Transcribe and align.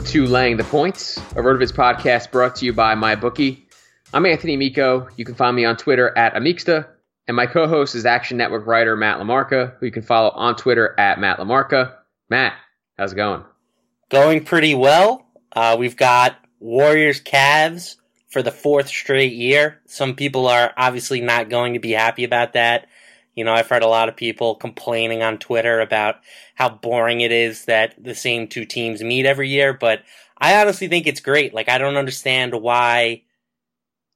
Welcome 0.00 0.12
to 0.12 0.26
Laying 0.28 0.56
the 0.56 0.64
Points, 0.64 1.18
a 1.18 1.42
RotoViz 1.42 1.74
podcast 1.74 2.30
brought 2.30 2.56
to 2.56 2.64
you 2.64 2.72
by 2.72 2.94
MyBookie. 2.94 3.64
I'm 4.14 4.24
Anthony 4.24 4.54
Amico. 4.54 5.06
You 5.16 5.26
can 5.26 5.34
find 5.34 5.54
me 5.54 5.66
on 5.66 5.76
Twitter 5.76 6.16
at 6.16 6.32
amicsta, 6.32 6.88
and 7.28 7.36
my 7.36 7.44
co-host 7.44 7.94
is 7.94 8.06
Action 8.06 8.38
Network 8.38 8.66
writer 8.66 8.96
Matt 8.96 9.18
LaMarca, 9.18 9.76
who 9.76 9.84
you 9.84 9.92
can 9.92 10.02
follow 10.02 10.30
on 10.30 10.56
Twitter 10.56 10.98
at 10.98 11.20
Matt 11.20 11.36
LaMarca. 11.36 11.96
Matt, 12.30 12.54
how's 12.96 13.12
it 13.12 13.16
going? 13.16 13.44
Going 14.08 14.42
pretty 14.42 14.74
well. 14.74 15.26
Uh, 15.52 15.76
we've 15.78 15.98
got 15.98 16.34
Warriors 16.60 17.20
Cavs 17.20 17.96
for 18.30 18.42
the 18.42 18.50
fourth 18.50 18.88
straight 18.88 19.34
year. 19.34 19.82
Some 19.84 20.14
people 20.14 20.46
are 20.46 20.72
obviously 20.78 21.20
not 21.20 21.50
going 21.50 21.74
to 21.74 21.78
be 21.78 21.90
happy 21.90 22.24
about 22.24 22.54
that. 22.54 22.88
You 23.40 23.44
know, 23.44 23.54
I've 23.54 23.70
heard 23.70 23.82
a 23.82 23.88
lot 23.88 24.10
of 24.10 24.16
people 24.16 24.54
complaining 24.54 25.22
on 25.22 25.38
Twitter 25.38 25.80
about 25.80 26.16
how 26.56 26.68
boring 26.68 27.22
it 27.22 27.32
is 27.32 27.64
that 27.64 27.94
the 27.96 28.14
same 28.14 28.48
two 28.48 28.66
teams 28.66 29.02
meet 29.02 29.24
every 29.24 29.48
year, 29.48 29.72
but 29.72 30.02
I 30.36 30.60
honestly 30.60 30.88
think 30.88 31.06
it's 31.06 31.22
great. 31.22 31.54
Like, 31.54 31.70
I 31.70 31.78
don't 31.78 31.96
understand 31.96 32.52
why 32.52 33.22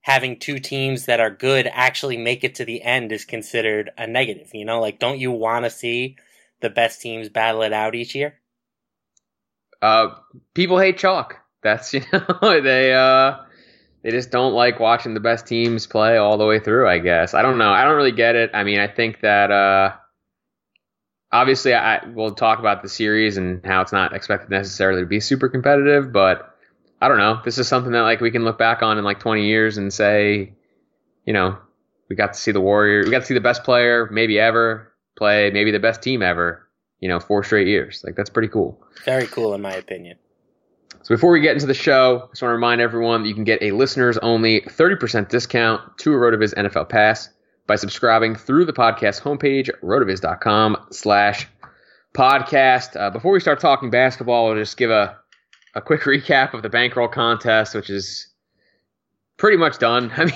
having 0.03 0.39
two 0.39 0.59
teams 0.59 1.07
that 1.07 1.21
are 1.21 1.31
good 1.31 1.67
actually 1.73 2.19
make 2.19 2.45
it 2.45 2.57
to 2.57 2.67
the 2.67 2.83
end 2.83 3.13
is 3.13 3.25
considered 3.25 3.93
a 3.97 4.07
negative. 4.07 4.51
You 4.53 4.67
know, 4.67 4.79
like, 4.79 4.99
don't 4.99 5.19
you 5.19 5.33
want 5.33 5.65
to 5.65 5.71
see 5.71 6.19
the 6.61 6.69
best 6.69 7.01
teams 7.01 7.31
battle 7.31 7.63
it 7.63 7.73
out 7.73 7.95
each 7.95 8.15
year? 8.15 8.39
Uh, 9.81 10.17
people 10.53 10.79
hate 10.79 10.99
chalk. 10.99 11.39
That's, 11.63 11.95
you 11.95 12.03
know, 12.13 12.61
they, 12.61 12.93
uh, 12.93 13.39
they 14.05 14.11
just 14.11 14.31
don't 14.31 14.53
like 14.53 14.79
watching 14.79 15.15
the 15.15 15.21
best 15.21 15.47
teams 15.47 15.87
play 15.87 16.19
all 16.19 16.37
the 16.37 16.45
way 16.45 16.61
through. 16.61 16.87
I 16.87 16.99
guess 16.99 17.33
I 17.33 17.41
don't 17.41 17.57
know. 17.57 17.73
I 17.73 17.85
don't 17.85 17.97
really 17.97 18.13
get 18.13 18.37
it. 18.37 18.51
I 18.53 18.63
mean, 18.63 18.79
I 18.79 18.87
think 18.87 19.21
that 19.23 19.51
uh, 19.51 19.95
obviously 21.33 21.73
I 21.73 22.07
will 22.07 22.35
talk 22.35 22.59
about 22.59 22.83
the 22.83 22.89
series 22.91 23.39
and 23.39 23.65
how 23.65 23.81
it's 23.81 23.93
not 23.93 24.13
expected 24.13 24.51
necessarily 24.51 25.01
to 25.01 25.07
be 25.07 25.21
super 25.21 25.49
competitive, 25.49 26.13
but 26.13 26.55
I 27.01 27.09
don't 27.09 27.17
know. 27.17 27.41
This 27.47 27.57
is 27.57 27.67
something 27.67 27.93
that 27.93 28.03
like 28.03 28.21
we 28.21 28.31
can 28.31 28.45
look 28.45 28.59
back 28.59 28.83
on 28.83 28.99
in 28.99 29.05
like 29.05 29.21
20 29.21 29.47
years 29.47 29.79
and 29.79 29.91
say, 29.91 30.53
you 31.25 31.33
know, 31.33 31.57
we 32.11 32.15
got 32.15 32.35
to 32.35 32.39
see 32.39 32.53
the 32.53 32.61
Warrior, 32.61 33.05
we 33.05 33.11
got 33.11 33.21
to 33.21 33.27
see 33.27 33.35
the 33.35 33.41
best 33.41 33.65
player 33.65 34.07
maybe 34.13 34.39
ever 34.39 34.93
play, 35.17 35.51
maybe 35.51 35.71
the 35.71 35.81
best 35.81 36.03
team 36.03 36.23
ever. 36.23 36.61
You 37.01 37.09
know, 37.09 37.21
four 37.21 37.43
straight 37.43 37.67
years. 37.67 38.03
Like 38.05 38.17
that's 38.17 38.31
pretty 38.31 38.49
cool. 38.49 38.83
Very 39.05 39.27
cool 39.27 39.53
in 39.55 39.61
my 39.61 39.73
opinion. 39.73 40.19
So 41.03 41.15
before 41.15 41.33
we 41.33 41.41
get 41.41 41.53
into 41.53 41.67
the 41.67 41.75
show, 41.75 42.23
I 42.25 42.29
just 42.31 42.43
want 42.43 42.51
to 42.51 42.55
remind 42.55 42.81
everyone 42.81 43.23
that 43.23 43.29
you 43.29 43.35
can 43.35 43.45
get 43.45 43.63
a 43.63 43.73
listeners 43.73 44.17
only 44.19 44.63
30% 44.63 45.29
discount 45.29 45.99
to 45.99 46.13
a 46.13 46.17
RotoViz 46.17 46.55
NFL 46.55 46.89
Pass 46.89 47.29
by 47.67 47.77
subscribing 47.77 48.35
through 48.35 48.65
the 48.65 48.73
podcast 48.73 49.21
homepage, 49.23 49.71
rotoviz.com 49.83 50.77
slash 50.91 51.47
podcast. 52.15 52.99
Uh, 52.99 53.11
before 53.11 53.33
we 53.33 53.41
start 53.41 53.61
talking 53.61 53.91
basketball, 53.91 54.49
I'll 54.49 54.57
just 54.57 54.77
give 54.77 54.91
a, 54.91 55.17
a 55.75 55.81
quick 55.81 56.01
recap 56.05 56.55
of 56.55 56.63
the 56.63 56.69
bankroll 56.69 57.09
contest, 57.09 57.75
which 57.75 57.91
is 57.91 58.29
pretty 59.37 59.57
much 59.57 59.79
done. 59.79 60.11
I 60.17 60.25
mean, 60.25 60.35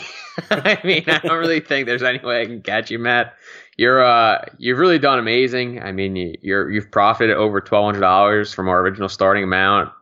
I 0.51 0.81
mean, 0.85 1.05
I 1.07 1.19
don't 1.19 1.39
really 1.39 1.61
think 1.61 1.87
there's 1.87 2.03
any 2.03 2.19
way 2.19 2.43
I 2.43 2.47
can 2.47 2.63
catch 2.63 2.91
you, 2.91 2.99
Matt. 2.99 3.35
You're 3.77 4.03
uh, 4.03 4.45
you've 4.59 4.79
really 4.79 4.99
done 4.99 5.19
amazing. 5.19 5.83
I 5.83 5.93
mean, 5.93 6.17
you, 6.17 6.35
you're 6.43 6.71
you've 6.71 6.91
profited 6.91 7.37
over 7.37 7.61
twelve 7.61 7.85
hundred 7.87 8.01
dollars 8.01 8.53
from 8.53 8.69
our 8.69 8.81
original 8.81 9.09
starting 9.09 9.45
amount. 9.45 9.93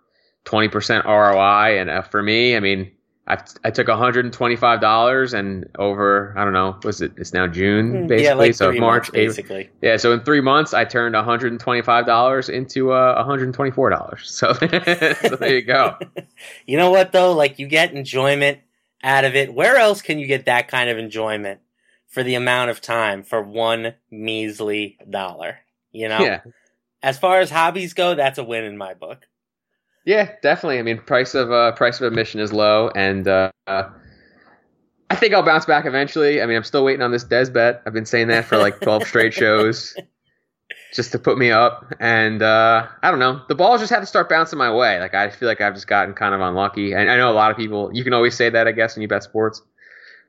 20% 0.47 1.05
ROI. 1.05 1.79
And 1.81 1.91
uh, 1.91 2.03
for 2.03 2.23
me, 2.23 2.57
I 2.57 2.61
mean, 2.61 2.91
I, 3.29 3.39
I 3.65 3.71
took 3.73 3.89
$125 3.89 5.35
and 5.35 5.69
over, 5.79 6.33
I 6.37 6.45
don't 6.45 6.53
know, 6.53 6.79
was 6.85 7.01
it, 7.01 7.13
it's 7.17 7.33
now 7.33 7.49
June 7.49 8.07
basically. 8.07 8.17
Hmm, 8.19 8.25
Yeah, 8.25 8.35
like 8.35 8.55
so 8.55 8.71
three 8.71 8.79
March, 8.81 9.03
months, 9.03 9.09
April. 9.11 9.27
basically. 9.27 9.71
Yeah. 9.83 9.97
So 9.97 10.13
in 10.13 10.21
three 10.21 10.41
months, 10.41 10.73
I 10.73 10.85
turned 10.85 11.15
$125 11.17 12.49
into 12.51 12.93
uh, 12.93 13.25
$124. 13.27 14.19
So, 14.27 14.53
so 15.29 15.37
there 15.37 15.55
you 15.57 15.63
go. 15.63 15.97
You 16.67 16.77
know 16.77 16.91
what 16.91 17.13
though? 17.13 17.33
Like 17.33 17.59
you 17.59 17.67
get 17.67 17.93
enjoyment 17.93 18.61
out 19.03 19.25
of 19.25 19.35
it. 19.35 19.53
Where 19.53 19.77
else 19.77 20.03
can 20.03 20.19
you 20.19 20.27
get 20.27 20.45
that 20.47 20.69
kind 20.69 20.89
of 20.91 20.99
enjoyment 20.99 21.61
for 22.09 22.23
the 22.23 22.35
amount 22.37 22.71
of 22.71 22.81
time 22.81 23.23
for 23.25 23.43
one 23.43 23.95
measly 24.11 24.99
dollar? 25.09 25.59
You 25.93 26.09
know? 26.09 26.21
Yeah. 26.21 26.41
As 27.03 27.19
far 27.19 27.41
as 27.41 27.51
hobbies 27.51 27.95
go, 27.95 28.15
that's 28.15 28.39
a 28.39 28.45
win 28.45 28.65
in 28.65 28.77
my 28.77 28.95
book. 28.95 29.27
Yeah, 30.07 30.31
definitely. 30.41 30.79
I 30.79 30.83
mean, 30.83 30.99
price 30.99 31.35
of 31.35 31.51
uh, 31.51 31.73
price 31.73 32.01
of 32.01 32.07
admission 32.07 32.41
is 32.41 32.53
low, 32.53 32.91
and 32.95 33.27
uh, 33.27 33.51
uh, 33.67 33.91
I 35.11 35.17
think 35.17 35.35
I'll 35.35 35.43
bounce 35.43 35.67
back 35.67 35.85
eventually. 35.85 36.41
I 36.41 36.47
mean, 36.47 36.57
I'm 36.57 36.63
still 36.65 36.85
waiting 36.85 37.03
on 37.03 37.11
this 37.11 37.25
Des 37.25 37.51
bet. 37.51 37.83
I've 37.85 37.93
been 37.93 38.07
saying 38.07 38.29
that 38.29 38.45
for 38.45 38.57
like 38.57 38.81
12 38.81 39.05
straight 39.05 39.35
shows, 39.35 39.97
just 40.95 41.11
to 41.11 41.19
put 41.19 41.39
me 41.39 41.51
up. 41.51 41.93
And 41.99 42.41
uh, 42.41 42.87
I 43.03 43.11
don't 43.11 43.19
know, 43.19 43.43
the 43.49 43.57
balls 43.57 43.81
just 43.81 43.91
have 43.91 44.01
to 44.01 44.07
start 44.07 44.29
bouncing 44.29 44.61
my 44.61 44.73
way. 44.73 45.01
Like 45.01 45.15
I 45.15 45.29
feel 45.29 45.49
like 45.49 45.61
I've 45.61 45.75
just 45.75 45.89
gotten 45.89 46.15
kind 46.15 46.37
of 46.37 46.41
unlucky. 46.41 46.93
And 46.93 47.11
I 47.11 47.17
know 47.17 47.31
a 47.31 47.35
lot 47.35 47.51
of 47.51 47.57
people. 47.57 47.91
You 47.93 48.05
can 48.05 48.13
always 48.13 48.37
say 48.37 48.49
that, 48.49 48.69
I 48.69 48.73
guess, 48.73 48.95
when 48.95 49.03
you 49.03 49.09
bet 49.09 49.25
sports. 49.25 49.61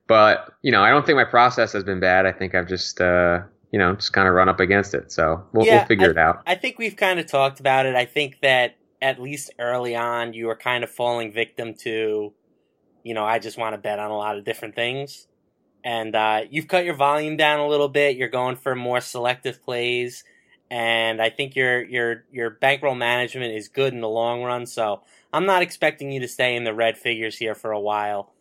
But 0.07 0.53
you 0.63 0.71
know, 0.71 0.81
I 0.83 0.89
don't 0.89 1.05
think 1.05 1.17
my 1.17 1.23
process 1.23 1.71
has 1.73 1.83
been 1.83 1.99
bad. 1.99 2.25
I 2.25 2.31
think 2.31 2.55
I've 2.55 2.67
just 2.67 2.99
uh, 2.99 3.41
you 3.71 3.77
know 3.77 3.93
just 3.95 4.11
kind 4.11 4.27
of 4.27 4.33
run 4.33 4.49
up 4.49 4.59
against 4.59 4.95
it. 4.95 5.11
So 5.11 5.45
we'll, 5.53 5.67
Yeah, 5.67 5.77
we'll 5.77 5.85
figure 5.85 6.07
I- 6.07 6.11
it 6.11 6.17
out. 6.17 6.41
I 6.47 6.55
think 6.55 6.79
we've 6.79 6.95
kind 6.95 7.19
of 7.19 7.27
talked 7.27 7.59
about 7.59 7.85
it. 7.85 7.93
I 7.93 8.05
think 8.05 8.39
that 8.41 8.75
at 9.01 9.21
least 9.21 9.51
early 9.59 9.95
on, 9.95 10.33
you 10.33 10.47
were 10.47 10.55
kind 10.55 10.83
of 10.83 10.89
falling 10.89 11.31
victim 11.31 11.73
to, 11.75 12.33
you 13.03 13.13
know, 13.13 13.25
I 13.25 13.39
just 13.39 13.57
want 13.57 13.73
to 13.73 13.77
bet 13.77 13.99
on 13.99 14.11
a 14.11 14.17
lot 14.17 14.37
of 14.37 14.45
different 14.45 14.75
things. 14.75 15.27
And 15.83 16.15
uh, 16.15 16.41
you've 16.49 16.67
cut 16.67 16.85
your 16.85 16.95
volume 16.95 17.37
down 17.37 17.59
a 17.59 17.67
little 17.67 17.87
bit. 17.87 18.17
You're 18.17 18.27
going 18.27 18.55
for 18.57 18.75
more 18.75 18.99
selective 18.99 19.63
plays, 19.63 20.23
and 20.69 21.21
I 21.21 21.29
think 21.29 21.55
your 21.55 21.85
your 21.85 22.25
your 22.31 22.49
bankroll 22.49 22.95
management 22.95 23.53
is 23.53 23.69
good 23.69 23.93
in 23.93 24.01
the 24.01 24.09
long 24.09 24.43
run. 24.43 24.65
So 24.65 25.03
I'm 25.31 25.45
not 25.45 25.61
expecting 25.61 26.11
you 26.11 26.19
to 26.21 26.27
stay 26.27 26.55
in 26.55 26.65
the 26.65 26.73
red 26.73 26.97
figures 26.97 27.37
here 27.37 27.55
for 27.55 27.71
a 27.71 27.79
while. 27.79 28.33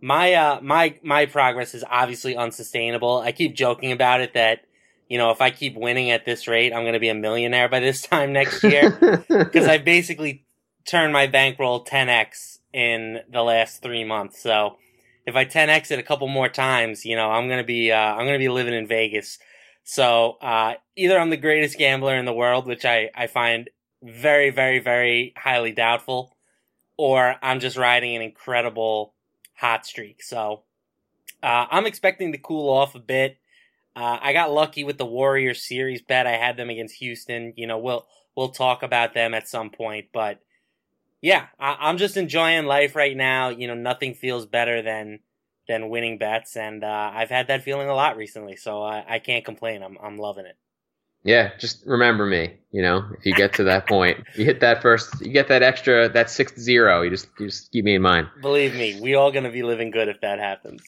My 0.00 0.34
uh 0.34 0.60
my 0.60 0.98
my 1.02 1.26
progress 1.26 1.74
is 1.74 1.82
obviously 1.90 2.36
unsustainable. 2.36 3.18
I 3.18 3.32
keep 3.32 3.56
joking 3.56 3.90
about 3.90 4.20
it 4.20 4.34
that 4.34 4.65
you 5.08 5.18
know 5.18 5.30
if 5.30 5.40
I 5.40 5.50
keep 5.50 5.76
winning 5.76 6.10
at 6.10 6.24
this 6.24 6.48
rate, 6.48 6.72
I'm 6.72 6.82
going 6.82 6.94
to 6.94 7.00
be 7.00 7.08
a 7.08 7.14
millionaire 7.14 7.68
by 7.68 7.80
this 7.80 8.02
time 8.02 8.32
next 8.32 8.62
year 8.62 8.90
because 9.28 9.66
I 9.66 9.78
basically 9.78 10.44
turned 10.86 11.12
my 11.12 11.26
bankroll 11.26 11.84
10x 11.84 12.58
in 12.72 13.20
the 13.30 13.42
last 13.42 13.82
three 13.82 14.04
months. 14.04 14.40
So 14.40 14.76
if 15.26 15.34
I 15.34 15.44
10x 15.44 15.90
it 15.90 15.98
a 15.98 16.04
couple 16.04 16.28
more 16.28 16.48
times, 16.48 17.04
you 17.04 17.16
know, 17.16 17.30
I'm 17.30 17.48
gonna 17.48 17.64
be 17.64 17.92
uh, 17.92 17.96
I'm 17.96 18.26
gonna 18.26 18.38
be 18.38 18.48
living 18.48 18.74
in 18.74 18.86
Vegas. 18.86 19.38
So 19.82 20.38
uh, 20.40 20.74
either 20.96 21.18
I'm 21.18 21.30
the 21.30 21.36
greatest 21.36 21.78
gambler 21.78 22.16
in 22.16 22.24
the 22.24 22.32
world, 22.32 22.66
which 22.66 22.84
I 22.84 23.10
I 23.14 23.26
find 23.26 23.70
very 24.02 24.50
very 24.50 24.78
very 24.78 25.34
highly 25.36 25.72
doubtful, 25.72 26.36
or 26.96 27.36
I'm 27.42 27.60
just 27.60 27.76
riding 27.76 28.14
an 28.16 28.22
incredible 28.22 29.14
hot 29.54 29.86
streak. 29.86 30.22
So 30.22 30.62
uh, 31.42 31.66
I'm 31.70 31.86
expecting 31.86 32.32
to 32.32 32.38
cool 32.38 32.68
off 32.70 32.94
a 32.94 33.00
bit. 33.00 33.38
Uh, 33.96 34.18
I 34.20 34.34
got 34.34 34.52
lucky 34.52 34.84
with 34.84 34.98
the 34.98 35.06
Warriors 35.06 35.66
series 35.66 36.02
bet. 36.02 36.26
I 36.26 36.36
had 36.36 36.58
them 36.58 36.70
against 36.70 36.96
Houston. 36.96 37.54
You 37.56 37.66
know, 37.66 37.78
we'll 37.78 38.06
we'll 38.36 38.50
talk 38.50 38.82
about 38.82 39.14
them 39.14 39.34
at 39.34 39.48
some 39.48 39.70
point, 39.70 40.08
but 40.12 40.40
yeah, 41.22 41.46
I, 41.58 41.76
I'm 41.80 41.98
just 41.98 42.16
enjoying 42.16 42.66
life 42.66 42.96
right 42.96 43.16
now. 43.16 43.48
You 43.50 43.68
know, 43.68 43.74
nothing 43.74 44.14
feels 44.14 44.46
better 44.46 44.82
than 44.82 45.20
than 45.68 45.88
winning 45.90 46.18
bets, 46.18 46.56
and 46.56 46.84
uh, 46.84 47.12
I've 47.14 47.30
had 47.30 47.48
that 47.48 47.62
feeling 47.64 47.88
a 47.88 47.94
lot 47.94 48.16
recently, 48.16 48.56
so 48.56 48.82
I, 48.82 49.04
I 49.14 49.18
can't 49.18 49.44
complain. 49.44 49.82
I'm 49.82 49.98
I'm 50.02 50.18
loving 50.18 50.46
it. 50.46 50.56
Yeah, 51.26 51.50
just 51.58 51.84
remember 51.84 52.24
me. 52.24 52.54
You 52.70 52.82
know, 52.82 53.04
if 53.18 53.26
you 53.26 53.34
get 53.34 53.54
to 53.54 53.64
that 53.64 53.88
point, 53.88 54.22
you 54.34 54.44
hit 54.44 54.60
that 54.60 54.80
first, 54.80 55.20
you 55.20 55.32
get 55.32 55.48
that 55.48 55.62
extra, 55.62 56.08
that 56.10 56.30
sixth 56.30 56.58
zero. 56.58 57.02
You 57.02 57.10
just, 57.10 57.26
you 57.38 57.46
just 57.46 57.72
keep 57.72 57.84
me 57.84 57.96
in 57.96 58.02
mind. 58.02 58.28
Believe 58.40 58.76
me, 58.76 59.00
we 59.00 59.14
all 59.14 59.32
gonna 59.32 59.50
be 59.50 59.64
living 59.64 59.90
good 59.90 60.08
if 60.08 60.20
that 60.20 60.38
happens. 60.38 60.82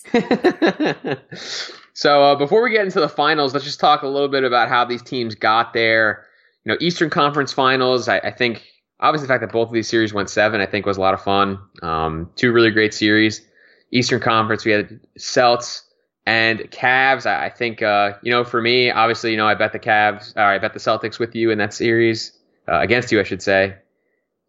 so 1.94 2.22
uh, 2.22 2.34
before 2.36 2.62
we 2.62 2.70
get 2.70 2.84
into 2.84 3.00
the 3.00 3.08
finals, 3.08 3.52
let's 3.52 3.64
just 3.64 3.80
talk 3.80 4.02
a 4.02 4.06
little 4.06 4.28
bit 4.28 4.44
about 4.44 4.68
how 4.68 4.84
these 4.84 5.02
teams 5.02 5.34
got 5.34 5.72
there. 5.72 6.24
You 6.64 6.72
know, 6.72 6.78
Eastern 6.80 7.10
Conference 7.10 7.52
Finals. 7.52 8.06
I, 8.08 8.18
I 8.18 8.30
think 8.30 8.64
obviously 9.00 9.26
the 9.26 9.32
fact 9.32 9.40
that 9.40 9.52
both 9.52 9.68
of 9.68 9.74
these 9.74 9.88
series 9.88 10.12
went 10.12 10.30
seven, 10.30 10.60
I 10.60 10.66
think 10.66 10.86
was 10.86 10.98
a 10.98 11.00
lot 11.00 11.14
of 11.14 11.22
fun. 11.22 11.58
Um, 11.82 12.30
two 12.36 12.52
really 12.52 12.70
great 12.70 12.94
series. 12.94 13.44
Eastern 13.90 14.20
Conference, 14.20 14.64
we 14.64 14.72
had 14.72 15.00
Celts 15.16 15.87
and 16.28 16.58
Cavs. 16.70 17.24
I, 17.24 17.48
think 17.48 17.80
uh, 17.80 18.18
you 18.22 18.30
know 18.30 18.44
for 18.44 18.60
me, 18.60 18.90
obviously, 18.90 19.30
you 19.30 19.38
know 19.38 19.48
I 19.48 19.54
bet 19.54 19.72
the 19.72 19.78
Cavs, 19.78 20.36
or 20.36 20.42
I 20.42 20.58
bet 20.58 20.74
the 20.74 20.78
Celtics 20.78 21.18
with 21.18 21.34
you 21.34 21.50
in 21.50 21.56
that 21.56 21.72
series 21.72 22.38
uh, 22.68 22.80
against 22.80 23.10
you, 23.10 23.18
I 23.18 23.22
should 23.22 23.42
say. 23.42 23.76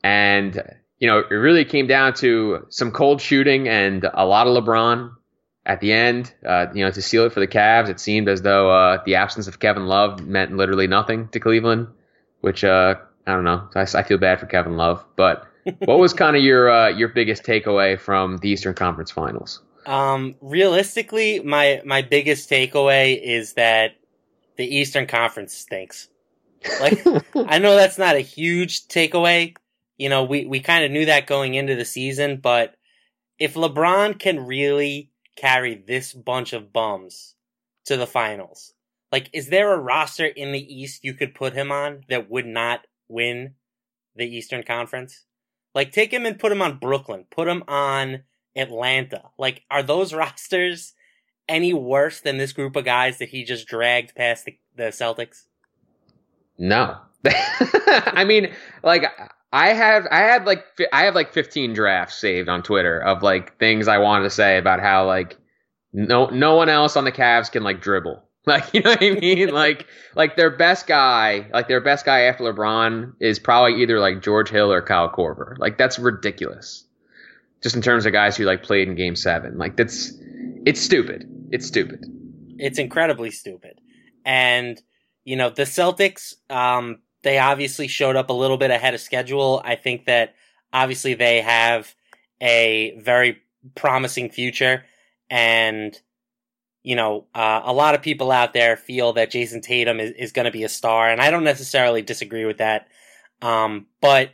And 0.04 0.62
you 1.00 1.08
know 1.08 1.20
it 1.20 1.34
really 1.34 1.64
came 1.64 1.88
down 1.88 2.16
to 2.16 2.66
some 2.68 2.92
cold 2.92 3.22
shooting 3.22 3.70
and 3.70 4.06
a 4.14 4.26
lot 4.26 4.46
of 4.46 4.62
LeBron 4.62 5.12
at 5.66 5.80
the 5.80 5.94
end. 5.94 6.34
Uh, 6.46 6.66
you 6.74 6.84
know 6.84 6.92
to 6.92 7.02
seal 7.02 7.24
it 7.24 7.31
for 7.31 7.40
the 7.40 7.48
Cavs, 7.48 7.88
it 7.88 8.02
seemed 8.02 8.28
as 8.28 8.42
though 8.42 8.70
uh, 8.70 9.02
the 9.06 9.16
absence 9.16 9.48
of 9.48 9.60
Kevin 9.60 9.86
Love 9.86 10.20
meant 10.28 10.58
literally 10.58 10.88
nothing 10.88 11.30
to 11.30 11.40
Cleveland, 11.40 11.88
which 12.42 12.66
uh, 12.66 12.96
I 13.26 13.31
don't 13.31 13.46
know. 13.46 13.70
I, 13.74 13.84
I 13.84 14.04
feel 14.04 14.18
bad 14.18 14.42
for 14.42 14.48
Kevin 14.48 14.76
Love, 14.76 15.04
but. 15.16 15.46
what 15.80 16.00
was 16.00 16.14
kind 16.14 16.38
of 16.38 16.42
your 16.42 16.72
uh, 16.72 16.88
your 16.88 17.10
biggest 17.10 17.44
takeaway 17.44 18.00
from 18.00 18.38
the 18.38 18.50
Eastern 18.50 18.74
Conference 18.74 19.12
Finals? 19.12 19.62
Um, 19.86 20.36
realistically, 20.42 21.40
my 21.40 21.81
my 21.86 22.02
biggest 22.02 22.50
takeaway 22.50 23.20
is 23.22 23.54
that 23.54 23.96
the 24.58 24.66
Eastern 24.66 25.08
Conference 25.08 25.54
stinks. 25.54 26.10
Like, 26.81 27.06
I 27.36 27.60
know 27.60 27.76
that's 27.76 27.98
not 27.98 28.16
a 28.16 28.20
huge 28.20 28.88
takeaway 28.88 29.56
you 30.00 30.08
know, 30.08 30.24
we, 30.24 30.46
we 30.46 30.62
kind 30.62 30.86
of 30.86 30.92
knew 30.92 31.06
that 31.06 31.28
going 31.28 31.54
into 31.54 31.76
the 31.76 31.86
season, 31.86 32.38
but 32.38 32.76
if 33.38 33.54
LeBron 33.54 34.18
can 34.18 34.48
really 34.48 35.12
carry 35.36 35.76
this 35.76 36.14
bunch 36.14 36.54
of 36.54 36.74
bums 36.74 37.36
to 37.86 37.98
the 37.98 38.08
finals, 38.08 38.74
like, 39.12 39.30
is 39.34 39.50
there 39.50 39.74
a 39.74 39.78
roster 39.78 40.26
in 40.26 40.54
the 40.54 40.74
East 40.74 41.04
you 41.04 41.14
could 41.14 41.36
put 41.36 41.54
him 41.54 41.72
on 41.72 42.06
that 42.08 42.30
would 42.30 42.46
not 42.46 42.88
win 43.10 43.56
the 44.16 44.26
Eastern 44.26 44.64
Conference? 44.64 45.26
Like, 45.76 45.92
take 45.92 46.14
him 46.14 46.26
and 46.26 46.40
put 46.40 46.52
him 46.52 46.62
on 46.62 46.80
Brooklyn, 46.80 47.26
put 47.30 47.48
him 47.48 47.64
on 47.68 48.24
Atlanta. 48.59 49.23
Like, 49.38 49.63
are 49.71 49.83
those 49.83 50.13
rosters 50.25 50.94
any 51.47 51.73
worse 51.73 52.21
than 52.21 52.38
this 52.38 52.53
group 52.53 52.75
of 52.75 52.85
guys 52.85 53.17
that 53.17 53.29
he 53.29 53.44
just 53.44 53.67
dragged 53.67 54.15
past 54.15 54.45
the, 54.45 54.57
the 54.75 54.83
Celtics? 54.83 55.45
No. 56.57 56.97
I 57.25 58.23
mean, 58.25 58.53
like 58.83 59.06
I 59.51 59.73
have 59.73 60.07
I 60.11 60.19
had 60.19 60.45
like 60.45 60.63
I 60.94 61.06
have 61.06 61.15
like 61.15 61.33
15 61.33 61.73
drafts 61.73 62.15
saved 62.15 62.50
on 62.50 62.63
Twitter 62.63 63.01
of 63.01 63.23
like 63.23 63.57
things 63.57 63.88
I 63.88 63.97
wanted 63.97 64.23
to 64.23 64.29
say 64.29 64.57
about 64.57 64.79
how 64.79 65.06
like 65.07 65.38
no 65.91 66.27
no 66.27 66.56
one 66.56 66.69
else 66.69 66.95
on 66.95 67.03
the 67.03 67.11
Cavs 67.11 67.51
can 67.51 67.63
like 67.63 67.81
dribble. 67.81 68.23
Like 68.45 68.73
you 68.73 68.81
know 68.81 68.91
what 68.91 69.03
I 69.03 69.11
mean? 69.11 69.50
like 69.50 69.85
like 70.15 70.35
their 70.35 70.50
best 70.50 70.88
guy, 70.88 71.47
like 71.53 71.67
their 71.67 71.81
best 71.81 72.03
guy 72.03 72.21
after 72.21 72.45
LeBron 72.45 73.13
is 73.19 73.38
probably 73.38 73.81
either 73.81 74.00
like 74.00 74.23
George 74.23 74.50
Hill 74.50 74.71
or 74.71 74.81
Kyle 74.81 75.11
Korver. 75.11 75.56
Like 75.59 75.77
that's 75.77 76.00
ridiculous. 76.00 76.85
Just 77.61 77.75
in 77.75 77.81
terms 77.81 78.06
of 78.06 78.13
guys 78.13 78.38
who 78.38 78.45
like 78.45 78.63
played 78.63 78.88
in 78.88 78.95
game 78.95 79.15
7. 79.15 79.57
Like 79.57 79.75
that's 79.75 80.13
it's 80.65 80.81
stupid. 80.81 81.25
It's 81.51 81.67
stupid. 81.67 82.06
It's 82.57 82.79
incredibly 82.79 83.31
stupid. 83.31 83.79
And 84.25 84.81
you 85.23 85.35
know, 85.35 85.50
the 85.50 85.63
Celtics 85.63 86.35
um 86.50 87.00
they 87.21 87.38
obviously 87.38 87.88
showed 87.88 88.15
up 88.15 88.29
a 88.29 88.33
little 88.33 88.57
bit 88.57 88.71
ahead 88.71 88.94
of 88.94 89.01
schedule. 89.01 89.61
I 89.63 89.75
think 89.75 90.06
that 90.06 90.35
obviously 90.71 91.15
they 91.15 91.41
have 91.41 91.94
a 92.41 92.97
very 93.00 93.39
promising 93.75 94.29
future 94.29 94.85
and 95.29 96.00
you 96.83 96.95
know, 96.95 97.25
uh, 97.35 97.61
a 97.65 97.73
lot 97.73 97.94
of 97.94 98.01
people 98.01 98.31
out 98.31 98.53
there 98.53 98.77
feel 98.77 99.13
that 99.13 99.31
Jayson 99.31 99.61
Tatum 99.61 100.00
is, 100.00 100.11
is 100.11 100.31
going 100.31 100.45
to 100.45 100.51
be 100.51 100.63
a 100.63 100.69
star, 100.69 101.09
and 101.09 101.21
I 101.21 101.29
don't 101.29 101.44
necessarily 101.44 102.01
disagree 102.01 102.45
with 102.45 102.57
that. 102.57 102.88
Um, 103.41 103.88
but 104.01 104.31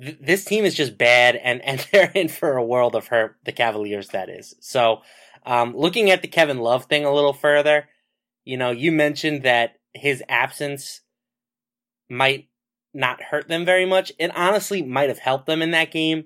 th- 0.00 0.18
this 0.20 0.44
team 0.44 0.64
is 0.64 0.74
just 0.74 0.98
bad, 0.98 1.36
and, 1.36 1.62
and 1.62 1.86
they're 1.92 2.12
in 2.14 2.28
for 2.28 2.56
a 2.56 2.64
world 2.64 2.94
of 2.94 3.08
hurt, 3.08 3.36
the 3.44 3.52
Cavaliers, 3.52 4.08
that 4.08 4.28
is. 4.28 4.54
So, 4.60 5.02
um, 5.46 5.76
looking 5.76 6.10
at 6.10 6.22
the 6.22 6.28
Kevin 6.28 6.58
Love 6.58 6.86
thing 6.86 7.04
a 7.04 7.14
little 7.14 7.32
further, 7.32 7.88
you 8.44 8.56
know, 8.56 8.70
you 8.70 8.92
mentioned 8.92 9.42
that 9.42 9.78
his 9.94 10.22
absence 10.28 11.00
might 12.08 12.48
not 12.94 13.22
hurt 13.22 13.48
them 13.48 13.64
very 13.64 13.86
much. 13.86 14.12
It 14.18 14.34
honestly 14.36 14.82
might 14.82 15.08
have 15.08 15.18
helped 15.18 15.46
them 15.46 15.62
in 15.62 15.70
that 15.72 15.90
game. 15.90 16.24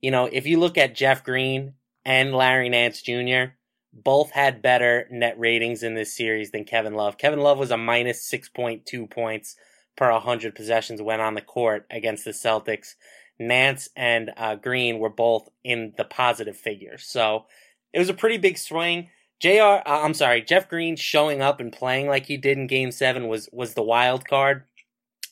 You 0.00 0.10
know, 0.10 0.28
if 0.30 0.46
you 0.46 0.58
look 0.58 0.78
at 0.78 0.94
Jeff 0.94 1.22
Green 1.22 1.74
and 2.04 2.34
Larry 2.34 2.68
Nance 2.68 3.02
Jr., 3.02 3.52
both 3.92 4.30
had 4.30 4.62
better 4.62 5.06
net 5.10 5.38
ratings 5.38 5.82
in 5.82 5.94
this 5.94 6.16
series 6.16 6.50
than 6.50 6.64
Kevin 6.64 6.94
Love. 6.94 7.18
Kevin 7.18 7.40
Love 7.40 7.58
was 7.58 7.70
a 7.70 7.76
minus 7.76 8.28
6.2 8.30 9.10
points 9.10 9.56
per 10.00 10.10
100 10.10 10.54
possessions 10.54 11.02
went 11.02 11.20
on 11.20 11.34
the 11.34 11.42
court 11.42 11.86
against 11.90 12.24
the 12.24 12.30
Celtics. 12.30 12.94
Nance 13.38 13.90
and 13.94 14.30
uh, 14.36 14.54
Green 14.54 14.98
were 14.98 15.10
both 15.10 15.50
in 15.62 15.92
the 15.98 16.04
positive 16.04 16.56
figures. 16.56 17.04
So 17.06 17.44
it 17.92 17.98
was 17.98 18.08
a 18.08 18.14
pretty 18.14 18.38
big 18.38 18.56
swing. 18.56 19.10
JR, 19.40 19.60
uh, 19.60 19.82
I'm 19.86 20.14
sorry, 20.14 20.40
Jeff 20.40 20.70
Green 20.70 20.96
showing 20.96 21.42
up 21.42 21.60
and 21.60 21.70
playing 21.70 22.06
like 22.06 22.26
he 22.26 22.38
did 22.38 22.56
in 22.56 22.66
game 22.66 22.90
seven 22.92 23.28
was, 23.28 23.48
was 23.52 23.74
the 23.74 23.82
wild 23.82 24.26
card. 24.26 24.64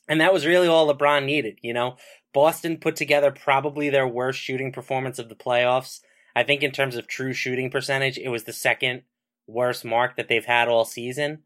And 0.07 0.21
that 0.21 0.35
was 0.35 0.45
really 0.45 0.69
all 0.69 0.93
LeBron 0.93 1.25
needed, 1.25 1.59
you 1.63 1.73
know. 1.73 1.97
Boston 2.35 2.77
put 2.77 2.95
together 2.95 3.31
probably 3.31 3.89
their 3.89 4.07
worst 4.07 4.39
shooting 4.39 4.71
performance 4.71 5.19
of 5.19 5.31
the 5.31 5.35
playoffs. 5.35 6.01
I 6.37 6.43
think 6.43 6.63
in 6.63 6.73
terms 6.73 6.97
of 6.97 7.07
true 7.07 7.33
shooting 7.33 7.71
percentage, 7.71 8.19
it 8.19 8.29
was 8.29 8.45
the 8.45 8.53
second 8.53 9.03
worst 9.47 9.83
mark 9.83 10.17
that 10.17 10.29
they've 10.29 10.45
had 10.45 10.69
all 10.69 10.85
season. 10.85 11.39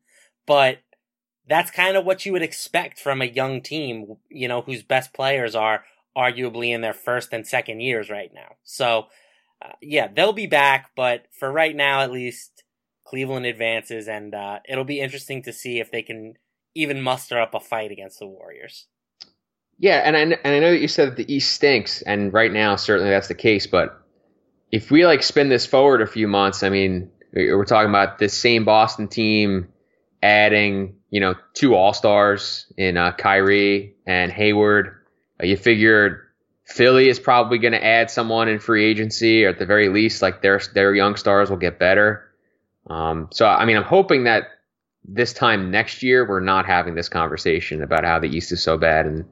But 0.44 0.78
that's 1.48 1.70
kind 1.70 1.96
of 1.96 2.04
what 2.04 2.24
you 2.24 2.32
would 2.32 2.42
expect 2.42 2.98
from 2.98 3.20
a 3.20 3.26
young 3.26 3.60
team, 3.60 4.16
you 4.28 4.48
know, 4.48 4.62
whose 4.62 4.82
best 4.82 5.12
players 5.12 5.54
are 5.54 5.84
arguably 6.16 6.68
in 6.68 6.80
their 6.80 6.92
first 6.92 7.32
and 7.32 7.46
second 7.46 7.80
years 7.80 8.10
right 8.10 8.32
now. 8.34 8.56
So, 8.62 9.06
uh, 9.64 9.72
yeah, 9.80 10.08
they'll 10.14 10.32
be 10.32 10.46
back, 10.46 10.90
but 10.94 11.26
for 11.32 11.50
right 11.50 11.74
now, 11.74 12.00
at 12.00 12.12
least, 12.12 12.64
Cleveland 13.04 13.46
advances, 13.46 14.08
and 14.08 14.34
uh, 14.34 14.60
it'll 14.68 14.84
be 14.84 15.00
interesting 15.00 15.42
to 15.42 15.52
see 15.52 15.80
if 15.80 15.90
they 15.90 16.02
can 16.02 16.34
even 16.74 17.02
muster 17.02 17.40
up 17.40 17.54
a 17.54 17.60
fight 17.60 17.90
against 17.90 18.18
the 18.18 18.26
Warriors. 18.26 18.86
Yeah, 19.78 19.98
and 19.98 20.16
I, 20.16 20.20
and 20.20 20.38
I 20.44 20.60
know 20.60 20.70
that 20.70 20.80
you 20.80 20.88
said 20.88 21.10
that 21.10 21.16
the 21.16 21.32
East 21.32 21.52
stinks, 21.52 22.02
and 22.02 22.32
right 22.32 22.52
now 22.52 22.76
certainly 22.76 23.10
that's 23.10 23.28
the 23.28 23.34
case. 23.34 23.66
But 23.66 24.00
if 24.70 24.90
we 24.90 25.04
like 25.04 25.22
spin 25.22 25.48
this 25.48 25.66
forward 25.66 26.00
a 26.00 26.06
few 26.06 26.28
months, 26.28 26.62
I 26.62 26.70
mean, 26.70 27.10
we're 27.34 27.64
talking 27.64 27.90
about 27.90 28.18
this 28.18 28.32
same 28.32 28.64
Boston 28.64 29.08
team 29.08 29.68
adding, 30.22 30.96
you 31.10 31.20
know, 31.20 31.34
two 31.54 31.74
All 31.74 31.92
Stars 31.92 32.72
in 32.76 32.96
uh, 32.96 33.12
Kyrie 33.12 33.94
and 34.06 34.30
Hayward. 34.32 34.96
Uh, 35.40 35.46
you 35.46 35.56
figured 35.56 36.20
Philly 36.64 37.08
is 37.08 37.18
probably 37.18 37.58
going 37.58 37.72
to 37.72 37.84
add 37.84 38.10
someone 38.10 38.48
in 38.48 38.58
free 38.58 38.84
agency, 38.84 39.44
or 39.44 39.50
at 39.50 39.58
the 39.58 39.66
very 39.66 39.88
least, 39.88 40.22
like 40.22 40.42
their 40.42 40.60
their 40.74 40.94
young 40.94 41.16
stars 41.16 41.50
will 41.50 41.56
get 41.56 41.78
better. 41.78 42.30
Um, 42.88 43.28
so 43.32 43.46
I 43.46 43.64
mean, 43.64 43.76
I'm 43.76 43.82
hoping 43.82 44.24
that 44.24 44.44
this 45.04 45.32
time 45.32 45.70
next 45.70 46.02
year 46.02 46.26
we're 46.26 46.40
not 46.40 46.66
having 46.66 46.94
this 46.94 47.08
conversation 47.08 47.82
about 47.82 48.04
how 48.04 48.18
the 48.18 48.28
East 48.28 48.52
is 48.52 48.62
so 48.62 48.78
bad, 48.78 49.06
and 49.06 49.24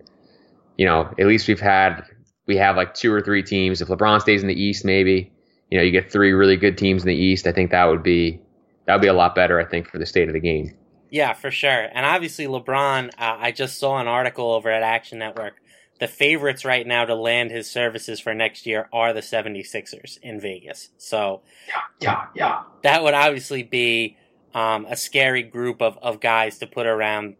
you 0.77 0.87
know, 0.87 1.13
at 1.19 1.27
least 1.27 1.47
we've 1.47 1.61
had 1.61 2.05
we 2.47 2.57
have 2.57 2.77
like 2.77 2.95
two 2.95 3.13
or 3.13 3.21
three 3.21 3.43
teams. 3.43 3.81
If 3.81 3.89
LeBron 3.89 4.21
stays 4.21 4.43
in 4.43 4.49
the 4.49 4.61
East, 4.61 4.85
maybe 4.85 5.33
you 5.71 5.79
know 5.79 5.85
you 5.85 5.93
get 5.93 6.11
three 6.11 6.33
really 6.33 6.57
good 6.57 6.77
teams 6.77 7.03
in 7.03 7.09
the 7.09 7.15
East. 7.15 7.47
I 7.47 7.53
think 7.53 7.71
that 7.71 7.85
would 7.85 8.03
be 8.03 8.41
that 8.87 8.95
would 8.95 9.03
be 9.03 9.09
a 9.09 9.15
lot 9.15 9.35
better. 9.35 9.61
I 9.61 9.65
think 9.65 9.89
for 9.89 9.99
the 9.99 10.07
state 10.07 10.29
of 10.29 10.35
the 10.35 10.41
game. 10.41 10.77
Yeah, 11.11 11.33
for 11.33 11.51
sure. 11.51 11.89
And 11.93 12.07
obviously, 12.07 12.47
LeBron. 12.47 13.09
Uh, 13.19 13.37
I 13.39 13.53
just 13.53 13.79
saw 13.79 13.99
an 13.99 14.07
article 14.07 14.51
over 14.53 14.71
at 14.71 14.83
Action 14.83 15.19
Network. 15.19 15.61
The 15.99 16.09
favorites 16.09 16.65
right 16.65 16.87
now 16.87 17.05
to 17.05 17.15
land 17.15 17.51
his 17.51 17.71
services 17.71 18.21
for 18.21 18.33
next 18.33 18.65
year 18.65 18.89
are 18.93 19.13
the 19.13 19.21
76ers 19.21 20.19
in 20.23 20.41
Vegas. 20.41 20.89
So, 20.97 21.43
yeah, 21.69 21.81
yeah, 22.01 22.27
yeah. 22.35 22.63
That 22.83 23.03
would 23.03 23.13
obviously 23.13 23.63
be 23.63 24.17
um, 24.55 24.87
a 24.87 24.97
scary 24.97 25.43
group 25.43 25.83
of, 25.83 25.99
of 26.01 26.21
guys 26.21 26.59
to 26.59 26.67
put 26.67 26.87
around, 26.87 27.37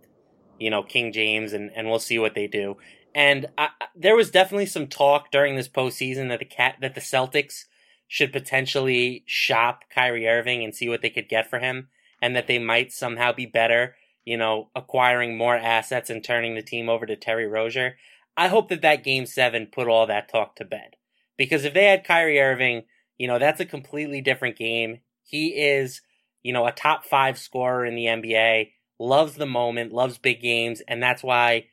you 0.59 0.69
know, 0.69 0.83
King 0.83 1.13
James, 1.13 1.55
and, 1.55 1.71
and 1.75 1.89
we'll 1.89 1.99
see 1.99 2.19
what 2.19 2.35
they 2.35 2.47
do. 2.47 2.77
And 3.15 3.47
I, 3.57 3.71
there 3.97 4.15
was 4.15 4.31
definitely 4.31 4.67
some 4.67 4.87
talk 4.87 5.31
during 5.31 5.57
this 5.57 5.69
postseason 5.69 6.29
that 6.29 6.39
the 6.39 6.45
cat 6.45 6.77
that 6.81 6.95
the 6.95 7.01
Celtics 7.01 7.65
should 8.07 8.33
potentially 8.33 9.25
shop 9.27 9.85
Kyrie 9.93 10.29
Irving 10.29 10.63
and 10.63 10.75
see 10.75 10.89
what 10.89 11.01
they 11.01 11.11
could 11.11 11.29
get 11.29 11.49
for 11.49 11.59
him, 11.61 11.89
and 12.21 12.37
that 12.37 12.47
they 12.47 12.59
might 12.59 12.93
somehow 12.93 13.33
be 13.33 13.47
better, 13.47 13.97
you 14.25 14.37
know, 14.37 14.71
acquiring 14.75 15.37
more 15.37 15.57
assets 15.57 16.11
and 16.11 16.23
turning 16.23 16.55
the 16.55 16.63
team 16.63 16.89
over 16.89 17.07
to 17.07 17.17
Terry 17.17 17.47
Rozier. 17.47 17.97
I 18.37 18.49
hope 18.49 18.69
that 18.69 18.83
that 18.83 19.05
Game 19.05 19.27
Seven 19.27 19.67
put 19.67 19.89
all 19.89 20.07
that 20.07 20.31
talk 20.31 20.57
to 20.57 20.65
bed, 20.65 20.97
because 21.37 21.65
if 21.65 21.75
they 21.75 21.85
had 21.85 22.05
Kyrie 22.05 22.41
Irving, 22.41 22.85
you 23.19 23.27
know, 23.27 23.39
that's 23.39 23.61
a 23.61 23.67
completely 23.67 24.21
different 24.21 24.57
game. 24.57 25.01
He 25.23 25.49
is 25.49 26.01
you 26.43 26.53
know, 26.53 26.67
a 26.67 26.73
top 26.73 27.05
five 27.05 27.39
scorer 27.39 27.85
in 27.85 27.95
the 27.95 28.07
NBA, 28.07 28.73
loves 28.99 29.35
the 29.35 29.47
moment, 29.47 29.93
loves 29.93 30.19
big 30.19 30.41
games, 30.41 30.81
and 30.89 31.03
that's 31.03 31.23
why, 31.23 31.67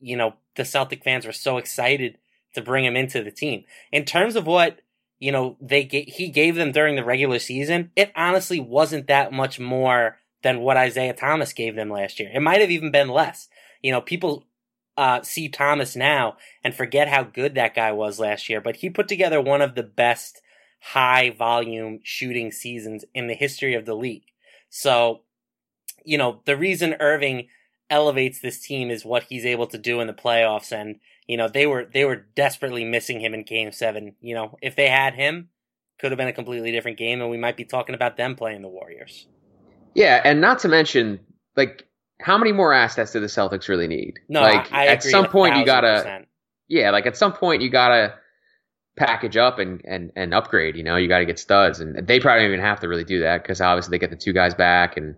you 0.00 0.16
know, 0.16 0.34
the 0.56 0.64
Celtic 0.64 1.02
fans 1.02 1.26
were 1.26 1.32
so 1.32 1.56
excited 1.58 2.18
to 2.54 2.62
bring 2.62 2.84
him 2.84 2.96
into 2.96 3.22
the 3.22 3.30
team. 3.30 3.64
In 3.92 4.04
terms 4.04 4.36
of 4.36 4.46
what, 4.46 4.80
you 5.18 5.32
know, 5.32 5.56
they 5.60 5.82
he 5.82 6.28
gave 6.28 6.54
them 6.56 6.72
during 6.72 6.96
the 6.96 7.04
regular 7.04 7.38
season, 7.38 7.90
it 7.96 8.12
honestly 8.14 8.60
wasn't 8.60 9.06
that 9.06 9.32
much 9.32 9.58
more 9.58 10.18
than 10.42 10.60
what 10.60 10.76
Isaiah 10.76 11.14
Thomas 11.14 11.52
gave 11.52 11.74
them 11.74 11.90
last 11.90 12.20
year. 12.20 12.30
It 12.32 12.40
might 12.40 12.60
have 12.60 12.70
even 12.70 12.90
been 12.90 13.08
less. 13.08 13.48
You 13.82 13.92
know, 13.92 14.00
people 14.00 14.46
uh, 14.96 15.22
see 15.22 15.48
Thomas 15.48 15.96
now 15.96 16.36
and 16.62 16.74
forget 16.74 17.08
how 17.08 17.22
good 17.22 17.54
that 17.54 17.74
guy 17.74 17.92
was 17.92 18.18
last 18.18 18.48
year, 18.48 18.60
but 18.60 18.76
he 18.76 18.90
put 18.90 19.08
together 19.08 19.40
one 19.40 19.62
of 19.62 19.74
the 19.74 19.82
best 19.82 20.40
high 20.80 21.30
volume 21.30 22.00
shooting 22.02 22.52
seasons 22.52 23.04
in 23.14 23.26
the 23.26 23.34
history 23.34 23.74
of 23.74 23.86
the 23.86 23.94
league. 23.94 24.26
So, 24.68 25.22
you 26.04 26.18
know, 26.18 26.42
the 26.44 26.56
reason 26.56 26.96
Irving 27.00 27.48
elevates 27.90 28.40
this 28.40 28.60
team 28.60 28.90
is 28.90 29.04
what 29.04 29.24
he's 29.24 29.44
able 29.44 29.66
to 29.66 29.78
do 29.78 30.00
in 30.00 30.06
the 30.06 30.12
playoffs. 30.12 30.72
And 30.72 30.96
you 31.26 31.36
know 31.36 31.48
they 31.48 31.66
were 31.66 31.86
they 31.92 32.04
were 32.04 32.26
desperately 32.34 32.84
missing 32.84 33.20
him 33.20 33.34
in 33.34 33.42
game 33.42 33.72
7 33.72 34.14
you 34.20 34.34
know 34.34 34.56
if 34.62 34.76
they 34.76 34.88
had 34.88 35.14
him 35.14 35.48
could 35.98 36.12
have 36.12 36.18
been 36.18 36.28
a 36.28 36.32
completely 36.32 36.70
different 36.70 36.98
game 36.98 37.20
and 37.20 37.30
we 37.30 37.36
might 37.36 37.56
be 37.56 37.64
talking 37.64 37.94
about 37.94 38.16
them 38.16 38.36
playing 38.36 38.62
the 38.62 38.68
warriors. 38.68 39.26
Yeah 39.94 40.20
and 40.24 40.40
not 40.40 40.60
to 40.60 40.68
mention 40.68 41.20
like 41.56 41.86
how 42.20 42.38
many 42.38 42.52
more 42.52 42.72
assets 42.72 43.12
do 43.12 43.20
the 43.20 43.26
celtics 43.26 43.68
really 43.68 43.88
need? 43.88 44.18
No 44.28 44.40
like 44.40 44.72
I, 44.72 44.84
I 44.84 44.86
at 44.86 45.02
some 45.02 45.26
point 45.26 45.56
you 45.56 45.64
gotta 45.64 46.26
yeah 46.68 46.90
like 46.90 47.06
at 47.06 47.16
some 47.16 47.32
point 47.32 47.62
you 47.62 47.70
gotta 47.70 48.14
package 48.96 49.36
up 49.36 49.58
and, 49.58 49.82
and, 49.84 50.10
and 50.16 50.32
upgrade. 50.32 50.74
You 50.74 50.82
know, 50.82 50.96
you 50.96 51.06
got 51.06 51.18
to 51.18 51.26
get 51.26 51.38
studs, 51.38 51.80
and 51.80 52.06
they 52.06 52.18
probably 52.18 52.44
don't 52.44 52.52
even 52.52 52.64
have 52.64 52.80
to 52.80 52.88
really 52.88 53.04
do 53.04 53.20
that 53.20 53.42
because 53.42 53.60
obviously 53.60 53.90
they 53.90 53.98
get 53.98 54.08
the 54.08 54.16
two 54.16 54.32
guys 54.32 54.54
back, 54.54 54.96
and 54.96 55.16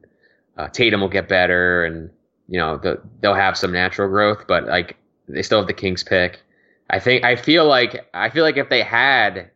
uh, 0.57 0.67
Tatum 0.67 1.01
will 1.01 1.09
get 1.09 1.29
better, 1.29 1.85
and 1.85 2.11
you 2.49 2.59
know 2.59 2.78
the, 2.78 3.00
they'll 3.21 3.35
have 3.35 3.57
some 3.57 3.73
natural 3.73 4.09
growth. 4.09 4.47
But 4.49 4.64
like 4.67 4.97
they 5.28 5.43
still 5.43 5.59
have 5.59 5.67
the 5.67 5.75
Kings 5.75 6.02
pick. 6.02 6.43
I 6.90 6.99
think 6.99 7.25
I 7.25 7.37
feel 7.37 7.67
like 7.67 8.09
I 8.14 8.31
feel 8.31 8.45
like 8.45 8.57
if 8.57 8.69
they 8.69 8.83
had, 8.83 9.50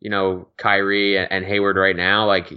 you 0.00 0.10
know, 0.10 0.48
Kyrie 0.56 1.18
and 1.18 1.44
Hayward 1.44 1.76
right 1.76 1.96
now, 1.96 2.26
like 2.26 2.52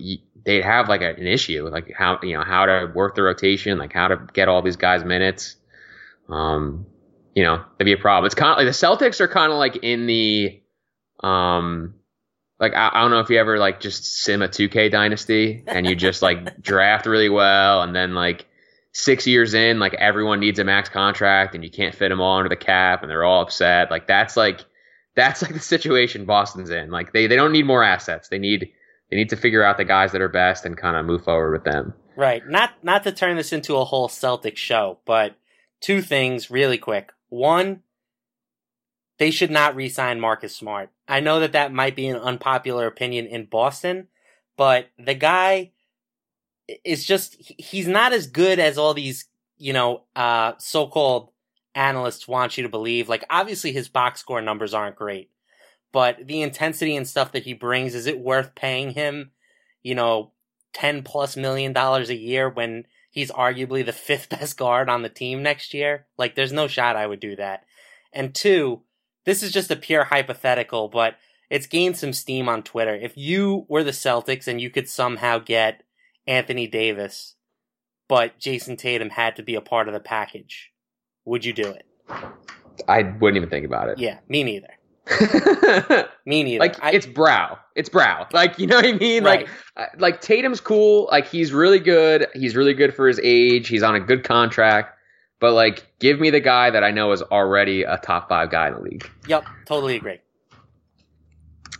they'd 0.45 0.63
have 0.63 0.89
like 0.89 1.01
a, 1.01 1.09
an 1.15 1.27
issue, 1.27 1.67
like 1.69 1.91
how 1.97 2.19
you 2.21 2.37
know 2.37 2.43
how 2.43 2.65
to 2.65 2.91
work 2.93 3.15
the 3.15 3.23
rotation, 3.23 3.77
like 3.77 3.93
how 3.93 4.07
to 4.09 4.27
get 4.33 4.47
all 4.47 4.61
these 4.61 4.75
guys 4.75 5.03
minutes. 5.03 5.55
Um, 6.29 6.85
you 7.35 7.43
know, 7.43 7.57
that'd 7.57 7.85
be 7.85 7.93
a 7.93 7.97
problem. 7.97 8.25
It's 8.25 8.35
kind 8.35 8.51
of 8.51 8.57
like 8.57 8.67
the 8.67 9.05
Celtics 9.05 9.21
are 9.21 9.27
kind 9.27 9.51
of 9.51 9.57
like 9.57 9.77
in 9.77 10.05
the, 10.05 10.61
um, 11.21 11.95
like 12.59 12.73
I, 12.73 12.91
I, 12.93 13.01
don't 13.01 13.11
know 13.11 13.19
if 13.19 13.29
you 13.29 13.39
ever 13.39 13.57
like 13.57 13.79
just 13.79 14.05
sim 14.05 14.41
a 14.41 14.47
2K 14.47 14.91
dynasty 14.91 15.63
and 15.65 15.85
you 15.85 15.95
just 15.95 16.21
like 16.21 16.61
draft 16.61 17.05
really 17.05 17.29
well 17.29 17.81
and 17.81 17.95
then 17.95 18.13
like 18.13 18.47
six 18.93 19.25
years 19.25 19.53
in, 19.53 19.79
like 19.79 19.93
everyone 19.95 20.39
needs 20.39 20.59
a 20.59 20.63
max 20.63 20.89
contract 20.89 21.55
and 21.55 21.63
you 21.63 21.71
can't 21.71 21.95
fit 21.95 22.09
them 22.09 22.21
all 22.21 22.37
under 22.37 22.49
the 22.49 22.55
cap 22.55 23.01
and 23.01 23.09
they're 23.09 23.23
all 23.23 23.41
upset. 23.41 23.89
Like 23.91 24.07
that's 24.07 24.35
like 24.35 24.65
that's 25.15 25.41
like 25.41 25.53
the 25.53 25.59
situation 25.59 26.25
Boston's 26.25 26.69
in. 26.69 26.91
Like 26.91 27.13
they 27.13 27.27
they 27.27 27.35
don't 27.35 27.51
need 27.51 27.65
more 27.65 27.83
assets. 27.83 28.29
They 28.29 28.39
need 28.39 28.71
they 29.09 29.17
need 29.17 29.29
to 29.29 29.35
figure 29.37 29.63
out 29.63 29.77
the 29.77 29.85
guys 29.85 30.11
that 30.11 30.21
are 30.21 30.29
best 30.29 30.65
and 30.65 30.77
kind 30.77 30.95
of 30.95 31.05
move 31.05 31.23
forward 31.23 31.51
with 31.51 31.63
them. 31.63 31.93
Right. 32.15 32.41
Not 32.47 32.71
not 32.83 33.03
to 33.03 33.11
turn 33.11 33.37
this 33.37 33.53
into 33.53 33.77
a 33.77 33.85
whole 33.85 34.09
Celtic 34.09 34.57
show, 34.57 34.99
but 35.05 35.35
two 35.79 36.01
things 36.01 36.51
really 36.51 36.77
quick. 36.77 37.11
One, 37.29 37.81
they 39.17 39.31
should 39.31 39.51
not 39.51 39.75
re-sign 39.75 40.19
Marcus 40.19 40.55
Smart. 40.55 40.89
I 41.07 41.19
know 41.19 41.39
that 41.39 41.51
that 41.53 41.73
might 41.73 41.95
be 41.95 42.07
an 42.07 42.17
unpopular 42.17 42.87
opinion 42.87 43.27
in 43.27 43.45
Boston, 43.45 44.07
but 44.57 44.87
the 44.97 45.13
guy 45.13 45.71
is 46.83 47.05
just 47.05 47.35
he's 47.39 47.87
not 47.87 48.13
as 48.13 48.27
good 48.27 48.59
as 48.59 48.77
all 48.77 48.93
these, 48.93 49.25
you 49.57 49.73
know, 49.73 50.03
uh 50.15 50.53
so-called 50.57 51.29
analysts 51.75 52.27
want 52.27 52.57
you 52.57 52.63
to 52.63 52.69
believe. 52.69 53.09
Like 53.09 53.25
obviously 53.29 53.71
his 53.71 53.89
box 53.89 54.19
score 54.19 54.41
numbers 54.41 54.73
aren't 54.73 54.95
great, 54.95 55.29
but 55.91 56.27
the 56.27 56.41
intensity 56.41 56.95
and 56.95 57.07
stuff 57.07 57.31
that 57.31 57.43
he 57.43 57.53
brings, 57.53 57.95
is 57.95 58.07
it 58.07 58.19
worth 58.19 58.55
paying 58.55 58.91
him, 58.91 59.31
you 59.83 59.95
know, 59.95 60.31
10 60.73 61.03
plus 61.03 61.35
million 61.35 61.73
dollars 61.73 62.09
a 62.09 62.15
year 62.15 62.49
when 62.49 62.85
he's 63.09 63.31
arguably 63.31 63.85
the 63.85 63.93
fifth 63.93 64.29
best 64.29 64.57
guard 64.57 64.89
on 64.89 65.01
the 65.01 65.09
team 65.09 65.43
next 65.43 65.73
year. 65.73 66.07
Like, 66.17 66.35
there's 66.35 66.53
no 66.53 66.67
shot 66.67 66.95
I 66.95 67.07
would 67.07 67.19
do 67.19 67.35
that. 67.35 67.65
And 68.13 68.33
two, 68.33 68.81
this 69.25 69.43
is 69.43 69.51
just 69.51 69.71
a 69.71 69.75
pure 69.75 70.05
hypothetical, 70.05 70.89
but 70.89 71.15
it's 71.49 71.67
gained 71.67 71.97
some 71.97 72.13
steam 72.13 72.49
on 72.49 72.63
Twitter. 72.63 72.95
If 72.95 73.17
you 73.17 73.65
were 73.67 73.83
the 73.83 73.91
Celtics 73.91 74.47
and 74.47 74.59
you 74.59 74.69
could 74.69 74.89
somehow 74.89 75.39
get 75.39 75.83
Anthony 76.31 76.65
Davis, 76.65 77.35
but 78.07 78.39
Jayson 78.39 78.77
Tatum 78.77 79.09
had 79.09 79.35
to 79.35 79.43
be 79.43 79.55
a 79.55 79.61
part 79.61 79.89
of 79.89 79.93
the 79.93 79.99
package, 79.99 80.71
would 81.25 81.43
you 81.43 81.51
do 81.51 81.67
it? 81.67 81.85
I 82.87 83.03
wouldn't 83.03 83.35
even 83.35 83.49
think 83.49 83.65
about 83.65 83.89
it. 83.89 83.99
Yeah, 83.99 84.19
me 84.29 84.43
neither. 84.43 84.69
Me 86.25 86.43
neither. 86.43 86.59
Like 86.59 86.81
I, 86.81 86.91
it's 86.91 87.07
brow. 87.07 87.57
It's 87.75 87.89
brow. 87.89 88.27
Like 88.31 88.59
you 88.59 88.67
know 88.67 88.77
what 88.77 88.85
I 88.85 88.93
mean? 88.93 89.23
Right. 89.23 89.47
Like 89.75 89.99
like 89.99 90.21
Tatum's 90.21 90.61
cool. 90.61 91.09
Like 91.11 91.27
he's 91.27 91.51
really 91.51 91.79
good. 91.79 92.27
He's 92.33 92.55
really 92.55 92.75
good 92.75 92.95
for 92.95 93.07
his 93.07 93.19
age. 93.21 93.67
He's 93.67 93.83
on 93.83 93.95
a 93.95 93.99
good 93.99 94.23
contract. 94.23 94.97
But 95.39 95.53
like, 95.53 95.91
give 95.99 96.19
me 96.19 96.29
the 96.29 96.39
guy 96.39 96.69
that 96.69 96.83
I 96.83 96.91
know 96.91 97.11
is 97.11 97.23
already 97.23 97.81
a 97.81 97.97
top 97.97 98.29
five 98.29 98.51
guy 98.51 98.67
in 98.67 98.75
the 98.75 98.79
league. 98.79 99.09
Yep, 99.27 99.43
totally 99.65 99.95
agree. 99.95 100.19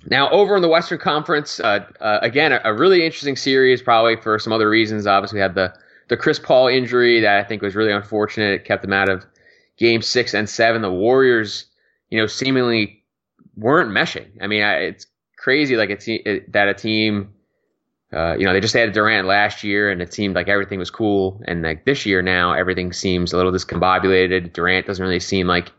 Now 0.06 0.30
over 0.32 0.56
in 0.56 0.62
the 0.62 0.68
Western 0.68 0.98
Conference, 0.98 1.60
uh, 1.60 1.86
uh, 2.00 2.20
again, 2.22 2.52
a, 2.52 2.62
a, 2.64 2.74
really 2.74 3.06
interesting 3.06 3.36
series. 3.36 3.82
Probably 3.82 4.16
for 4.16 4.40
some 4.40 4.52
other 4.52 4.70
reasons. 4.70 5.06
Obviously, 5.06 5.38
we 5.38 5.42
had 5.42 5.56
the 5.56 5.74
the 6.08 6.18
Chris 6.18 6.40
Paul 6.40 6.68
injury 6.68 7.22
that 7.22 7.38
I 7.38 7.44
think 7.48 7.62
was 7.62 7.76
really 7.76 7.92
unfortunate. 7.92 8.54
It 8.54 8.66
kept 8.66 8.82
them 8.82 8.94
out 8.94 9.10
of 9.10 9.26
Game 9.78 10.02
Six 10.02 10.34
and 10.34 10.50
Seven. 10.50 10.82
The 10.82 10.92
Warriors, 10.92 11.66
you 12.10 12.20
know, 12.20 12.28
seemingly 12.28 13.04
weren't 13.56 13.92
meshing. 13.92 14.28
I 14.42 14.48
mean, 14.48 14.64
I, 14.64 14.74
it's 14.76 15.06
crazy 15.38 15.76
like 15.76 15.90
it's 15.90 16.06
it, 16.08 16.52
that 16.52 16.68
a 16.68 16.74
team, 16.74 17.34
uh, 18.12 18.36
you 18.38 18.46
know, 18.46 18.54
they 18.54 18.60
just 18.60 18.74
had 18.74 18.92
Durant 18.94 19.28
last 19.28 19.64
year 19.64 19.90
and 19.90 20.02
it 20.02 20.14
seemed 20.14 20.36
like 20.36 20.48
everything 20.48 20.80
was 20.80 20.90
cool, 20.90 21.42
and 21.46 21.62
like 21.62 21.86
this 21.86 22.06
year 22.06 22.22
now 22.22 22.54
everything 22.54 22.92
seems 22.92 23.34
a 23.34 23.38
little 23.38 23.52
discombobulated. 23.52 24.54
Durant 24.54 24.88
doesn't 24.88 25.04
really 25.04 25.20
seem 25.20 25.48
like 25.48 25.72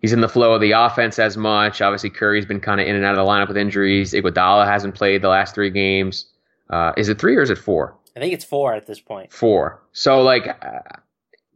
he's 0.00 0.12
in 0.12 0.20
the 0.20 0.28
flow 0.28 0.52
of 0.54 0.60
the 0.60 0.72
offense 0.72 1.18
as 1.18 1.36
much. 1.36 1.80
Obviously, 1.80 2.10
Curry's 2.10 2.46
been 2.46 2.60
kind 2.60 2.80
of 2.80 2.86
in 2.86 2.96
and 2.96 3.04
out 3.04 3.12
of 3.12 3.24
the 3.24 3.30
lineup 3.30 3.48
with 3.48 3.56
injuries. 3.56 4.12
Iguodala 4.12 4.66
hasn't 4.66 4.94
played 4.94 5.22
the 5.22 5.28
last 5.28 5.54
three 5.54 5.70
games. 5.70 6.26
Uh, 6.70 6.92
is 6.96 7.08
it 7.08 7.18
three 7.18 7.36
or 7.36 7.42
is 7.42 7.50
it 7.50 7.58
four? 7.58 7.96
I 8.16 8.20
think 8.20 8.32
it's 8.32 8.44
four 8.44 8.74
at 8.74 8.86
this 8.86 9.00
point. 9.00 9.32
Four. 9.32 9.82
So 9.92 10.22
like, 10.22 10.48
uh, 10.48 10.80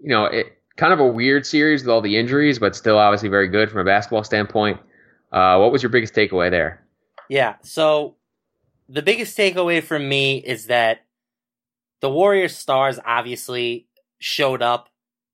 you 0.01 0.09
know, 0.09 0.25
it 0.27 0.59
kind 0.77 0.93
of 0.93 1.01
a 1.01 1.07
weird 1.07 1.47
series 1.47 1.83
with 1.83 1.91
all 1.91 2.01
the 2.01 2.17
injuries, 2.17 2.59
but 2.59 2.75
still 2.75 2.99
obviously 2.99 3.29
very 3.29 3.49
good 3.49 3.71
from 3.71 3.81
a 3.81 3.85
basketball 3.85 4.25
standpoint. 4.25 4.81
Uh, 5.33 5.59
what 5.59 5.73
was 5.73 5.83
your 5.83 5.91
biggest 5.91 6.15
takeaway 6.15 6.51
there? 6.51 6.85
Yeah, 7.29 7.57
so 7.63 8.17
the 8.89 9.03
biggest 9.03 9.37
takeaway 9.37 9.83
from 9.83 10.09
me 10.09 10.39
is 10.39 10.67
that 10.67 11.05
the 12.01 12.11
Warriors 12.11 12.57
stars 12.57 12.99
obviously 13.05 13.87
showed 14.19 14.61
up, 14.61 14.89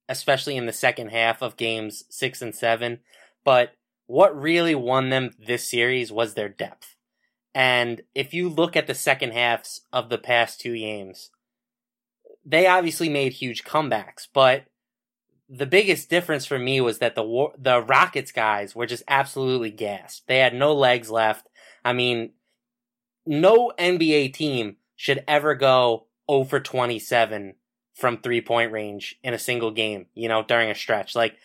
especially 0.08 0.56
in 0.56 0.66
the 0.66 0.72
second 0.72 1.10
half 1.10 1.42
of 1.42 1.56
games 1.56 2.04
six 2.08 2.40
and 2.42 2.54
seven. 2.54 3.00
But 3.44 3.74
what 4.06 4.40
really 4.40 4.74
won 4.74 5.10
them 5.10 5.34
this 5.38 5.68
series 5.68 6.10
was 6.10 6.34
their 6.34 6.48
depth. 6.48 6.96
And 7.54 8.02
if 8.14 8.32
you 8.32 8.48
look 8.48 8.76
at 8.76 8.86
the 8.86 8.94
second 8.94 9.32
halves 9.32 9.82
of 9.92 10.08
the 10.08 10.18
past 10.18 10.60
two 10.60 10.76
games, 10.76 11.30
they 12.44 12.66
obviously 12.66 13.08
made 13.08 13.34
huge 13.34 13.64
comebacks, 13.64 14.26
but 14.32 14.64
the 15.48 15.66
biggest 15.66 16.10
difference 16.10 16.44
for 16.44 16.58
me 16.58 16.80
was 16.80 16.98
that 16.98 17.14
the 17.14 17.48
the 17.58 17.80
Rockets 17.80 18.32
guys 18.32 18.74
were 18.74 18.86
just 18.86 19.02
absolutely 19.08 19.70
gassed. 19.70 20.26
They 20.26 20.38
had 20.38 20.54
no 20.54 20.74
legs 20.74 21.10
left. 21.10 21.48
I 21.84 21.94
mean, 21.94 22.32
no 23.24 23.72
NBA 23.78 24.34
team 24.34 24.76
should 24.94 25.24
ever 25.26 25.54
go 25.54 26.06
0 26.30 26.44
for 26.44 26.60
27 26.60 27.54
from 27.98 28.18
three 28.18 28.40
point 28.40 28.72
range 28.72 29.16
in 29.22 29.34
a 29.34 29.38
single 29.38 29.70
game, 29.70 30.06
you 30.14 30.28
know, 30.28 30.42
during 30.42 30.70
a 30.70 30.74
stretch. 30.74 31.14
Like, 31.14 31.36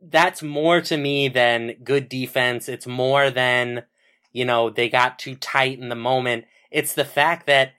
that's 0.00 0.42
more 0.42 0.80
to 0.80 0.96
me 0.96 1.28
than 1.28 1.76
good 1.84 2.08
defense. 2.08 2.68
It's 2.68 2.86
more 2.86 3.30
than, 3.30 3.84
you 4.32 4.44
know, 4.44 4.70
they 4.70 4.88
got 4.88 5.18
too 5.18 5.36
tight 5.36 5.78
in 5.78 5.88
the 5.88 5.94
moment. 5.94 6.46
It's 6.70 6.94
the 6.94 7.04
fact 7.04 7.46
that 7.46 7.72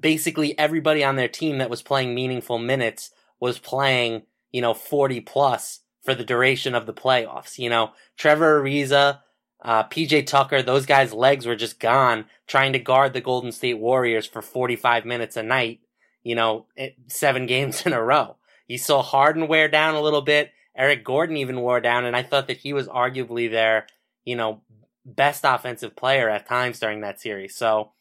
basically 0.00 0.58
everybody 0.58 1.02
on 1.02 1.16
their 1.16 1.28
team 1.28 1.58
that 1.58 1.70
was 1.70 1.82
playing 1.82 2.14
meaningful 2.14 2.58
minutes 2.58 3.10
was 3.40 3.58
playing 3.58 4.22
you 4.56 4.62
know, 4.62 4.72
40 4.72 5.20
plus 5.20 5.80
for 6.02 6.14
the 6.14 6.24
duration 6.24 6.74
of 6.74 6.86
the 6.86 6.94
playoffs. 6.94 7.58
You 7.58 7.68
know, 7.68 7.90
Trevor 8.16 8.62
Ariza, 8.62 9.20
uh, 9.62 9.84
PJ 9.84 10.26
Tucker, 10.26 10.62
those 10.62 10.86
guys' 10.86 11.12
legs 11.12 11.44
were 11.44 11.56
just 11.56 11.78
gone 11.78 12.24
trying 12.46 12.72
to 12.72 12.78
guard 12.78 13.12
the 13.12 13.20
Golden 13.20 13.52
State 13.52 13.78
Warriors 13.78 14.26
for 14.26 14.40
45 14.40 15.04
minutes 15.04 15.36
a 15.36 15.42
night, 15.42 15.80
you 16.26 16.34
know, 16.34 16.66
seven 17.08 17.46
games 17.54 17.86
in 17.86 17.92
a 17.92 18.02
row. 18.02 18.36
You 18.68 18.78
saw 18.78 19.02
Harden 19.02 19.48
wear 19.48 19.68
down 19.68 19.94
a 19.94 20.00
little 20.00 20.22
bit. 20.22 20.52
Eric 20.76 21.04
Gordon 21.04 21.36
even 21.36 21.60
wore 21.60 21.80
down, 21.80 22.04
and 22.04 22.14
I 22.14 22.22
thought 22.22 22.48
that 22.48 22.58
he 22.58 22.72
was 22.72 22.88
arguably 22.88 23.50
their, 23.50 23.86
you 24.24 24.36
know, 24.36 24.60
best 25.04 25.42
offensive 25.44 25.96
player 25.96 26.28
at 26.28 26.46
times 26.48 26.80
during 26.80 27.00
that 27.00 27.20
series. 27.20 27.56
So 27.56 27.92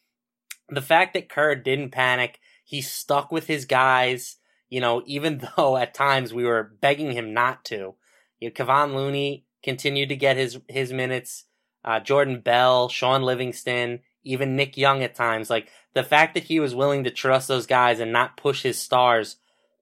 the 0.68 0.82
fact 0.82 1.14
that 1.14 1.30
Kerr 1.30 1.56
didn't 1.56 1.92
panic, 1.92 2.40
he 2.66 2.82
stuck 2.82 3.32
with 3.32 3.48
his 3.48 3.66
guys 3.66 4.38
you 4.70 4.82
know, 4.82 5.04
even 5.06 5.42
though 5.58 5.78
at 5.78 5.94
times 5.94 6.34
we 6.34 6.46
were 6.46 6.64
begging 6.82 7.12
him 7.12 7.34
not 7.34 7.64
to. 7.66 7.96
You 8.40 8.50
know, 8.50 8.52
Kevon 8.52 8.94
Looney 8.94 9.46
continued 9.64 10.10
to 10.10 10.16
get 10.16 10.38
his 10.38 10.60
his 10.68 10.92
minutes. 10.92 11.46
Uh, 11.84 12.00
Jordan 12.00 12.40
Bell, 12.42 12.90
Shaun 12.90 13.22
Livingston, 13.22 14.00
even 14.24 14.56
Nick 14.56 14.76
Young 14.76 15.04
at 15.04 15.16
times. 15.16 15.50
Like 15.50 15.70
the 15.96 16.04
fact 16.04 16.36
that 16.36 16.44
he 16.44 16.60
was 16.60 16.76
willing 16.76 17.06
to 17.06 17.10
trust 17.10 17.48
those 17.48 17.66
guys 17.66 18.00
and 18.00 18.12
not 18.12 18.38
push 18.38 18.62
his 18.62 18.78
stars 18.78 19.38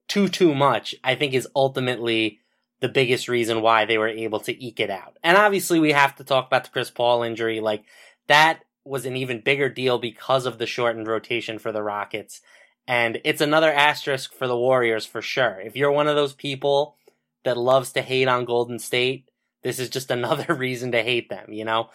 too 0.07 0.29
too 0.29 0.55
much, 0.55 0.95
I 1.03 1.15
think 1.15 1.33
is 1.33 1.47
ultimately 1.55 2.39
the 2.79 2.89
biggest 2.89 3.27
reason 3.27 3.61
why 3.61 3.85
they 3.85 3.97
were 3.97 4.07
able 4.07 4.39
to 4.41 4.63
eke 4.63 4.79
it 4.79 4.89
out. 4.89 5.17
And 5.23 5.37
obviously 5.37 5.79
we 5.79 5.91
have 5.91 6.15
to 6.17 6.23
talk 6.23 6.47
about 6.47 6.65
the 6.65 6.69
Chris 6.69 6.91
Paul 6.91 7.23
injury. 7.23 7.59
Like 7.59 7.83
that 8.27 8.63
was 8.85 9.05
an 9.05 9.15
even 9.15 9.41
bigger 9.41 9.69
deal 9.69 9.97
because 9.97 10.45
of 10.45 10.57
the 10.57 10.67
shortened 10.67 11.07
rotation 11.07 11.57
for 11.57 11.71
the 11.71 11.81
Rockets. 11.81 12.41
And 12.87 13.21
it's 13.23 13.41
another 13.41 13.71
asterisk 13.71 14.33
for 14.33 14.47
the 14.47 14.57
Warriors 14.57 15.05
for 15.05 15.21
sure. 15.21 15.61
If 15.61 15.75
you're 15.75 15.91
one 15.91 16.07
of 16.07 16.15
those 16.15 16.33
people 16.33 16.97
that 17.43 17.57
loves 17.57 17.93
to 17.93 18.01
hate 18.01 18.27
on 18.27 18.45
Golden 18.45 18.77
State, 18.79 19.29
this 19.63 19.79
is 19.79 19.89
just 19.89 20.11
another 20.11 20.53
reason 20.53 20.91
to 20.91 21.01
hate 21.01 21.29
them, 21.29 21.53
you 21.53 21.65
know? 21.65 21.89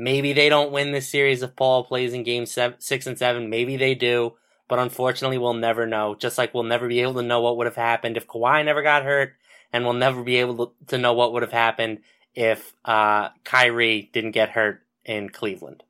Maybe 0.00 0.32
they 0.32 0.48
don't 0.48 0.72
win 0.72 0.92
this 0.92 1.10
series 1.10 1.42
if 1.42 1.54
Paul 1.54 1.84
plays 1.84 2.14
in 2.14 2.22
game 2.22 2.46
seven, 2.46 2.80
six 2.80 3.06
and 3.06 3.18
seven. 3.18 3.50
Maybe 3.50 3.76
they 3.76 3.94
do, 3.94 4.32
but 4.66 4.78
unfortunately 4.78 5.36
we'll 5.36 5.52
never 5.52 5.86
know. 5.86 6.14
Just 6.14 6.38
like 6.38 6.54
we'll 6.54 6.62
never 6.62 6.88
be 6.88 7.00
able 7.00 7.14
to 7.14 7.22
know 7.22 7.42
what 7.42 7.58
would 7.58 7.66
have 7.66 7.76
happened 7.76 8.16
if 8.16 8.26
Kawhi 8.26 8.64
never 8.64 8.82
got 8.82 9.04
hurt, 9.04 9.34
and 9.74 9.84
we'll 9.84 9.92
never 9.92 10.22
be 10.22 10.36
able 10.36 10.74
to 10.86 10.96
know 10.96 11.12
what 11.12 11.34
would 11.34 11.42
have 11.42 11.52
happened 11.52 11.98
if 12.34 12.72
uh, 12.82 13.28
Kyrie 13.44 14.08
didn't 14.14 14.30
get 14.30 14.48
hurt 14.48 14.80
in 15.04 15.28
Cleveland. 15.28 15.82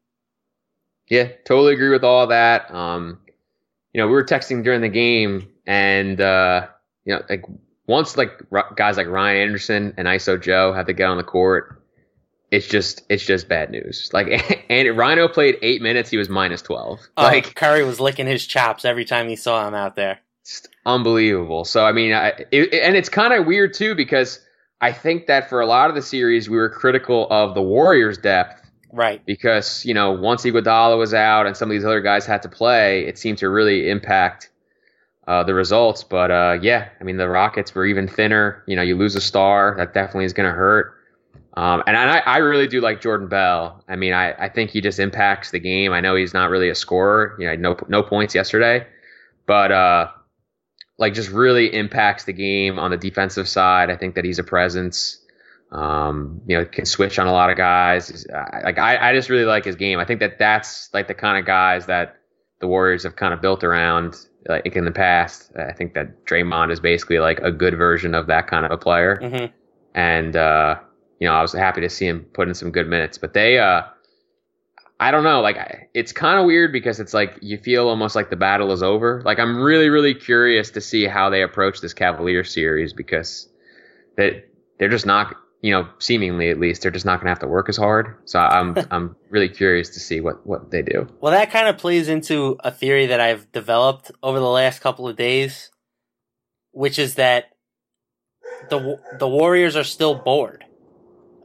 Yeah, 1.06 1.28
totally 1.44 1.74
agree 1.74 1.90
with 1.90 2.02
all 2.02 2.26
that. 2.26 2.68
Um, 2.74 3.20
you 3.92 4.00
know, 4.00 4.08
we 4.08 4.12
were 4.12 4.24
texting 4.24 4.64
during 4.64 4.80
the 4.80 4.88
game, 4.88 5.52
and 5.66 6.20
uh, 6.20 6.66
you 7.04 7.14
know, 7.14 7.22
like 7.30 7.44
once 7.86 8.16
like 8.16 8.42
guys 8.74 8.96
like 8.96 9.06
Ryan 9.06 9.42
Anderson 9.42 9.94
and 9.96 10.08
ISO 10.08 10.40
Joe 10.40 10.72
had 10.72 10.88
to 10.88 10.92
get 10.94 11.08
on 11.08 11.16
the 11.16 11.22
court, 11.22 11.79
it's 12.50 12.66
just 12.66 13.02
it's 13.08 13.24
just 13.24 13.48
bad 13.48 13.70
news. 13.70 14.10
Like 14.12 14.28
and 14.70 14.88
Ryno 14.88 15.32
played 15.32 15.58
eight 15.62 15.82
minutes, 15.82 16.10
he 16.10 16.16
was 16.16 16.28
minus 16.28 16.62
twelve. 16.62 17.00
Oh, 17.16 17.22
like 17.22 17.54
Curry 17.54 17.84
was 17.84 18.00
licking 18.00 18.26
his 18.26 18.46
chops 18.46 18.84
every 18.84 19.04
time 19.04 19.28
he 19.28 19.36
saw 19.36 19.66
him 19.66 19.74
out 19.74 19.96
there. 19.96 20.18
Just 20.44 20.68
unbelievable. 20.86 21.64
So 21.64 21.84
I 21.84 21.92
mean, 21.92 22.12
I, 22.12 22.44
it, 22.50 22.74
and 22.74 22.96
it's 22.96 23.08
kind 23.08 23.32
of 23.32 23.46
weird 23.46 23.74
too 23.74 23.94
because 23.94 24.40
I 24.80 24.92
think 24.92 25.26
that 25.26 25.48
for 25.48 25.60
a 25.60 25.66
lot 25.66 25.90
of 25.90 25.96
the 25.96 26.02
series 26.02 26.48
we 26.48 26.56
were 26.56 26.70
critical 26.70 27.28
of 27.30 27.54
the 27.54 27.62
Warriors' 27.62 28.18
depth, 28.18 28.68
right? 28.92 29.24
Because 29.24 29.84
you 29.84 29.94
know 29.94 30.12
once 30.12 30.44
Iguodala 30.44 30.98
was 30.98 31.14
out 31.14 31.46
and 31.46 31.56
some 31.56 31.70
of 31.70 31.72
these 31.72 31.84
other 31.84 32.00
guys 32.00 32.26
had 32.26 32.42
to 32.42 32.48
play, 32.48 33.06
it 33.06 33.18
seemed 33.18 33.38
to 33.38 33.48
really 33.48 33.90
impact 33.90 34.50
uh, 35.28 35.44
the 35.44 35.54
results. 35.54 36.02
But 36.02 36.32
uh, 36.32 36.58
yeah, 36.60 36.88
I 37.00 37.04
mean 37.04 37.16
the 37.16 37.28
Rockets 37.28 37.74
were 37.76 37.86
even 37.86 38.08
thinner. 38.08 38.64
You 38.66 38.74
know, 38.74 38.82
you 38.82 38.96
lose 38.96 39.14
a 39.14 39.20
star, 39.20 39.74
that 39.76 39.94
definitely 39.94 40.24
is 40.24 40.32
going 40.32 40.48
to 40.48 40.56
hurt. 40.56 40.96
Um, 41.54 41.82
and 41.86 41.96
I, 41.96 42.18
I 42.18 42.36
really 42.38 42.68
do 42.68 42.80
like 42.80 43.00
Jordan 43.00 43.28
Bell. 43.28 43.84
I 43.88 43.96
mean, 43.96 44.12
I, 44.12 44.32
I 44.32 44.48
think 44.48 44.70
he 44.70 44.80
just 44.80 44.98
impacts 44.98 45.50
the 45.50 45.58
game. 45.58 45.92
I 45.92 46.00
know 46.00 46.14
he's 46.14 46.32
not 46.32 46.50
really 46.50 46.68
a 46.68 46.74
scorer. 46.74 47.36
You 47.38 47.46
know, 47.48 47.56
no 47.56 47.76
no 47.88 48.02
points 48.02 48.34
yesterday, 48.34 48.86
but 49.46 49.72
uh, 49.72 50.08
like 50.98 51.14
just 51.14 51.30
really 51.30 51.74
impacts 51.74 52.24
the 52.24 52.32
game 52.32 52.78
on 52.78 52.90
the 52.90 52.96
defensive 52.96 53.48
side. 53.48 53.90
I 53.90 53.96
think 53.96 54.14
that 54.14 54.24
he's 54.24 54.38
a 54.38 54.44
presence. 54.44 55.16
Um, 55.72 56.40
you 56.46 56.58
know, 56.58 56.64
can 56.64 56.84
switch 56.84 57.18
on 57.18 57.26
a 57.26 57.32
lot 57.32 57.50
of 57.50 57.56
guys. 57.56 58.26
Like 58.64 58.78
I, 58.78 59.10
I 59.10 59.14
just 59.14 59.28
really 59.28 59.44
like 59.44 59.64
his 59.64 59.76
game. 59.76 59.98
I 59.98 60.04
think 60.04 60.20
that 60.20 60.38
that's 60.38 60.92
like 60.92 61.08
the 61.08 61.14
kind 61.14 61.38
of 61.38 61.46
guys 61.46 61.86
that 61.86 62.16
the 62.60 62.68
Warriors 62.68 63.02
have 63.04 63.16
kind 63.16 63.34
of 63.34 63.40
built 63.40 63.64
around 63.64 64.16
like 64.48 64.76
in 64.76 64.84
the 64.84 64.90
past. 64.90 65.50
I 65.56 65.72
think 65.72 65.94
that 65.94 66.24
Draymond 66.26 66.70
is 66.70 66.80
basically 66.80 67.18
like 67.18 67.40
a 67.40 67.50
good 67.50 67.76
version 67.76 68.14
of 68.14 68.26
that 68.28 68.46
kind 68.46 68.64
of 68.64 68.70
a 68.70 68.78
player. 68.78 69.18
Mm-hmm. 69.22 69.46
And 69.94 70.36
uh, 70.36 70.78
you 71.20 71.28
know, 71.28 71.34
I 71.34 71.42
was 71.42 71.52
happy 71.52 71.82
to 71.82 71.88
see 71.88 72.06
him 72.06 72.26
put 72.32 72.48
in 72.48 72.54
some 72.54 72.72
good 72.72 72.88
minutes. 72.88 73.18
But 73.18 73.34
they, 73.34 73.58
uh, 73.58 73.82
I 74.98 75.10
don't 75.10 75.22
know, 75.24 75.40
like 75.40 75.88
it's 75.94 76.12
kind 76.12 76.40
of 76.40 76.46
weird 76.46 76.72
because 76.72 76.98
it's 76.98 77.14
like 77.14 77.38
you 77.40 77.58
feel 77.58 77.88
almost 77.88 78.16
like 78.16 78.30
the 78.30 78.36
battle 78.36 78.72
is 78.72 78.82
over. 78.82 79.22
Like 79.24 79.38
I'm 79.38 79.60
really, 79.60 79.88
really 79.88 80.14
curious 80.14 80.70
to 80.72 80.80
see 80.80 81.06
how 81.06 81.30
they 81.30 81.42
approach 81.42 81.80
this 81.80 81.94
Cavalier 81.94 82.42
series 82.42 82.92
because 82.92 83.48
they 84.16 84.44
they're 84.78 84.88
just 84.88 85.06
not 85.06 85.36
you 85.62 85.72
know, 85.72 85.86
seemingly 85.98 86.48
at 86.48 86.58
least, 86.58 86.82
they're 86.82 86.90
just 86.90 87.04
not 87.04 87.16
going 87.16 87.26
to 87.26 87.30
have 87.30 87.40
to 87.40 87.46
work 87.46 87.68
as 87.68 87.76
hard. 87.76 88.16
So 88.24 88.38
I'm 88.38 88.76
I'm 88.90 89.16
really 89.28 89.48
curious 89.48 89.90
to 89.90 90.00
see 90.00 90.20
what 90.20 90.46
what 90.46 90.70
they 90.70 90.82
do. 90.82 91.06
Well, 91.20 91.32
that 91.32 91.50
kind 91.50 91.68
of 91.68 91.78
plays 91.78 92.08
into 92.08 92.56
a 92.60 92.70
theory 92.70 93.06
that 93.06 93.20
I've 93.20 93.50
developed 93.52 94.10
over 94.22 94.38
the 94.38 94.46
last 94.46 94.80
couple 94.80 95.08
of 95.08 95.16
days, 95.16 95.70
which 96.72 96.98
is 96.98 97.16
that 97.16 97.50
the 98.70 98.98
the 99.18 99.28
Warriors 99.28 99.76
are 99.76 99.84
still 99.84 100.14
bored. 100.14 100.64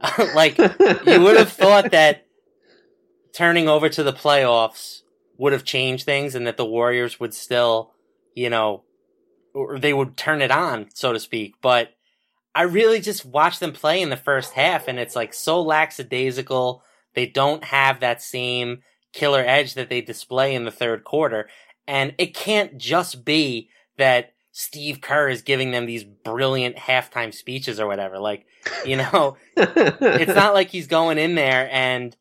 like 0.34 0.58
you 0.58 1.20
would 1.22 1.36
have 1.36 1.52
thought 1.52 1.90
that 1.92 2.26
turning 3.32 3.68
over 3.68 3.88
to 3.88 4.02
the 4.02 4.12
playoffs 4.12 5.02
would 5.38 5.52
have 5.52 5.64
changed 5.64 6.04
things, 6.04 6.34
and 6.34 6.46
that 6.46 6.56
the 6.56 6.64
Warriors 6.64 7.20
would 7.20 7.34
still, 7.34 7.92
you 8.34 8.48
know, 8.50 8.84
or 9.54 9.78
they 9.78 9.92
would 9.92 10.16
turn 10.16 10.40
it 10.40 10.50
on, 10.50 10.88
so 10.94 11.12
to 11.12 11.20
speak, 11.20 11.54
but 11.60 11.90
I 12.54 12.62
really 12.62 13.00
just 13.00 13.26
watched 13.26 13.60
them 13.60 13.72
play 13.72 14.00
in 14.00 14.08
the 14.08 14.16
first 14.16 14.54
half, 14.54 14.88
and 14.88 14.98
it's 14.98 15.14
like 15.14 15.34
so 15.34 15.60
lackadaisical. 15.60 16.82
They 17.12 17.26
don't 17.26 17.62
have 17.64 18.00
that 18.00 18.22
same 18.22 18.82
killer 19.12 19.44
edge 19.46 19.74
that 19.74 19.90
they 19.90 20.00
display 20.00 20.54
in 20.54 20.64
the 20.64 20.70
third 20.70 21.04
quarter. 21.04 21.48
And 21.86 22.14
it 22.16 22.34
can't 22.34 22.78
just 22.78 23.24
be 23.24 23.68
that 23.98 24.32
Steve 24.58 25.02
Kerr 25.02 25.28
is 25.28 25.42
giving 25.42 25.70
them 25.70 25.84
these 25.84 26.02
brilliant 26.02 26.76
halftime 26.76 27.34
speeches 27.34 27.78
or 27.78 27.86
whatever. 27.86 28.18
Like, 28.18 28.46
you 28.86 28.96
know, 29.12 29.36
it's 29.54 30.34
not 30.34 30.54
like 30.54 30.70
he's 30.70 30.86
going 30.86 31.18
in 31.18 31.34
there 31.34 31.68
and 31.70 32.16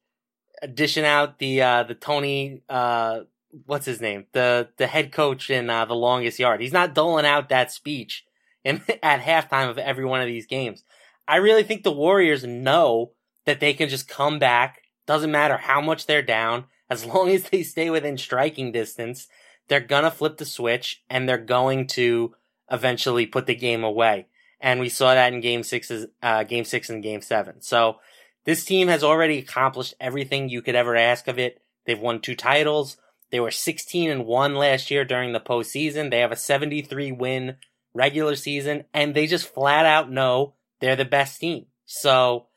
dishing 0.73 1.05
out 1.05 1.39
the 1.39 1.61
uh, 1.61 1.83
the 1.83 1.95
Tony 1.95 2.61
uh, 2.67 3.21
what's 3.65 3.85
his 3.85 4.01
name 4.01 4.25
the 4.33 4.67
the 4.75 4.87
head 4.87 5.13
coach 5.13 5.49
in 5.49 5.69
uh, 5.69 5.85
the 5.85 5.95
longest 5.95 6.37
yard. 6.37 6.59
He's 6.59 6.73
not 6.73 6.93
doling 6.93 7.25
out 7.25 7.47
that 7.47 7.71
speech 7.71 8.25
in, 8.65 8.81
at 9.01 9.21
halftime 9.21 9.69
of 9.69 9.77
every 9.77 10.03
one 10.03 10.19
of 10.19 10.27
these 10.27 10.45
games. 10.45 10.83
I 11.29 11.37
really 11.37 11.63
think 11.63 11.83
the 11.83 11.91
Warriors 11.93 12.43
know 12.43 13.11
that 13.45 13.61
they 13.61 13.73
can 13.73 13.87
just 13.87 14.09
come 14.09 14.39
back. 14.39 14.81
Doesn't 15.07 15.31
matter 15.31 15.55
how 15.55 15.79
much 15.79 16.05
they're 16.05 16.21
down, 16.21 16.65
as 16.89 17.05
long 17.05 17.29
as 17.29 17.43
they 17.43 17.63
stay 17.63 17.89
within 17.89 18.17
striking 18.17 18.73
distance, 18.73 19.29
they're 19.67 19.79
gonna 19.79 20.11
flip 20.11 20.37
the 20.37 20.45
switch 20.45 21.03
and 21.09 21.27
they're 21.27 21.37
going 21.37 21.87
to 21.87 22.35
eventually 22.71 23.25
put 23.25 23.45
the 23.45 23.55
game 23.55 23.83
away. 23.83 24.27
And 24.59 24.79
we 24.79 24.89
saw 24.89 25.13
that 25.13 25.33
in 25.33 25.41
game 25.41 25.63
sixes, 25.63 26.07
uh, 26.23 26.43
game 26.43 26.65
six 26.65 26.89
and 26.89 27.03
game 27.03 27.21
seven. 27.21 27.61
So 27.61 27.97
this 28.45 28.63
team 28.63 28.87
has 28.87 29.03
already 29.03 29.39
accomplished 29.39 29.95
everything 29.99 30.49
you 30.49 30.61
could 30.61 30.75
ever 30.75 30.95
ask 30.95 31.27
of 31.27 31.37
it. 31.37 31.61
They've 31.85 31.99
won 31.99 32.21
two 32.21 32.35
titles. 32.35 32.97
They 33.31 33.39
were 33.39 33.51
16 33.51 34.09
and 34.09 34.25
1 34.25 34.55
last 34.55 34.91
year 34.91 35.03
during 35.03 35.33
the 35.33 35.39
postseason. 35.39 36.09
They 36.09 36.19
have 36.19 36.31
a 36.31 36.37
73 36.37 37.11
win 37.11 37.57
regular 37.93 38.35
season, 38.35 38.85
and 38.93 39.15
they 39.15 39.27
just 39.27 39.51
flat 39.51 39.85
out 39.85 40.11
know 40.11 40.53
they're 40.79 40.95
the 40.95 41.05
best 41.05 41.39
team. 41.39 41.65
So, 41.85 42.47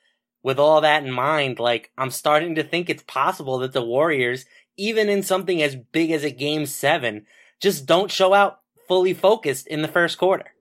with 0.42 0.58
all 0.58 0.80
that 0.82 1.04
in 1.04 1.10
mind, 1.10 1.58
like, 1.58 1.90
I'm 1.96 2.10
starting 2.10 2.54
to 2.56 2.62
think 2.62 2.88
it's 2.88 3.02
possible 3.02 3.58
that 3.58 3.72
the 3.72 3.82
Warriors, 3.82 4.44
even 4.78 5.08
in 5.08 5.22
something 5.22 5.60
as 5.60 5.76
big 5.76 6.10
as 6.10 6.24
a 6.24 6.30
game 6.30 6.64
seven, 6.64 7.26
just 7.60 7.84
don't 7.84 8.10
show 8.10 8.32
out 8.32 8.60
fully 8.86 9.12
focused 9.12 9.66
in 9.66 9.82
the 9.82 9.88
first 9.88 10.16
quarter. 10.16 10.54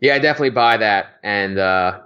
Yeah, 0.00 0.16
I 0.16 0.18
definitely 0.18 0.50
buy 0.50 0.76
that, 0.78 1.16
and 1.22 1.58
uh, 1.58 2.00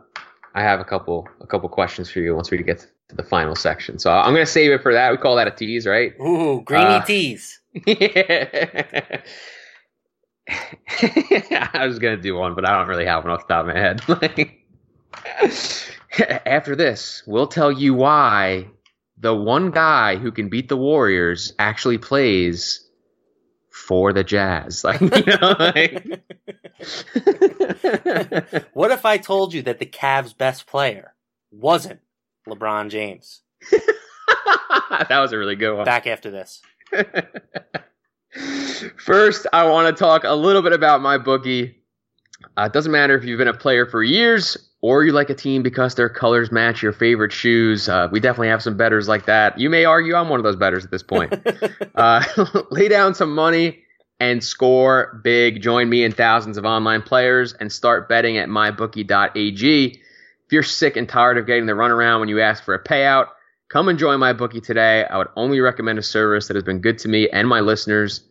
I 0.54 0.62
have 0.62 0.80
a 0.80 0.84
couple 0.84 1.26
a 1.40 1.46
couple 1.46 1.68
questions 1.68 2.10
for 2.10 2.20
you 2.20 2.34
once 2.34 2.50
we 2.50 2.58
get 2.58 2.86
to 3.08 3.16
the 3.16 3.22
final 3.22 3.56
section. 3.56 3.98
So 3.98 4.10
I'm 4.12 4.32
gonna 4.32 4.46
save 4.46 4.70
it 4.70 4.82
for 4.82 4.92
that. 4.92 5.10
We 5.10 5.16
call 5.16 5.36
that 5.36 5.48
a 5.48 5.50
tease, 5.50 5.86
right? 5.86 6.12
Ooh, 6.20 6.62
greeny 6.62 6.84
uh, 6.84 7.02
tease. 7.04 7.60
Yeah. 7.86 9.22
I 11.74 11.86
was 11.86 11.98
gonna 12.00 12.16
do 12.16 12.34
one, 12.34 12.54
but 12.54 12.68
I 12.68 12.76
don't 12.76 12.88
really 12.88 13.06
have 13.06 13.24
one 13.24 13.32
off 13.32 13.46
the 13.46 13.54
top 13.54 13.68
of 13.68 13.74
my 13.74 13.78
head. 13.78 14.02
After 16.46 16.74
this, 16.74 17.22
we'll 17.26 17.46
tell 17.46 17.70
you 17.70 17.94
why 17.94 18.66
the 19.20 19.34
one 19.34 19.70
guy 19.70 20.16
who 20.16 20.32
can 20.32 20.48
beat 20.48 20.68
the 20.68 20.76
Warriors 20.76 21.52
actually 21.58 21.98
plays 21.98 22.88
for 23.70 24.12
the 24.12 24.24
Jazz. 24.24 24.84
Like, 24.84 25.00
you 25.00 25.36
know, 25.40 25.56
like... 25.58 26.22
what 28.72 28.90
if 28.90 29.04
I 29.04 29.18
told 29.18 29.52
you 29.52 29.62
that 29.62 29.78
the 29.78 29.86
Cavs' 29.86 30.36
best 30.36 30.66
player 30.66 31.14
wasn't 31.50 32.00
LeBron 32.48 32.88
James? 32.90 33.42
that 33.70 35.20
was 35.20 35.32
a 35.32 35.38
really 35.38 35.56
good 35.56 35.76
one. 35.76 35.84
Back 35.84 36.06
after 36.06 36.30
this. 36.30 36.62
First, 38.96 39.46
I 39.52 39.68
want 39.68 39.94
to 39.94 40.00
talk 40.02 40.24
a 40.24 40.34
little 40.34 40.62
bit 40.62 40.72
about 40.72 41.02
my 41.02 41.18
bookie. 41.18 41.76
Uh, 42.56 42.62
it 42.62 42.72
doesn't 42.72 42.92
matter 42.92 43.14
if 43.16 43.24
you've 43.24 43.38
been 43.38 43.48
a 43.48 43.54
player 43.54 43.84
for 43.84 44.02
years 44.02 44.69
or 44.82 45.04
you 45.04 45.12
like 45.12 45.30
a 45.30 45.34
team 45.34 45.62
because 45.62 45.94
their 45.94 46.08
colors 46.08 46.50
match 46.50 46.82
your 46.82 46.92
favorite 46.92 47.32
shoes. 47.32 47.88
Uh, 47.88 48.08
we 48.10 48.20
definitely 48.20 48.48
have 48.48 48.62
some 48.62 48.76
bettors 48.76 49.08
like 49.08 49.26
that. 49.26 49.58
You 49.58 49.68
may 49.70 49.84
argue 49.84 50.14
I'm 50.14 50.28
one 50.28 50.40
of 50.40 50.44
those 50.44 50.56
bettors 50.56 50.84
at 50.84 50.90
this 50.90 51.02
point. 51.02 51.34
uh, 51.94 52.24
lay 52.70 52.88
down 52.88 53.14
some 53.14 53.34
money 53.34 53.84
and 54.18 54.42
score 54.42 55.20
big. 55.22 55.62
Join 55.62 55.88
me 55.88 56.04
and 56.04 56.16
thousands 56.16 56.56
of 56.56 56.64
online 56.64 57.02
players 57.02 57.52
and 57.52 57.70
start 57.70 58.08
betting 58.08 58.38
at 58.38 58.48
mybookie.ag. 58.48 59.86
If 59.86 60.52
you're 60.52 60.62
sick 60.62 60.96
and 60.96 61.08
tired 61.08 61.38
of 61.38 61.46
getting 61.46 61.66
the 61.66 61.72
runaround 61.72 62.20
when 62.20 62.28
you 62.28 62.40
ask 62.40 62.64
for 62.64 62.74
a 62.74 62.82
payout, 62.82 63.28
Come 63.70 63.88
and 63.88 64.00
join 64.00 64.18
my 64.18 64.32
bookie 64.32 64.60
today. 64.60 65.04
I 65.04 65.16
would 65.16 65.28
only 65.36 65.60
recommend 65.60 66.00
a 66.00 66.02
service 66.02 66.48
that 66.48 66.56
has 66.56 66.64
been 66.64 66.80
good 66.80 66.98
to 66.98 67.08
me 67.08 67.28
and 67.28 67.46
my 67.46 67.60
listeners. 67.60 68.24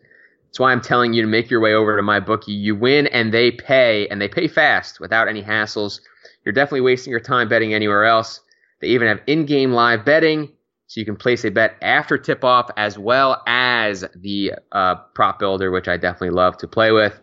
That's 0.46 0.60
why 0.60 0.74
I'm 0.74 0.82
telling 0.82 1.14
you 1.14 1.22
to 1.22 1.30
make 1.30 1.50
your 1.50 1.62
way 1.62 1.74
over 1.74 1.96
to 1.96 2.04
my 2.04 2.20
bookie. 2.20 2.52
You 2.52 2.76
win 2.76 3.08
and 3.08 3.34
they 3.34 3.52
pay, 3.52 4.06
and 4.10 4.22
they 4.22 4.28
pay 4.28 4.50
fast 4.50 5.00
without 5.00 5.30
any 5.30 5.42
hassles. 5.42 6.02
You're 6.44 6.54
definitely 6.54 6.82
wasting 6.82 7.12
your 7.12 7.20
time 7.20 7.50
betting 7.50 7.74
anywhere 7.74 8.06
else. 8.06 8.42
They 8.82 8.88
even 8.88 9.08
have 9.08 9.22
in-game 9.28 9.72
live 9.72 10.06
betting, 10.06 10.54
so 10.88 11.00
you 11.00 11.06
can 11.06 11.18
place 11.18 11.44
a 11.46 11.52
bet 11.52 11.76
after 11.82 12.18
tip-off 12.18 12.72
as 12.78 12.98
well 12.98 13.44
as 13.46 14.06
the 14.16 14.54
uh, 14.72 14.96
prop 15.14 15.40
builder, 15.40 15.70
which 15.70 15.88
I 15.88 15.98
definitely 15.98 16.32
love 16.32 16.58
to 16.58 16.68
play 16.68 16.92
with. 16.92 17.20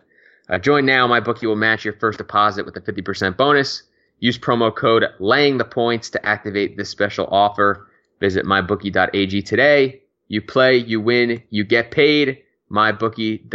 Uh, 0.49 0.59
join 0.59 0.85
now. 0.85 1.07
My 1.07 1.19
bookie 1.19 1.47
will 1.47 1.55
match 1.55 1.83
your 1.83 1.95
first 1.95 2.19
deposit 2.19 2.65
with 2.65 2.77
a 2.77 2.81
50% 2.81 3.35
bonus. 3.35 3.83
Use 4.19 4.37
promo 4.37 4.73
code 4.73 5.03
laying 5.19 5.57
the 5.57 5.65
points 5.65 6.09
to 6.11 6.25
activate 6.25 6.77
this 6.77 6.89
special 6.89 7.27
offer. 7.27 7.87
Visit 8.19 8.45
mybookie.ag 8.45 9.41
today. 9.41 10.01
You 10.27 10.41
play, 10.41 10.77
you 10.77 11.01
win, 11.01 11.43
you 11.49 11.63
get 11.63 11.91
paid. 11.91 12.39
Mybookie.ag. 12.71 13.47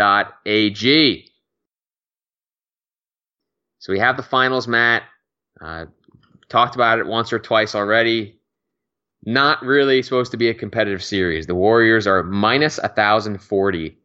So 3.79 3.93
we 3.93 3.99
have 3.99 4.17
the 4.17 4.23
finals, 4.23 4.69
Matt. 4.69 5.03
Uh, 5.63 5.87
talked 6.49 6.75
about 6.75 6.99
it 6.99 7.07
once 7.07 7.33
or 7.33 7.39
twice 7.39 7.75
already. 7.75 8.39
Not 9.25 9.63
really 9.63 10.03
supposed 10.03 10.33
to 10.33 10.37
be 10.37 10.49
a 10.49 10.55
competitive 10.55 11.03
series. 11.03 11.47
The 11.47 11.55
Warriors 11.55 12.07
are 12.07 12.25
minus 12.25 12.79
1,040 12.79 13.97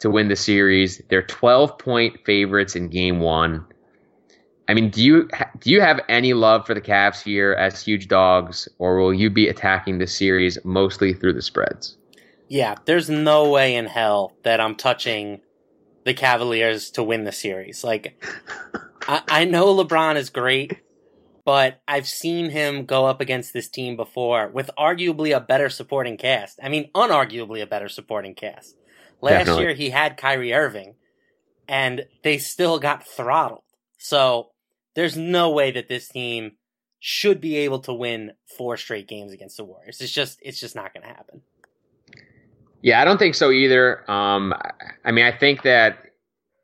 to 0.00 0.10
win 0.10 0.28
the 0.28 0.36
series. 0.36 1.00
They're 1.08 1.22
12 1.22 1.78
point 1.78 2.18
favorites 2.26 2.74
in 2.74 2.88
game 2.88 3.20
one. 3.20 3.64
I 4.68 4.74
mean, 4.74 4.90
do 4.90 5.02
you 5.02 5.28
do 5.60 5.70
you 5.70 5.80
have 5.80 6.00
any 6.08 6.34
love 6.34 6.66
for 6.66 6.74
the 6.74 6.80
Cavs 6.80 7.22
here 7.22 7.52
as 7.52 7.80
huge 7.80 8.08
dogs, 8.08 8.68
or 8.78 8.98
will 8.98 9.14
you 9.14 9.30
be 9.30 9.48
attacking 9.48 9.98
the 9.98 10.08
series 10.08 10.58
mostly 10.64 11.14
through 11.14 11.34
the 11.34 11.42
spreads? 11.42 11.96
Yeah, 12.48 12.74
there's 12.84 13.08
no 13.08 13.48
way 13.48 13.76
in 13.76 13.86
hell 13.86 14.36
that 14.42 14.60
I'm 14.60 14.74
touching 14.74 15.40
the 16.04 16.14
Cavaliers 16.14 16.90
to 16.92 17.02
win 17.02 17.24
the 17.24 17.32
series. 17.32 17.84
Like, 17.84 18.20
I, 19.08 19.22
I 19.28 19.44
know 19.44 19.74
LeBron 19.74 20.16
is 20.16 20.30
great, 20.30 20.80
but 21.46 21.80
I've 21.86 22.08
seen 22.08 22.50
him 22.50 22.86
go 22.86 23.06
up 23.06 23.20
against 23.20 23.52
this 23.52 23.68
team 23.68 23.96
before 23.96 24.48
with 24.48 24.68
arguably 24.76 25.34
a 25.34 25.40
better 25.40 25.70
supporting 25.70 26.16
cast. 26.16 26.58
I 26.60 26.68
mean, 26.68 26.90
unarguably 26.92 27.62
a 27.62 27.66
better 27.66 27.88
supporting 27.88 28.34
cast. 28.34 28.76
Last 29.22 29.46
Definitely. 29.46 29.62
year 29.62 29.74
he 29.74 29.90
had 29.90 30.16
Kyrie 30.16 30.52
Irving, 30.52 30.96
and 31.68 32.04
they 32.24 32.38
still 32.38 32.80
got 32.80 33.06
throttled. 33.06 33.62
So 33.96 34.48
there's 34.96 35.16
no 35.16 35.50
way 35.52 35.70
that 35.70 35.88
this 35.88 36.08
team 36.08 36.56
should 36.98 37.40
be 37.40 37.58
able 37.58 37.78
to 37.80 37.94
win 37.94 38.32
four 38.58 38.76
straight 38.76 39.06
games 39.06 39.32
against 39.32 39.56
the 39.56 39.64
Warriors. 39.64 40.00
It's 40.00 40.12
just 40.12 40.40
it's 40.42 40.58
just 40.58 40.74
not 40.74 40.92
going 40.92 41.02
to 41.02 41.14
happen. 41.14 41.42
Yeah, 42.82 43.00
I 43.00 43.04
don't 43.04 43.18
think 43.18 43.36
so 43.36 43.52
either. 43.52 44.10
Um, 44.10 44.52
I 45.04 45.12
mean, 45.12 45.24
I 45.24 45.30
think 45.30 45.62
that 45.62 45.98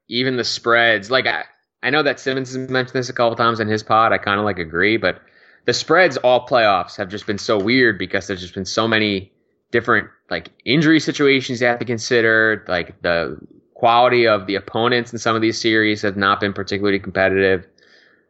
even 0.09 0.37
the 0.37 0.45
spreads, 0.45 1.09
like 1.09 1.27
I, 1.27 1.45
I 1.83 1.91
know 1.91 2.03
that 2.03 2.21
Simmons 2.21 2.55
has 2.55 2.71
mentioned 2.71 2.95
this 2.95 3.09
a 3.09 3.13
couple 3.13 3.37
times 3.37 3.61
in 3.61 3.69
his 3.69 3.83
pod. 3.83 4.13
I 4.13 4.19
kind 4.19 4.39
of 4.39 4.45
like 4.45 4.59
agree, 4.59 4.97
but 4.97 5.21
the 5.65 5.73
spreads 5.73 6.17
all 6.19 6.47
playoffs 6.47 6.97
have 6.97 7.09
just 7.09 7.27
been 7.27 7.39
so 7.39 7.59
weird 7.59 7.99
because 7.99 8.27
there's 8.27 8.41
just 8.41 8.55
been 8.55 8.65
so 8.65 8.87
many 8.87 9.33
different 9.71 10.09
like 10.31 10.51
injury 10.65 11.01
situations 11.01 11.61
you 11.61 11.67
have 11.67 11.79
to 11.79 11.85
consider. 11.85 12.65
Like 12.69 13.01
the 13.03 13.39
quality 13.75 14.27
of 14.27 14.47
the 14.47 14.55
opponents 14.55 15.13
in 15.13 15.19
some 15.19 15.35
of 15.35 15.43
these 15.43 15.61
series 15.61 16.03
have 16.03 16.17
not 16.17 16.41
been 16.41 16.53
particularly 16.53 17.01
competitive. 17.01 17.67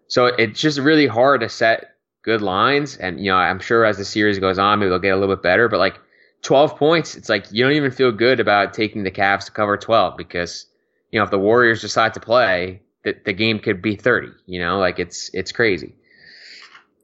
So 0.08 0.26
it's 0.26 0.60
just 0.60 0.78
really 0.78 1.06
hard 1.06 1.40
to 1.40 1.48
set 1.48 1.96
good 2.22 2.40
lines. 2.40 2.96
And 2.96 3.20
you 3.20 3.30
know, 3.30 3.36
I'm 3.36 3.60
sure 3.60 3.84
as 3.84 3.98
the 3.98 4.04
series 4.04 4.38
goes 4.38 4.58
on, 4.58 4.78
maybe 4.78 4.88
they'll 4.88 4.98
get 4.98 5.14
a 5.14 5.16
little 5.16 5.34
bit 5.34 5.42
better. 5.42 5.68
But 5.68 5.78
like 5.78 5.98
12 6.42 6.76
points, 6.76 7.14
it's 7.16 7.28
like 7.28 7.46
you 7.52 7.64
don't 7.64 7.74
even 7.74 7.90
feel 7.90 8.12
good 8.12 8.40
about 8.40 8.72
taking 8.72 9.02
the 9.02 9.10
Cavs 9.10 9.46
to 9.46 9.52
cover 9.52 9.76
12 9.76 10.16
because 10.16 10.66
you 11.10 11.18
know 11.18 11.24
if 11.24 11.30
the 11.30 11.38
Warriors 11.38 11.80
decide 11.80 12.14
to 12.14 12.20
play, 12.20 12.80
the, 13.04 13.16
the 13.24 13.32
game 13.32 13.58
could 13.58 13.82
be 13.82 13.96
30. 13.96 14.28
You 14.46 14.60
know, 14.60 14.78
like 14.78 14.98
it's 14.98 15.30
it's 15.32 15.52
crazy. 15.52 15.94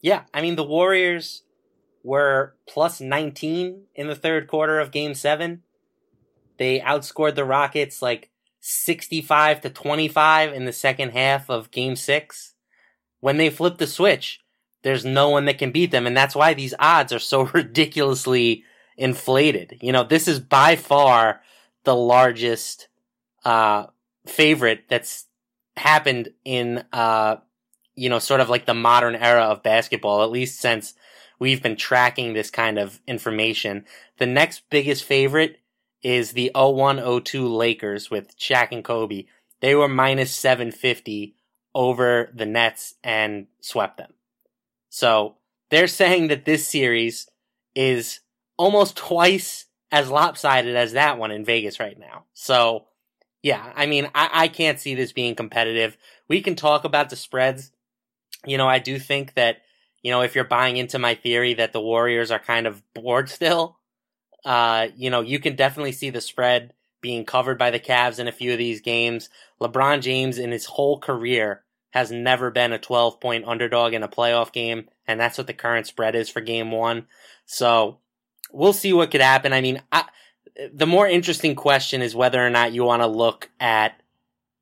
Yeah, 0.01 0.23
I 0.33 0.43
mean 0.43 0.57
the 0.57 0.65
Warriors 0.65 1.43
were 2.03 2.55
plus 2.69 3.01
19 3.01 3.83
in 3.95 4.07
the 4.07 4.15
third 4.15 4.49
quarter 4.49 4.79
of 4.81 4.91
Game 4.91 5.15
Seven. 5.15 5.63
They 6.57 6.81
outscored 6.81 7.35
the 7.35 7.45
Rockets 7.45 8.03
like 8.03 8.31
65 8.61 9.61
to 9.63 9.71
25 9.71 10.53
in 10.53 10.65
the 10.65 10.73
second 10.73 11.11
half 11.11 11.49
of 11.49 11.71
Game 11.71 11.97
Six. 11.97 12.55
When 13.21 13.37
they 13.37 13.51
flip 13.51 13.79
the 13.79 13.87
switch, 13.87 14.41
there's 14.83 15.05
no 15.05 15.29
one 15.29 15.45
that 15.47 15.59
can 15.59 15.73
beat 15.73 15.91
them, 15.91 16.07
and 16.07 16.17
that's 16.17 16.37
why 16.37 16.55
these 16.55 16.75
odds 16.79 17.13
are 17.13 17.19
so 17.19 17.43
ridiculously 17.55 18.65
inflated. 18.97 19.79
You 19.81 19.93
know, 19.93 20.05
this 20.05 20.29
is 20.29 20.41
by 20.41 20.77
far 20.77 21.41
the 21.85 21.95
largest 21.95 22.89
uh, 23.45 23.87
favorite 24.27 24.85
that's 24.89 25.28
happened 25.79 26.31
in 26.45 26.85
uh, 26.93 27.37
you 27.95 28.09
know 28.09 28.19
sort 28.19 28.41
of 28.41 28.49
like 28.49 28.67
the 28.67 28.75
modern 28.75 29.15
era 29.15 29.45
of 29.45 29.63
basketball, 29.63 30.23
at 30.23 30.31
least 30.31 30.61
since 30.61 30.95
we've 31.39 31.63
been 31.63 31.77
tracking 31.77 32.33
this 32.33 32.51
kind 32.51 32.79
of 32.79 33.01
information. 33.07 33.85
The 34.19 34.27
next 34.27 34.69
biggest 34.71 35.05
favorite 35.05 35.61
is 36.03 36.33
the 36.33 36.51
0102 36.55 37.47
Lakers 37.49 38.11
with 38.11 38.37
Shaq 38.39 38.69
and 38.73 38.85
Kobe. 38.85 39.27
They 39.61 39.75
were 39.75 39.89
minus 39.89 40.33
750 40.33 41.35
over 41.75 42.31
the 42.35 42.47
Nets 42.47 42.95
and 43.03 43.47
swept 43.61 43.99
them. 43.99 44.13
So 44.89 45.37
they're 45.71 45.87
saying 45.87 46.29
that 46.29 46.45
this 46.45 46.67
series 46.67 47.29
is 47.75 48.21
almost 48.57 48.97
twice 48.97 49.67
as 49.91 50.11
lopsided 50.11 50.77
as 50.77 50.93
that 50.93 51.19
one 51.19 51.31
in 51.31 51.45
Vegas 51.45 51.81
right 51.81 51.99
now. 51.99 52.25
So, 52.35 52.87
yeah, 53.43 53.73
I 53.77 53.87
mean, 53.87 54.09
I, 54.15 54.31
I 54.33 54.49
can't 54.49 54.81
see 54.81 54.95
this 54.95 55.13
being 55.13 55.35
competitive. 55.35 55.97
We 56.29 56.41
can 56.41 56.57
talk 56.57 56.85
about 56.85 57.11
the 57.11 57.17
spreads. 57.17 57.71
You 58.45 58.59
know, 58.59 58.69
I 58.69 58.79
do 58.79 58.99
think 58.99 59.35
that, 59.35 59.59
you 60.03 60.11
know, 60.11 60.23
if 60.23 60.35
you're 60.35 60.45
buying 60.45 60.77
into 60.77 60.99
my 60.99 61.15
theory 61.15 61.55
that 61.55 61.73
the 61.73 61.81
Warriors 61.81 62.31
are 62.31 62.39
kind 62.39 62.67
of 62.67 62.83
bored 62.95 63.29
still, 63.29 63.79
uh, 64.45 64.89
you 64.97 65.11
know, 65.11 65.21
you 65.21 65.39
can 65.39 65.57
definitely 65.57 65.93
see 65.93 66.11
the 66.11 66.21
spread 66.21 66.73
being 67.01 67.25
covered 67.25 67.59
by 67.59 67.71
the 67.71 67.81
Cavs 67.81 68.19
in 68.19 68.27
a 68.27 68.33
few 68.33 68.53
of 68.53 68.59
these 68.59 68.81
games. 68.81 69.29
LeBron 69.61 70.01
James 70.01 70.39
in 70.39 70.51
his 70.51 70.67
whole 70.67 70.99
career 70.99 71.63
has 71.91 72.11
never 72.11 72.51
been 72.51 72.73
a 72.73 72.79
12 72.79 73.21
point 73.21 73.45
underdog 73.47 73.95
in 73.95 74.03
a 74.03 74.09
playoff 74.09 74.53
game, 74.53 74.89
and 75.07 75.19
that's 75.19 75.39
what 75.39 75.47
the 75.47 75.55
current 75.55 75.87
spread 75.87 76.15
is 76.15 76.29
for 76.29 76.41
game 76.41 76.71
one. 76.71 77.07
So, 77.47 77.99
we'll 78.53 78.73
see 78.73 78.93
what 78.93 79.11
could 79.11 79.21
happen. 79.21 79.53
I 79.53 79.61
mean, 79.61 79.81
I, 79.93 80.05
the 80.73 80.87
more 80.87 81.07
interesting 81.07 81.55
question 81.55 82.03
is 82.03 82.15
whether 82.15 82.45
or 82.45 82.51
not 82.51 82.73
you 82.73 82.85
want 82.85 83.03
to 83.03 83.07
look 83.07 83.51
at, 83.61 84.01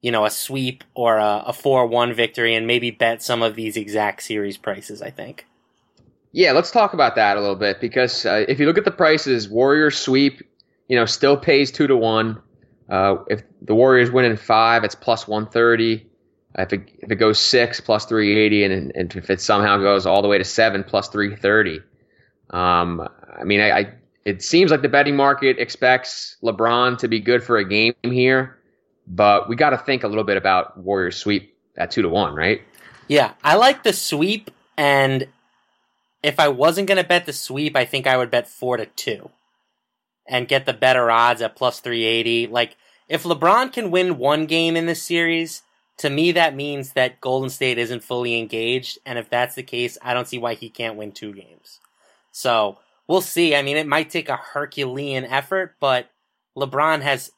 you 0.02 0.10
know, 0.10 0.24
a 0.24 0.30
sweep 0.30 0.84
or 0.94 1.18
a, 1.18 1.52
4 1.52 1.86
1 1.86 2.12
victory 2.14 2.54
and 2.54 2.66
maybe 2.66 2.90
bet 2.90 3.22
some 3.22 3.42
of 3.42 3.54
these 3.54 3.76
exact 3.76 4.22
series 4.22 4.56
prices, 4.56 5.00
I 5.00 5.10
think. 5.10 5.46
Yeah, 6.32 6.52
let's 6.52 6.70
talk 6.70 6.92
about 6.92 7.14
that 7.16 7.36
a 7.36 7.40
little 7.40 7.56
bit 7.56 7.80
because 7.80 8.26
uh, 8.26 8.44
if 8.46 8.60
you 8.60 8.66
look 8.66 8.78
at 8.78 8.84
the 8.84 8.90
prices, 8.90 9.48
Warriors 9.48 9.96
sweep, 9.96 10.42
you 10.88 10.96
know, 10.96 11.06
still 11.06 11.36
pays 11.36 11.70
2 11.72 11.86
to 11.86 11.96
1. 11.96 12.42
Uh, 12.88 13.16
if 13.28 13.42
the 13.62 13.74
Warriors 13.74 14.10
win 14.10 14.26
in 14.26 14.36
five, 14.36 14.84
it's 14.84 14.94
plus 14.94 15.26
130. 15.26 16.06
If 16.58 16.72
it, 16.72 16.90
if 16.98 17.10
it 17.10 17.16
goes 17.16 17.38
six, 17.38 17.80
plus 17.80 18.04
380, 18.06 18.64
and, 18.64 18.92
and 18.94 19.16
if 19.16 19.28
it 19.28 19.40
somehow 19.40 19.78
goes 19.78 20.06
all 20.06 20.22
the 20.22 20.28
way 20.28 20.38
to 20.38 20.44
seven, 20.44 20.84
plus 20.84 21.08
330. 21.08 21.80
Um, 22.50 23.06
I 23.38 23.44
mean, 23.44 23.60
I, 23.60 23.70
I, 23.70 23.94
it 24.26 24.42
seems 24.42 24.72
like 24.72 24.82
the 24.82 24.88
betting 24.88 25.14
market 25.14 25.56
expects 25.60 26.36
LeBron 26.42 26.98
to 26.98 27.06
be 27.06 27.20
good 27.20 27.44
for 27.44 27.58
a 27.58 27.64
game 27.64 27.94
here, 28.02 28.58
but 29.06 29.48
we 29.48 29.54
got 29.54 29.70
to 29.70 29.78
think 29.78 30.02
a 30.02 30.08
little 30.08 30.24
bit 30.24 30.36
about 30.36 30.76
Warriors 30.76 31.16
sweep 31.16 31.56
at 31.76 31.92
two 31.92 32.02
to 32.02 32.08
one, 32.08 32.34
right? 32.34 32.60
Yeah, 33.06 33.34
I 33.44 33.54
like 33.54 33.84
the 33.84 33.92
sweep, 33.92 34.50
and 34.76 35.28
if 36.24 36.40
I 36.40 36.48
wasn't 36.48 36.88
going 36.88 37.00
to 37.00 37.08
bet 37.08 37.24
the 37.24 37.32
sweep, 37.32 37.76
I 37.76 37.84
think 37.84 38.08
I 38.08 38.16
would 38.16 38.32
bet 38.32 38.48
four 38.48 38.76
to 38.76 38.86
two 38.86 39.30
and 40.28 40.48
get 40.48 40.66
the 40.66 40.72
better 40.72 41.08
odds 41.08 41.40
at 41.40 41.54
plus 41.54 41.78
380. 41.78 42.48
Like, 42.48 42.76
if 43.08 43.22
LeBron 43.22 43.72
can 43.72 43.92
win 43.92 44.18
one 44.18 44.46
game 44.46 44.76
in 44.76 44.86
this 44.86 45.04
series, 45.04 45.62
to 45.98 46.10
me 46.10 46.32
that 46.32 46.56
means 46.56 46.94
that 46.94 47.20
Golden 47.20 47.48
State 47.48 47.78
isn't 47.78 48.02
fully 48.02 48.36
engaged, 48.36 48.98
and 49.06 49.20
if 49.20 49.30
that's 49.30 49.54
the 49.54 49.62
case, 49.62 49.96
I 50.02 50.14
don't 50.14 50.26
see 50.26 50.38
why 50.38 50.54
he 50.54 50.68
can't 50.68 50.96
win 50.96 51.12
two 51.12 51.32
games. 51.32 51.78
So 52.32 52.78
we'll 53.08 53.20
see. 53.20 53.54
I 53.54 53.62
mean, 53.62 53.76
it 53.76 53.86
might 53.86 54.10
take 54.10 54.28
a 54.28 54.36
Herculean 54.36 55.24
effort, 55.24 55.76
but 55.80 56.10
LeBron 56.56 57.02
has 57.02 57.32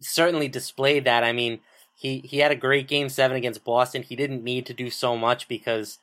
certainly 0.00 0.48
displayed 0.48 1.04
that. 1.04 1.24
I 1.24 1.32
mean, 1.32 1.60
he, 1.94 2.18
he 2.18 2.38
had 2.38 2.52
a 2.52 2.56
great 2.56 2.88
game 2.88 3.08
seven 3.08 3.36
against 3.36 3.64
Boston. 3.64 4.02
He 4.02 4.16
didn't 4.16 4.44
need 4.44 4.66
to 4.66 4.74
do 4.74 4.90
so 4.90 5.16
much 5.16 5.48
because 5.48 5.98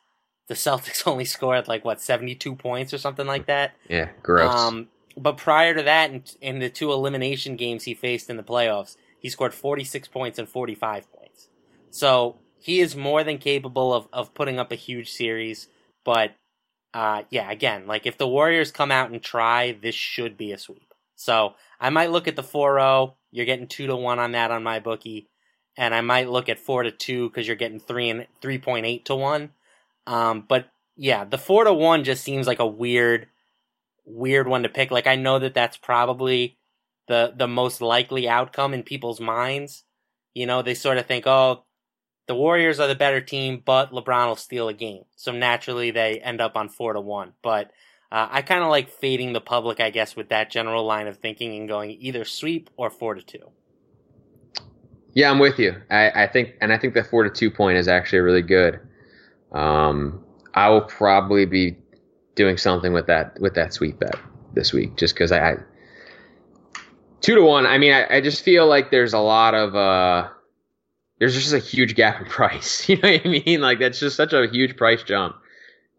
the 0.48 0.54
Celtics 0.56 1.08
only 1.08 1.26
scored 1.26 1.68
like 1.68 1.86
what 1.86 2.02
seventy 2.02 2.36
two 2.36 2.56
points 2.56 2.94
or 2.94 2.98
something 2.98 3.28
like 3.28 3.46
that. 3.46 3.74
Yeah, 3.88 4.10
gross. 4.22 4.54
Um, 4.54 4.90
but 5.16 5.38
prior 5.38 5.76
to 5.76 5.84
that, 5.84 6.12
in, 6.12 6.24
in, 6.42 6.60
the 6.60 6.70
two 6.70 6.92
elimination 6.92 7.56
games 7.56 7.84
he 7.84 7.94
faced 7.94 8.30
in 8.30 8.38
the 8.38 8.44
playoffs, 8.44 8.98
he 9.20 9.30
scored 9.30 9.54
forty 9.54 9.84
six 9.84 10.08
points 10.08 10.40
and 10.40 10.50
forty 10.50 10.76
five 10.76 11.12
points. 11.12 11.50
So 11.92 12.38
he 12.60 12.80
is 12.80 12.96
more 12.96 13.24
than 13.24 13.38
capable 13.38 13.94
of 13.94 14.08
of 14.12 14.34
putting 14.34 14.60
up 14.60 14.72
a 14.72 14.76
huge 14.76 15.12
series. 15.12 15.68
But 16.04 16.36
uh, 16.94 17.24
yeah, 17.30 17.50
again, 17.50 17.88
like 17.88 18.06
if 18.06 18.18
the 18.18 18.28
Warriors 18.28 18.72
come 18.72 18.92
out 18.92 19.12
and 19.12 19.22
try, 19.22 19.72
this 19.72 19.96
should 19.96 20.38
be 20.38 20.52
a 20.52 20.58
sweep. 20.58 20.94
So 21.16 21.56
I 21.80 21.90
might 21.90 22.12
look 22.12 22.28
at 22.28 22.36
the 22.36 22.44
4 22.44 22.78
0. 22.78 23.16
You're 23.32 23.46
getting 23.46 23.68
2 23.68 23.88
to 23.88 23.96
1 23.96 24.20
on 24.20 24.32
that 24.34 24.52
on 24.52 24.64
my 24.64 24.80
bookie. 24.80 25.30
And 25.76 25.96
I 25.96 26.02
might 26.02 26.30
look 26.30 26.50
at 26.50 26.60
4 26.60 26.84
to 26.84 26.92
2 26.92 27.30
because 27.30 27.48
you're 27.48 27.56
getting 27.56 27.80
3 27.80 28.10
and 28.10 28.28
3.8 28.42 29.06
to 29.06 29.16
1. 29.16 29.50
Um, 30.06 30.46
but 30.48 30.68
yeah, 30.96 31.26
the 31.26 31.38
4 31.38 31.64
to 31.64 31.74
1 31.74 32.04
just 32.04 32.24
seems 32.24 32.46
like 32.46 32.60
a 32.60 32.68
weird, 32.68 33.28
weird 34.06 34.48
one 34.48 34.64
to 34.64 34.70
pick. 34.70 34.92
Like 34.92 35.08
I 35.08 35.16
know 35.16 35.40
that 35.40 35.56
that's 35.56 35.78
probably 35.78 36.58
the, 37.08 37.34
the 37.36 37.48
most 37.48 37.82
likely 37.82 38.30
outcome 38.30 38.74
in 38.74 38.84
people's 38.84 39.20
minds. 39.20 39.84
You 40.36 40.46
know, 40.46 40.62
they 40.62 40.74
sort 40.74 40.98
of 40.98 41.06
think, 41.06 41.26
oh, 41.26 41.64
the 42.28 42.36
Warriors 42.36 42.80
are 42.80 42.88
the 42.88 42.96
better 42.96 43.22
team, 43.22 43.62
but 43.64 43.92
LeBron 43.92 44.28
will 44.28 44.36
steal 44.36 44.68
a 44.68 44.74
game. 44.74 45.04
So 45.16 45.32
naturally, 45.32 45.92
they 45.92 46.20
end 46.20 46.42
up 46.42 46.56
on 46.56 46.70
four 46.70 46.94
to 46.94 47.02
one. 47.02 47.34
But 47.42 47.72
uh, 48.12 48.28
I 48.32 48.42
kind 48.42 48.64
of 48.64 48.70
like 48.70 48.90
fading 48.90 49.34
the 49.34 49.42
public, 49.42 49.80
I 49.80 49.90
guess, 49.90 50.16
with 50.16 50.30
that 50.30 50.50
general 50.50 50.86
line 50.86 51.08
of 51.08 51.18
thinking 51.18 51.58
and 51.58 51.68
going 51.68 51.92
either 52.00 52.26
sweep 52.26 52.70
or 52.78 52.90
four 52.90 53.16
to 53.16 53.22
two. 53.22 53.52
Yeah, 55.14 55.30
I'm 55.30 55.40
with 55.40 55.60
you. 55.60 55.76
I, 55.92 56.24
I 56.24 56.28
think, 56.28 56.56
and 56.62 56.74
I 56.74 56.78
think 56.78 56.94
the 56.94 57.04
four 57.04 57.24
to 57.24 57.30
two 57.30 57.52
point 57.52 57.78
is 57.78 57.88
actually 57.88 58.20
really 58.20 58.42
good. 58.42 58.80
Um, 59.52 60.24
I 60.54 60.70
will 60.70 60.82
probably 60.82 61.46
be 61.46 61.78
doing 62.36 62.58
something 62.58 62.94
with 62.94 63.06
that 63.08 63.40
with 63.40 63.54
that 63.56 63.74
sweep 63.74 64.00
bet 64.00 64.16
this 64.54 64.74
week, 64.74 64.96
just 64.98 65.14
because 65.14 65.32
I, 65.32 65.52
I 65.52 65.56
Two 67.24 67.36
to 67.36 67.42
one. 67.42 67.66
I 67.66 67.78
mean, 67.78 67.94
I, 67.94 68.18
I 68.18 68.22
just 68.22 68.44
feel 68.44 68.68
like 68.68 68.92
there's 68.92 69.14
a 69.14 69.20
lot 69.20 69.56
of 69.56 69.76
uh, 69.76 70.28
there's 71.24 71.36
just 71.36 71.54
a 71.54 71.60
huge 71.60 71.96
gap 71.96 72.20
in 72.20 72.26
price. 72.30 72.90
You 72.90 72.98
know 72.98 73.10
what 73.10 73.26
I 73.26 73.30
mean? 73.30 73.62
Like 73.62 73.80
that's 73.80 73.98
just 73.98 74.18
such 74.18 74.34
a 74.34 74.46
huge 74.48 74.76
price 74.76 75.04
jump. 75.04 75.38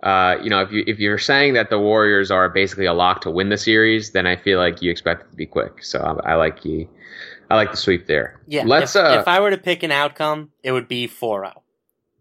Uh, 0.03 0.37
you 0.43 0.51
know, 0.51 0.61
if 0.61 0.71
you 0.71 0.85
if 0.87 0.99
you're 0.99 1.17
saying 1.17 1.55
that 1.55 1.71
the 1.71 1.79
Warriors 1.79 2.31
are 2.31 2.51
basically 2.51 2.85
a 2.85 2.93
lock 2.93 3.23
to 3.23 3.31
win 3.31 3.49
the 3.49 3.57
series, 3.57 4.11
then 4.11 4.27
I 4.27 4.37
feel 4.37 4.59
like 4.59 4.83
you 4.83 4.91
expect 4.91 5.23
it 5.23 5.31
to 5.31 5.37
be 5.37 5.47
quick. 5.47 5.83
So 5.83 5.99
I, 5.99 6.33
I 6.33 6.35
like 6.35 6.63
you. 6.67 6.87
I 7.51 7.57
like 7.57 7.71
the 7.71 7.79
sweep 7.79 8.07
there. 8.07 8.39
Yeah. 8.47 8.65
Let's. 8.67 8.95
If, 8.95 9.03
uh, 9.03 9.17
if 9.19 9.27
I 9.27 9.41
were 9.41 9.51
to 9.51 9.57
pick 9.57 9.83
an 9.83 9.93
outcome, 9.93 10.51
it 10.63 10.73
would 10.73 10.89
be 10.89 11.09
4-0. 11.09 11.53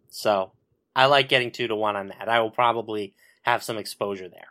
So 0.09 0.53
I 0.95 1.07
like 1.07 1.27
getting 1.27 1.51
two 1.51 1.67
to 1.67 1.75
one 1.75 1.97
on 1.97 2.07
that. 2.07 2.29
I 2.29 2.39
will 2.39 2.51
probably 2.51 3.15
have 3.41 3.63
some 3.63 3.77
exposure 3.77 4.29
there. 4.29 4.47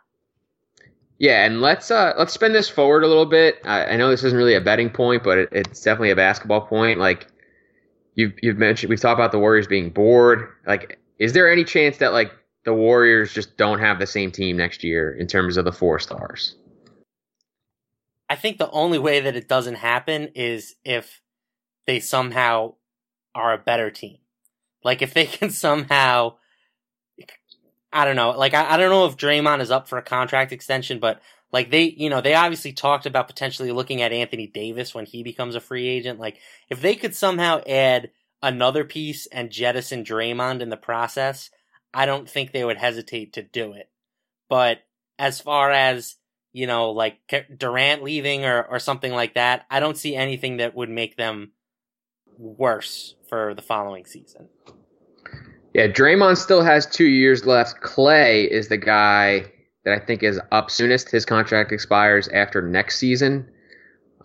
Yeah, 1.17 1.45
and 1.45 1.59
let's 1.59 1.89
uh 1.89 2.13
let's 2.19 2.33
spin 2.33 2.53
this 2.53 2.69
forward 2.69 3.03
a 3.03 3.07
little 3.07 3.25
bit. 3.25 3.61
I, 3.63 3.85
I 3.85 3.97
know 3.97 4.11
this 4.11 4.23
isn't 4.23 4.37
really 4.37 4.55
a 4.55 4.61
betting 4.61 4.91
point, 4.91 5.23
but 5.23 5.37
it, 5.39 5.49
it's 5.53 5.81
definitely 5.81 6.11
a 6.11 6.15
basketball 6.15 6.61
point. 6.61 6.99
Like 6.99 7.27
you've 8.15 8.33
you've 8.41 8.57
mentioned, 8.57 8.89
we've 8.89 8.99
talked 8.99 9.19
about 9.19 9.31
the 9.31 9.39
Warriors 9.39 9.67
being 9.67 9.89
bored. 9.89 10.49
Like, 10.65 10.99
is 11.19 11.33
there 11.33 11.51
any 11.51 11.63
chance 11.63 11.97
that 11.97 12.13
like 12.13 12.31
the 12.65 12.73
Warriors 12.73 13.33
just 13.33 13.57
don't 13.57 13.79
have 13.79 13.99
the 13.99 14.07
same 14.07 14.31
team 14.31 14.57
next 14.57 14.83
year 14.83 15.11
in 15.13 15.27
terms 15.27 15.57
of 15.57 15.65
the 15.65 15.71
four 15.71 15.99
stars? 15.99 16.55
I 18.29 18.35
think 18.35 18.57
the 18.57 18.71
only 18.71 18.99
way 18.99 19.19
that 19.19 19.35
it 19.35 19.47
doesn't 19.47 19.75
happen 19.75 20.29
is 20.35 20.75
if 20.83 21.21
they 21.85 21.99
somehow 21.99 22.75
are 23.35 23.53
a 23.53 23.57
better 23.57 23.91
team. 23.91 24.17
Like 24.83 25.01
if 25.01 25.13
they 25.13 25.25
can 25.27 25.49
somehow 25.49 26.35
I 27.91 28.05
don't 28.05 28.15
know. 28.15 28.31
Like 28.31 28.55
I, 28.55 28.73
I 28.73 28.77
don't 28.77 28.89
know 28.89 29.05
if 29.05 29.17
Draymond 29.17 29.61
is 29.61 29.71
up 29.71 29.87
for 29.87 29.97
a 29.97 30.03
contract 30.03 30.51
extension, 30.51 30.99
but 30.99 31.21
like 31.53 31.69
they, 31.69 31.83
you 31.83 32.09
know, 32.09 32.19
they 32.19 32.33
obviously 32.33 32.73
talked 32.73 33.05
about 33.05 33.27
potentially 33.27 33.71
looking 33.71 34.01
at 34.01 34.11
Anthony 34.11 34.47
Davis 34.47 34.93
when 34.95 35.05
he 35.05 35.21
becomes 35.21 35.53
a 35.55 35.61
free 35.61 35.87
agent. 35.87 36.19
Like 36.19 36.39
if 36.69 36.81
they 36.81 36.95
could 36.95 37.15
somehow 37.15 37.61
add 37.67 38.09
another 38.41 38.83
piece 38.83 39.27
and 39.27 39.51
jettison 39.51 40.03
Draymond 40.03 40.61
in 40.61 40.69
the 40.69 40.77
process, 40.77 41.51
I 41.93 42.07
don't 42.07 42.27
think 42.27 42.51
they 42.51 42.65
would 42.65 42.77
hesitate 42.77 43.33
to 43.33 43.43
do 43.43 43.73
it. 43.73 43.89
But 44.49 44.79
as 45.19 45.39
far 45.39 45.71
as, 45.71 46.15
you 46.53 46.65
know, 46.65 46.89
like 46.89 47.19
Durant 47.55 48.03
leaving 48.03 48.45
or, 48.45 48.63
or 48.63 48.79
something 48.79 49.13
like 49.13 49.35
that, 49.35 49.67
I 49.69 49.79
don't 49.79 49.97
see 49.97 50.15
anything 50.15 50.57
that 50.57 50.75
would 50.75 50.89
make 50.89 51.17
them 51.17 51.51
worse 52.39 53.13
for 53.29 53.53
the 53.53 53.61
following 53.61 54.05
season. 54.05 54.49
Yeah, 55.75 55.87
Draymond 55.87 56.37
still 56.37 56.63
has 56.63 56.87
two 56.87 57.05
years 57.05 57.45
left. 57.45 57.81
Klay 57.81 58.47
is 58.47 58.69
the 58.69 58.77
guy 58.77 59.51
that 59.85 60.01
I 60.01 60.05
think 60.05 60.23
is 60.23 60.39
up 60.51 60.71
soonest. 60.71 61.09
His 61.11 61.25
contract 61.25 61.71
expires 61.71 62.27
after 62.29 62.61
next 62.61 62.97
season. 62.97 63.49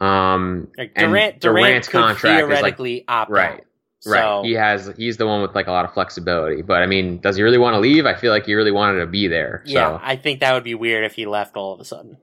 Um, 0.01 0.69
like 0.77 0.95
Durant, 0.95 1.41
Durant's 1.41 1.89
contract 1.89 2.23
theoretically 2.23 2.99
is 2.99 3.05
like, 3.09 3.17
opt 3.17 3.31
right. 3.31 3.51
Out. 3.51 3.65
Right. 4.07 4.21
So, 4.41 4.43
he 4.45 4.53
has 4.53 4.93
he's 4.97 5.17
the 5.17 5.27
one 5.27 5.43
with 5.43 5.57
like 5.57 5.67
a 5.67 5.73
lot 5.73 5.85
of 5.85 5.93
flexibility. 5.93 6.63
But 6.63 6.83
I 6.83 6.87
mean, 6.87 7.19
does 7.19 7.37
he 7.37 7.43
really 7.43 7.59
want 7.59 7.75
to 7.75 7.81
leave? 7.81 8.07
I 8.07 8.15
feel 8.15 8.31
like 8.31 8.47
he 8.47 8.55
really 8.55 8.71
wanted 8.71 9.01
to 9.01 9.07
be 9.07 9.27
there. 9.27 9.63
So. 9.67 9.73
Yeah, 9.73 9.99
I 10.01 10.15
think 10.15 10.39
that 10.41 10.55
would 10.55 10.63
be 10.63 10.77
weird 10.77 11.05
if 11.05 11.15
he 11.15 11.27
left 11.27 11.57
all 11.57 11.75
of 11.75 11.81
a 11.81 11.85
sudden. 11.85 12.17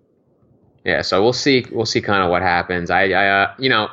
Yeah, 0.86 1.02
so 1.02 1.22
we'll 1.22 1.34
see 1.34 1.66
we'll 1.72 1.86
see 1.86 2.00
kind 2.00 2.24
of 2.24 2.30
what 2.30 2.42
happens. 2.44 2.90
I 2.90 3.10
I 3.10 3.28
uh, 3.28 3.54
you 3.60 3.68
know, 3.68 3.90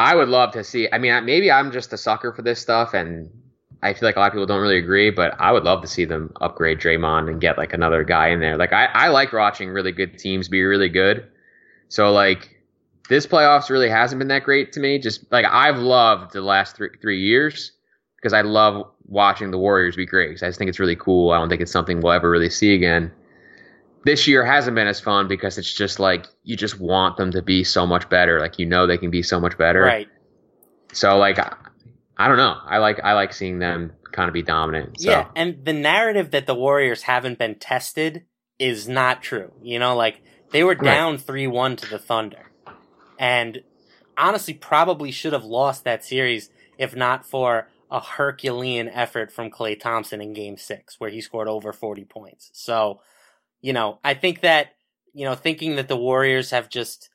I 0.00 0.16
would 0.16 0.28
love 0.28 0.52
to 0.52 0.64
see 0.64 0.88
I 0.92 0.98
mean, 0.98 1.24
maybe 1.24 1.48
I'm 1.52 1.70
just 1.70 1.92
a 1.92 1.96
sucker 1.96 2.32
for 2.32 2.42
this 2.42 2.60
stuff 2.60 2.92
and 2.92 3.30
I 3.82 3.92
feel 3.92 4.08
like 4.08 4.16
a 4.16 4.20
lot 4.20 4.26
of 4.28 4.32
people 4.32 4.46
don't 4.46 4.62
really 4.62 4.78
agree, 4.78 5.10
but 5.10 5.38
I 5.38 5.52
would 5.52 5.64
love 5.64 5.82
to 5.82 5.86
see 5.86 6.04
them 6.04 6.32
upgrade 6.40 6.78
Draymond 6.78 7.28
and 7.28 7.40
get 7.40 7.58
like 7.58 7.72
another 7.72 8.02
guy 8.04 8.28
in 8.28 8.40
there. 8.40 8.56
Like 8.56 8.72
I, 8.72 8.86
I 8.86 9.08
like 9.08 9.32
watching 9.32 9.70
really 9.70 9.92
good 9.92 10.18
teams 10.18 10.48
be 10.48 10.62
really 10.62 10.88
good. 10.88 11.26
So 11.88 12.10
like 12.12 12.54
this 13.08 13.26
playoffs 13.26 13.70
really 13.70 13.90
hasn't 13.90 14.18
been 14.18 14.28
that 14.28 14.44
great 14.44 14.72
to 14.72 14.80
me. 14.80 14.98
Just 14.98 15.30
like 15.30 15.44
I've 15.44 15.78
loved 15.78 16.32
the 16.32 16.40
last 16.40 16.76
three 16.76 16.90
three 17.00 17.20
years 17.20 17.72
because 18.16 18.32
I 18.32 18.40
love 18.40 18.90
watching 19.06 19.50
the 19.50 19.58
Warriors 19.58 19.96
be 19.96 20.06
great. 20.06 20.28
Because 20.28 20.42
I 20.42 20.48
just 20.48 20.58
think 20.58 20.70
it's 20.70 20.80
really 20.80 20.96
cool. 20.96 21.30
I 21.30 21.38
don't 21.38 21.48
think 21.48 21.60
it's 21.60 21.72
something 21.72 22.00
we'll 22.00 22.12
ever 22.12 22.30
really 22.30 22.50
see 22.50 22.74
again. 22.74 23.12
This 24.04 24.26
year 24.26 24.44
hasn't 24.44 24.74
been 24.74 24.86
as 24.86 25.00
fun 25.00 25.28
because 25.28 25.56
it's 25.58 25.72
just 25.72 25.98
like 25.98 26.26
you 26.42 26.56
just 26.56 26.78
want 26.78 27.16
them 27.16 27.30
to 27.32 27.42
be 27.42 27.64
so 27.64 27.86
much 27.86 28.08
better. 28.08 28.40
Like 28.40 28.58
you 28.58 28.66
know 28.66 28.86
they 28.86 28.98
can 28.98 29.10
be 29.10 29.22
so 29.22 29.40
much 29.40 29.58
better. 29.58 29.82
Right. 29.82 30.08
So 30.92 31.16
like 31.18 31.38
I 32.16 32.28
don't 32.28 32.36
know. 32.36 32.56
I 32.64 32.78
like 32.78 33.00
I 33.02 33.12
like 33.14 33.32
seeing 33.32 33.58
them 33.58 33.92
kind 34.12 34.28
of 34.28 34.34
be 34.34 34.42
dominant. 34.42 35.00
So. 35.00 35.10
Yeah, 35.10 35.28
and 35.34 35.64
the 35.64 35.72
narrative 35.72 36.30
that 36.30 36.46
the 36.46 36.54
Warriors 36.54 37.02
haven't 37.02 37.38
been 37.38 37.56
tested 37.56 38.24
is 38.58 38.88
not 38.88 39.22
true. 39.22 39.52
You 39.62 39.78
know, 39.78 39.96
like 39.96 40.22
they 40.52 40.62
were 40.62 40.74
down 40.74 41.18
three 41.18 41.46
right. 41.46 41.54
one 41.54 41.76
to 41.76 41.88
the 41.88 41.98
Thunder, 41.98 42.50
and 43.18 43.62
honestly, 44.16 44.54
probably 44.54 45.10
should 45.10 45.32
have 45.32 45.44
lost 45.44 45.84
that 45.84 46.04
series 46.04 46.50
if 46.78 46.94
not 46.94 47.26
for 47.26 47.68
a 47.90 48.00
Herculean 48.00 48.88
effort 48.88 49.30
from 49.30 49.50
Klay 49.50 49.78
Thompson 49.78 50.20
in 50.20 50.32
Game 50.32 50.56
Six, 50.56 50.98
where 50.98 51.10
he 51.10 51.20
scored 51.20 51.48
over 51.48 51.72
forty 51.72 52.04
points. 52.04 52.50
So, 52.52 53.00
you 53.60 53.72
know, 53.72 53.98
I 54.04 54.14
think 54.14 54.40
that 54.40 54.74
you 55.14 55.24
know, 55.24 55.34
thinking 55.34 55.76
that 55.76 55.88
the 55.88 55.96
Warriors 55.96 56.50
have 56.50 56.68
just, 56.68 57.08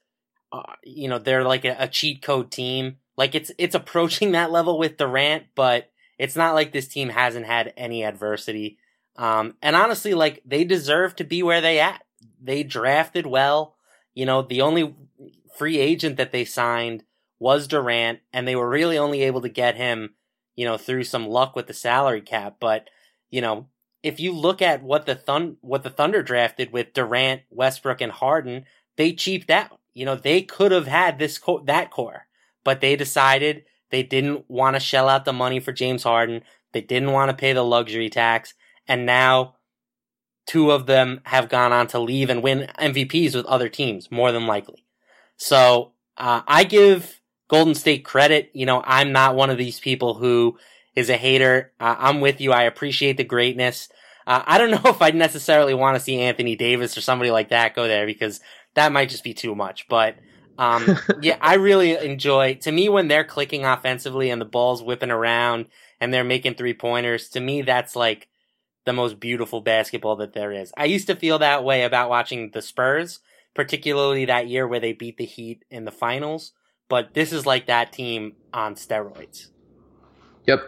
uh, 0.52 0.64
you 0.84 1.10
know, 1.10 1.20
they're 1.20 1.44
like 1.44 1.66
a, 1.66 1.76
a 1.78 1.88
cheat 1.88 2.22
code 2.22 2.50
team 2.50 2.98
like 3.20 3.36
it's 3.36 3.52
it's 3.58 3.76
approaching 3.76 4.32
that 4.32 4.50
level 4.50 4.80
with 4.80 4.98
Durant, 4.98 5.48
but 5.54 5.92
it's 6.18 6.38
not 6.38 6.56
like 6.56 6.72
this 6.72 6.88
team 6.88 7.10
hasn't 7.10 7.46
had 7.46 7.74
any 7.78 8.04
adversity. 8.04 8.80
Um, 9.18 9.56
and 9.62 9.76
honestly, 9.76 10.14
like 10.16 10.42
they 10.46 10.64
deserve 10.64 11.16
to 11.18 11.24
be 11.26 11.44
where 11.44 11.62
they 11.62 11.80
at. 11.80 12.04
They 12.42 12.64
drafted 12.64 13.28
well. 13.28 13.76
You 14.16 14.26
know, 14.26 14.42
the 14.42 14.62
only 14.62 14.96
free 15.58 15.78
agent 15.78 16.16
that 16.18 16.32
they 16.32 16.46
signed 16.46 17.04
was 17.38 17.68
Durant, 17.68 18.20
and 18.34 18.48
they 18.48 18.56
were 18.56 18.70
really 18.70 18.98
only 18.98 19.22
able 19.24 19.42
to 19.42 19.50
get 19.50 19.76
him, 19.76 20.16
you 20.56 20.66
know, 20.66 20.78
through 20.78 21.04
some 21.04 21.28
luck 21.28 21.56
with 21.56 21.68
the 21.68 21.74
salary 21.74 22.22
cap. 22.22 22.56
But 22.62 22.90
you 23.30 23.42
know, 23.42 23.68
if 24.02 24.22
you 24.22 24.32
look 24.32 24.62
at 24.62 24.82
what 24.82 25.06
the 25.06 25.16
Thun- 25.16 25.58
what 25.60 25.84
the 25.84 25.90
Thunder 25.90 26.24
drafted 26.24 26.72
with 26.72 26.94
Durant, 26.94 27.42
Westbrook, 27.50 28.00
and 28.00 28.14
Harden, 28.14 28.66
they 28.96 29.12
cheaped 29.12 29.50
out. 29.50 29.80
You 29.94 30.06
know, 30.06 30.16
they 30.16 30.42
could 30.42 30.72
have 30.72 30.88
had 30.88 31.20
this 31.20 31.38
co- 31.38 31.64
that 31.66 31.92
core 31.92 32.28
but 32.64 32.82
they 32.82 32.96
decided 32.96 33.64
they 33.92 34.04
didn't 34.04 34.46
want 34.50 34.76
to 34.76 34.80
shell 34.80 35.10
out 35.10 35.26
the 35.26 35.34
money 35.34 35.60
for 35.60 35.72
James 35.72 36.04
Harden. 36.04 36.44
They 36.74 36.82
didn't 36.82 37.12
want 37.12 37.30
to 37.30 37.38
pay 37.38 37.54
the 37.54 37.64
luxury 37.64 38.10
tax. 38.10 38.54
And 38.88 39.06
now 39.06 39.56
two 40.46 40.72
of 40.72 40.86
them 40.86 41.22
have 41.26 41.50
gone 41.50 41.72
on 41.72 41.88
to 41.88 42.00
leave 42.00 42.30
and 42.30 42.44
win 42.44 42.70
MVPs 42.80 43.36
with 43.36 43.46
other 43.46 43.70
teams, 43.70 44.12
more 44.12 44.32
than 44.32 44.48
likely. 44.48 44.86
So 45.38 45.94
uh, 46.18 46.42
I 46.48 46.64
give 46.64 47.22
Golden 47.48 47.76
State 47.76 48.06
credit. 48.06 48.52
You 48.54 48.66
know, 48.66 48.84
I'm 48.86 49.12
not 49.12 49.36
one 49.36 49.50
of 49.50 49.58
these 49.58 49.80
people 49.80 50.16
who 50.16 50.58
is 50.96 51.10
a 51.10 51.18
hater. 51.18 51.72
Uh, 51.80 51.96
I'm 51.98 52.20
with 52.20 52.42
you. 52.42 52.52
I 52.52 52.64
appreciate 52.64 53.18
the 53.18 53.24
greatness. 53.24 53.90
Uh, 54.28 54.44
I 54.46 54.58
don't 54.58 54.72
know 54.84 54.92
if 54.92 55.02
I'd 55.02 55.16
necessarily 55.16 55.74
want 55.74 55.98
to 55.98 56.04
see 56.04 56.20
Anthony 56.20 56.56
Davis 56.56 56.98
or 56.98 57.02
somebody 57.02 57.32
like 57.32 57.50
that 57.50 57.76
go 57.76 57.88
there 57.88 58.06
because 58.06 58.40
that 58.76 58.92
might 58.92 59.10
just 59.10 59.24
be 59.24 59.34
too 59.34 59.56
much. 59.56 59.88
But 59.88 60.16
um, 60.60 61.00
yeah, 61.22 61.38
I 61.42 61.56
really 61.56 61.98
enjoy. 61.98 62.56
To 62.56 62.72
me, 62.72 62.90
when 62.90 63.08
they're 63.08 63.24
clicking 63.24 63.66
offensively 63.66 64.30
and 64.30 64.42
the 64.42 64.46
ball's 64.46 64.84
whipping 64.84 65.10
around 65.10 65.68
and 66.00 66.14
they're 66.14 66.26
making 66.26 66.56
three 66.56 66.74
pointers, 66.74 67.30
to 67.30 67.40
me 67.40 67.62
that's 67.62 67.96
like 67.96 68.28
the 68.86 68.94
most 68.94 69.20
beautiful 69.20 69.62
basketball 69.62 70.18
that 70.18 70.34
there 70.34 70.52
is. 70.52 70.74
I 70.76 70.86
used 70.86 71.08
to 71.08 71.16
feel 71.16 71.40
that 71.40 71.64
way 71.64 71.84
about 71.84 72.10
watching 72.10 72.52
the 72.52 72.62
Spurs, 72.62 73.20
particularly 73.56 74.26
that 74.26 74.50
year 74.50 74.68
where 74.68 74.82
they 74.82 74.94
beat 74.94 75.18
the 75.18 75.26
Heat 75.26 75.64
in 75.72 75.86
the 75.86 75.92
finals. 75.92 76.52
But 76.90 77.14
this 77.14 77.32
is 77.32 77.46
like 77.46 77.68
that 77.68 77.94
team 77.94 78.34
on 78.54 78.76
steroids. 78.76 79.48
Yep. 80.46 80.62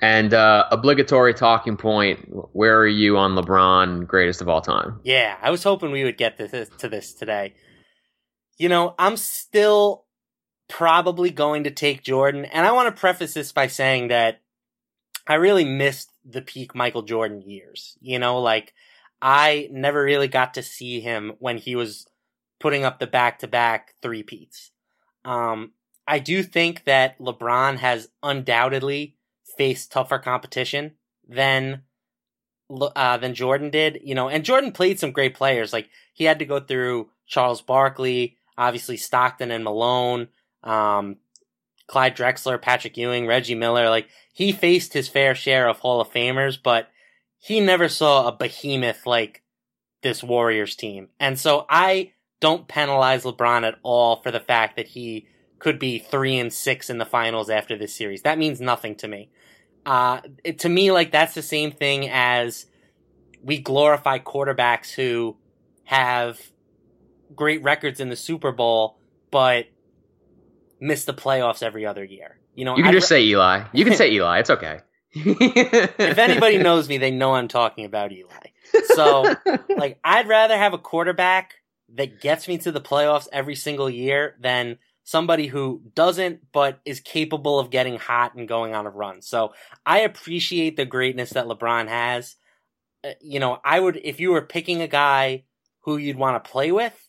And 0.00 0.32
uh, 0.32 0.66
obligatory 0.70 1.34
talking 1.34 1.76
point: 1.76 2.28
Where 2.52 2.78
are 2.78 2.86
you 2.86 3.18
on 3.18 3.32
LeBron, 3.32 4.06
greatest 4.06 4.40
of 4.40 4.48
all 4.48 4.60
time? 4.60 5.00
Yeah, 5.02 5.36
I 5.42 5.50
was 5.50 5.62
hoping 5.62 5.90
we 5.90 6.04
would 6.04 6.18
get 6.18 6.36
to 6.38 6.46
this, 6.46 6.68
to 6.78 6.88
this 6.88 7.12
today 7.12 7.54
you 8.56 8.68
know, 8.68 8.94
I'm 8.98 9.16
still 9.16 10.04
probably 10.68 11.30
going 11.30 11.64
to 11.64 11.70
take 11.70 12.02
Jordan. 12.02 12.44
And 12.44 12.66
I 12.66 12.72
want 12.72 12.94
to 12.94 13.00
preface 13.00 13.34
this 13.34 13.52
by 13.52 13.66
saying 13.66 14.08
that 14.08 14.40
I 15.26 15.34
really 15.34 15.64
missed 15.64 16.10
the 16.24 16.42
peak 16.42 16.74
Michael 16.74 17.02
Jordan 17.02 17.42
years. 17.42 17.96
You 18.00 18.18
know, 18.18 18.40
like 18.40 18.74
I 19.20 19.68
never 19.70 20.02
really 20.02 20.28
got 20.28 20.54
to 20.54 20.62
see 20.62 21.00
him 21.00 21.32
when 21.38 21.58
he 21.58 21.76
was 21.76 22.06
putting 22.60 22.84
up 22.84 22.98
the 22.98 23.06
back 23.06 23.38
to 23.40 23.48
back 23.48 23.94
three 24.02 24.22
peats. 24.22 24.70
Um, 25.24 25.72
I 26.06 26.18
do 26.18 26.42
think 26.42 26.84
that 26.84 27.18
LeBron 27.18 27.78
has 27.78 28.08
undoubtedly 28.22 29.16
faced 29.56 29.92
tougher 29.92 30.18
competition 30.18 30.92
than 31.26 31.82
uh, 32.70 33.16
than 33.16 33.34
Jordan 33.34 33.70
did. 33.70 34.00
You 34.02 34.14
know, 34.14 34.28
and 34.28 34.44
Jordan 34.44 34.72
played 34.72 34.98
some 34.98 35.12
great 35.12 35.34
players. 35.34 35.72
Like 35.72 35.88
he 36.12 36.24
had 36.24 36.38
to 36.38 36.44
go 36.44 36.60
through 36.60 37.10
Charles 37.26 37.62
Barkley, 37.62 38.36
obviously 38.56 38.96
Stockton 38.96 39.50
and 39.50 39.64
Malone, 39.64 40.28
um, 40.62 41.16
Clyde 41.86 42.16
Drexler, 42.16 42.60
Patrick 42.60 42.96
Ewing, 42.96 43.26
Reggie 43.26 43.54
Miller. 43.54 43.88
Like 43.88 44.08
he 44.32 44.52
faced 44.52 44.92
his 44.92 45.08
fair 45.08 45.34
share 45.34 45.68
of 45.68 45.78
Hall 45.78 46.00
of 46.00 46.10
Famers, 46.10 46.58
but 46.62 46.88
he 47.38 47.60
never 47.60 47.88
saw 47.88 48.26
a 48.26 48.32
behemoth 48.32 49.06
like 49.06 49.42
this 50.02 50.22
Warriors 50.22 50.76
team. 50.76 51.08
And 51.20 51.38
so 51.38 51.66
I 51.68 52.12
don't 52.40 52.68
penalize 52.68 53.24
LeBron 53.24 53.66
at 53.66 53.78
all 53.82 54.16
for 54.16 54.30
the 54.30 54.40
fact 54.40 54.76
that 54.76 54.88
he 54.88 55.26
could 55.58 55.78
be 55.78 55.98
three 55.98 56.38
and 56.38 56.52
six 56.52 56.90
in 56.90 56.98
the 56.98 57.06
finals 57.06 57.48
after 57.48 57.76
this 57.76 57.94
series. 57.94 58.22
That 58.22 58.38
means 58.38 58.60
nothing 58.60 58.96
to 58.96 59.08
me. 59.08 59.30
Uh, 59.86 60.20
it, 60.42 60.58
to 60.60 60.68
me, 60.68 60.92
like 60.92 61.10
that's 61.10 61.34
the 61.34 61.42
same 61.42 61.70
thing 61.70 62.08
as 62.10 62.66
we 63.42 63.58
glorify 63.58 64.18
quarterbacks 64.18 64.92
who 64.92 65.36
have 65.84 66.40
great 67.36 67.62
records 67.62 68.00
in 68.00 68.08
the 68.08 68.16
Super 68.16 68.52
Bowl, 68.52 68.98
but 69.30 69.66
miss 70.80 71.04
the 71.04 71.14
playoffs 71.14 71.62
every 71.62 71.86
other 71.86 72.04
year. 72.04 72.38
You 72.54 72.64
know, 72.64 72.76
you 72.76 72.82
can 72.82 72.90
I'd 72.90 72.98
just 72.98 73.08
say 73.08 73.22
Eli. 73.24 73.64
You 73.72 73.84
can 73.84 73.94
say 73.94 74.10
Eli. 74.12 74.38
It's 74.38 74.50
okay. 74.50 74.80
if 75.14 76.18
anybody 76.18 76.58
knows 76.58 76.88
me, 76.88 76.98
they 76.98 77.10
know 77.10 77.34
I'm 77.34 77.48
talking 77.48 77.84
about 77.84 78.12
Eli. 78.12 78.48
So, 78.94 79.34
like, 79.76 79.98
I'd 80.02 80.28
rather 80.28 80.56
have 80.56 80.74
a 80.74 80.78
quarterback 80.78 81.54
that 81.94 82.20
gets 82.20 82.48
me 82.48 82.58
to 82.58 82.72
the 82.72 82.80
playoffs 82.80 83.28
every 83.32 83.54
single 83.54 83.88
year 83.88 84.36
than 84.40 84.78
somebody 85.04 85.46
who 85.46 85.82
doesn't 85.94 86.40
but 86.50 86.80
is 86.84 86.98
capable 86.98 87.58
of 87.58 87.70
getting 87.70 87.98
hot 87.98 88.34
and 88.34 88.48
going 88.48 88.74
on 88.74 88.86
a 88.86 88.90
run. 88.90 89.22
So, 89.22 89.52
I 89.86 90.00
appreciate 90.00 90.76
the 90.76 90.86
greatness 90.86 91.30
that 91.30 91.46
LeBron 91.46 91.88
has. 91.88 92.36
Uh, 93.04 93.10
you 93.20 93.38
know, 93.38 93.60
I 93.64 93.78
would 93.78 94.00
if 94.02 94.18
you 94.20 94.30
were 94.30 94.42
picking 94.42 94.82
a 94.82 94.88
guy 94.88 95.44
who 95.80 95.96
you'd 95.96 96.16
want 96.16 96.42
to 96.42 96.50
play 96.50 96.72
with, 96.72 97.08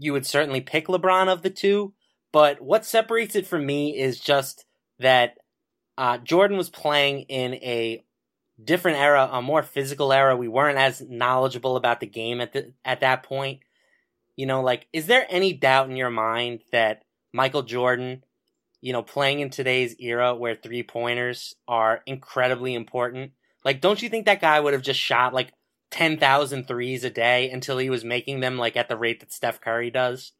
you 0.00 0.14
would 0.14 0.26
certainly 0.26 0.62
pick 0.62 0.86
LeBron 0.86 1.28
of 1.28 1.42
the 1.42 1.50
two. 1.50 1.92
But 2.32 2.60
what 2.60 2.84
separates 2.86 3.36
it 3.36 3.46
from 3.46 3.66
me 3.66 3.96
is 3.98 4.18
just 4.18 4.64
that 4.98 5.34
uh, 5.98 6.18
Jordan 6.18 6.56
was 6.56 6.70
playing 6.70 7.22
in 7.22 7.54
a 7.54 8.02
different 8.62 8.98
era, 8.98 9.28
a 9.30 9.42
more 9.42 9.62
physical 9.62 10.12
era. 10.12 10.36
We 10.36 10.48
weren't 10.48 10.78
as 10.78 11.02
knowledgeable 11.02 11.76
about 11.76 12.00
the 12.00 12.06
game 12.06 12.40
at 12.40 12.52
the, 12.52 12.72
at 12.84 13.00
that 13.00 13.24
point. 13.24 13.60
You 14.36 14.46
know, 14.46 14.62
like, 14.62 14.86
is 14.92 15.06
there 15.06 15.26
any 15.28 15.52
doubt 15.52 15.90
in 15.90 15.96
your 15.96 16.10
mind 16.10 16.60
that 16.72 17.02
Michael 17.32 17.62
Jordan, 17.62 18.24
you 18.80 18.94
know, 18.94 19.02
playing 19.02 19.40
in 19.40 19.50
today's 19.50 19.96
era 19.98 20.34
where 20.34 20.54
three 20.56 20.82
pointers 20.82 21.54
are 21.68 22.00
incredibly 22.06 22.74
important, 22.74 23.32
like, 23.64 23.82
don't 23.82 24.00
you 24.00 24.08
think 24.08 24.24
that 24.26 24.40
guy 24.40 24.58
would 24.58 24.72
have 24.72 24.82
just 24.82 25.00
shot 25.00 25.34
like 25.34 25.52
10,000 25.90 26.66
threes 26.66 27.04
a 27.04 27.10
day 27.10 27.50
until 27.50 27.78
he 27.78 27.90
was 27.90 28.04
making 28.04 28.40
them 28.40 28.56
like 28.56 28.76
at 28.76 28.88
the 28.88 28.96
rate 28.96 29.20
that 29.20 29.32
Steph 29.32 29.60
Curry 29.60 29.90
does? 29.90 30.32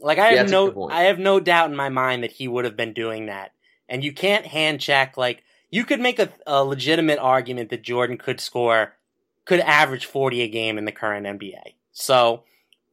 Like 0.00 0.18
I 0.18 0.32
have 0.32 0.50
no 0.50 0.88
I 0.90 1.02
have 1.02 1.18
no 1.18 1.38
doubt 1.40 1.70
in 1.70 1.76
my 1.76 1.88
mind 1.88 2.24
that 2.24 2.32
he 2.32 2.48
would 2.48 2.64
have 2.64 2.76
been 2.76 2.92
doing 2.92 3.26
that. 3.26 3.52
And 3.88 4.02
you 4.02 4.12
can't 4.12 4.46
hand 4.46 4.80
check 4.80 5.16
like 5.16 5.44
you 5.70 5.84
could 5.84 6.00
make 6.00 6.18
a, 6.18 6.30
a 6.46 6.64
legitimate 6.64 7.18
argument 7.18 7.70
that 7.70 7.82
Jordan 7.82 8.18
could 8.18 8.40
score 8.40 8.94
could 9.44 9.60
average 9.60 10.06
40 10.06 10.42
a 10.42 10.48
game 10.48 10.78
in 10.78 10.84
the 10.84 10.92
current 10.92 11.26
NBA. 11.26 11.74
So 11.92 12.44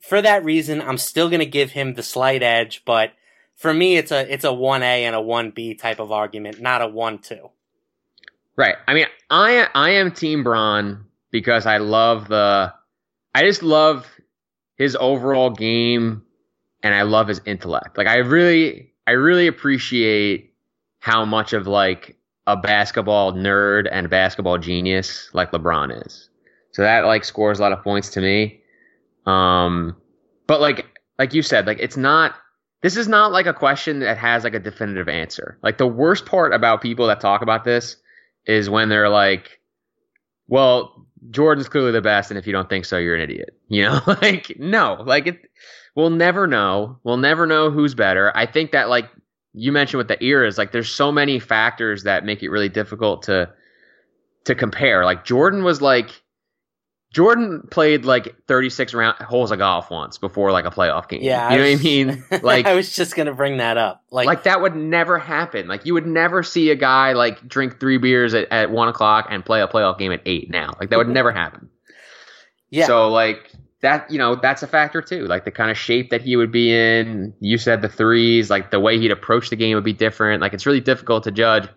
for 0.01 0.21
that 0.21 0.43
reason, 0.43 0.81
I'm 0.81 0.97
still 0.97 1.29
going 1.29 1.39
to 1.39 1.45
give 1.45 1.71
him 1.71 1.93
the 1.93 2.03
slight 2.03 2.43
edge, 2.43 2.83
but 2.85 3.11
for 3.55 3.73
me 3.73 3.97
it's 3.97 4.11
a 4.11 4.31
it's 4.31 4.45
a 4.45 4.49
1A 4.49 4.81
and 4.81 5.15
a 5.15 5.19
1B 5.19 5.79
type 5.79 5.99
of 5.99 6.11
argument, 6.11 6.61
not 6.61 6.81
a 6.81 6.87
1-2. 6.87 7.49
Right. 8.55 8.75
I 8.87 8.93
mean, 8.93 9.05
I 9.29 9.67
I 9.73 9.91
am 9.91 10.11
team 10.11 10.43
Bron 10.43 11.05
because 11.31 11.65
I 11.65 11.77
love 11.77 12.27
the 12.27 12.73
I 13.35 13.43
just 13.43 13.63
love 13.63 14.07
his 14.75 14.97
overall 14.99 15.49
game 15.49 16.23
and 16.83 16.93
I 16.93 17.03
love 17.03 17.27
his 17.27 17.41
intellect. 17.45 17.97
Like 17.97 18.07
I 18.07 18.17
really 18.17 18.93
I 19.07 19.11
really 19.11 19.47
appreciate 19.47 20.53
how 20.99 21.25
much 21.25 21.53
of 21.53 21.67
like 21.67 22.17
a 22.47 22.57
basketball 22.57 23.33
nerd 23.33 23.87
and 23.91 24.09
basketball 24.09 24.57
genius 24.57 25.29
like 25.33 25.51
LeBron 25.51 26.05
is. 26.05 26.29
So 26.71 26.81
that 26.81 27.05
like 27.05 27.23
scores 27.23 27.59
a 27.59 27.61
lot 27.61 27.71
of 27.71 27.83
points 27.83 28.09
to 28.11 28.21
me. 28.21 28.61
Um 29.25 29.95
but 30.47 30.61
like 30.61 30.87
like 31.17 31.33
you 31.33 31.41
said, 31.41 31.67
like 31.67 31.79
it's 31.79 31.97
not 31.97 32.35
this 32.81 32.95
is 32.95 33.07
not 33.07 33.31
like 33.31 33.45
a 33.45 33.53
question 33.53 33.99
that 33.99 34.17
has 34.17 34.43
like 34.43 34.53
a 34.53 34.59
definitive 34.59 35.09
answer. 35.09 35.59
Like 35.61 35.77
the 35.77 35.87
worst 35.87 36.25
part 36.25 36.53
about 36.53 36.81
people 36.81 37.07
that 37.07 37.19
talk 37.19 37.41
about 37.41 37.65
this 37.65 37.97
is 38.45 38.69
when 38.69 38.87
they're 38.87 39.09
like, 39.09 39.59
well, 40.47 41.05
Jordan's 41.31 41.69
clearly 41.69 41.91
the 41.91 42.01
best, 42.01 42.31
and 42.31 42.37
if 42.37 42.47
you 42.47 42.53
don't 42.53 42.69
think 42.69 42.85
so, 42.85 42.97
you're 42.97 43.15
an 43.15 43.21
idiot. 43.21 43.55
You 43.71 43.83
know, 43.83 44.01
like 44.07 44.57
no, 44.57 45.03
like 45.05 45.27
it 45.27 45.41
we'll 45.95 46.09
never 46.09 46.47
know. 46.47 46.97
We'll 47.03 47.17
never 47.17 47.45
know 47.45 47.69
who's 47.69 47.93
better. 47.93 48.35
I 48.35 48.47
think 48.47 48.71
that 48.71 48.89
like 48.89 49.09
you 49.53 49.71
mentioned 49.71 49.99
with 49.99 50.07
the 50.07 50.23
eras, 50.23 50.57
like 50.57 50.71
there's 50.71 50.89
so 50.89 51.11
many 51.11 51.37
factors 51.37 52.03
that 52.03 52.25
make 52.25 52.41
it 52.41 52.49
really 52.49 52.69
difficult 52.69 53.23
to 53.23 53.49
to 54.45 54.55
compare. 54.55 55.05
Like 55.05 55.23
Jordan 55.23 55.63
was 55.63 55.83
like 55.83 56.23
Jordan 57.11 57.67
played 57.71 58.05
like 58.05 58.35
36 58.47 58.93
round 58.93 59.17
holes 59.17 59.51
of 59.51 59.57
golf 59.57 59.89
once 59.89 60.19
before 60.19 60.51
like 60.51 60.65
a 60.65 60.69
playoff 60.69 61.09
game. 61.09 61.23
Yeah, 61.23 61.51
you 61.51 61.57
know 61.57 61.63
was, 61.63 61.73
what 61.73 61.79
I 61.79 61.83
mean? 61.83 62.23
Like 62.43 62.65
I 62.67 62.75
was 62.75 62.95
just 62.95 63.15
gonna 63.15 63.33
bring 63.33 63.57
that 63.57 63.77
up. 63.77 64.03
Like, 64.11 64.27
like 64.27 64.43
that 64.43 64.61
would 64.61 64.75
never 64.75 65.17
happen. 65.17 65.67
Like 65.67 65.85
you 65.85 65.95
would 65.95 66.05
never 66.05 66.43
see 66.43 66.69
a 66.69 66.75
guy 66.75 67.13
like 67.13 67.47
drink 67.47 67.79
three 67.79 67.97
beers 67.97 68.33
at, 68.33 68.51
at 68.51 68.69
one 68.69 68.87
o'clock 68.87 69.27
and 69.31 69.43
play 69.43 69.61
a 69.61 69.67
playoff 69.67 69.97
game 69.97 70.11
at 70.11 70.21
eight. 70.25 70.51
Now, 70.51 70.75
like 70.79 70.91
that 70.91 70.97
would 70.97 71.09
never 71.09 71.31
happen. 71.31 71.69
Yeah. 72.69 72.85
So 72.85 73.09
like 73.09 73.51
that 73.81 74.09
you 74.11 74.17
know 74.17 74.35
that's 74.35 74.61
a 74.61 74.67
factor 74.67 75.01
too 75.01 75.25
like 75.25 75.45
the 75.45 75.51
kind 75.51 75.71
of 75.71 75.77
shape 75.77 76.09
that 76.09 76.21
he 76.21 76.35
would 76.35 76.51
be 76.51 76.73
in 76.73 77.33
you 77.39 77.57
said 77.57 77.81
the 77.81 77.87
threes 77.89 78.49
like 78.49 78.71
the 78.71 78.79
way 78.79 78.99
he'd 78.99 79.11
approach 79.11 79.49
the 79.49 79.55
game 79.55 79.75
would 79.75 79.85
be 79.85 79.93
different 79.93 80.41
like 80.41 80.53
it's 80.53 80.65
really 80.65 80.81
difficult 80.81 81.23
to 81.23 81.31
judge 81.31 81.67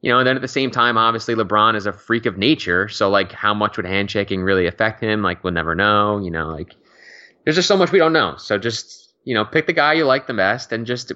you 0.00 0.10
know 0.10 0.18
and 0.18 0.26
then 0.26 0.36
at 0.36 0.42
the 0.42 0.48
same 0.48 0.70
time 0.70 0.98
obviously 0.98 1.34
LeBron 1.34 1.76
is 1.76 1.86
a 1.86 1.92
freak 1.92 2.26
of 2.26 2.38
nature. 2.38 2.88
So 2.88 3.10
like 3.10 3.32
how 3.32 3.54
much 3.54 3.76
would 3.76 3.86
hand 3.86 4.08
checking 4.08 4.42
really 4.42 4.66
affect 4.66 5.02
him? 5.02 5.22
Like 5.22 5.42
we'll 5.44 5.52
never 5.52 5.74
know 5.74 6.18
you 6.18 6.30
know 6.30 6.48
like 6.48 6.74
there's 7.44 7.56
just 7.56 7.68
so 7.68 7.76
much 7.76 7.92
we 7.92 7.98
don't 7.98 8.12
know. 8.12 8.36
So 8.36 8.58
just 8.58 9.12
you 9.24 9.34
know 9.34 9.44
pick 9.44 9.66
the 9.66 9.72
guy 9.72 9.94
you 9.94 10.04
like 10.04 10.26
the 10.26 10.34
best 10.34 10.70
and 10.72 10.86
just 10.86 11.12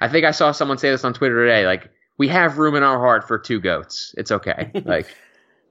i 0.00 0.08
think 0.08 0.26
i 0.26 0.32
saw 0.32 0.50
someone 0.52 0.76
say 0.76 0.90
this 0.90 1.04
on 1.04 1.14
twitter 1.14 1.46
today 1.46 1.66
like 1.66 1.88
we 2.18 2.26
have 2.26 2.58
room 2.58 2.74
in 2.74 2.82
our 2.82 2.98
heart 2.98 3.28
for 3.28 3.38
two 3.38 3.60
goats. 3.60 4.12
It's 4.18 4.32
okay. 4.32 4.72
Like 4.84 5.06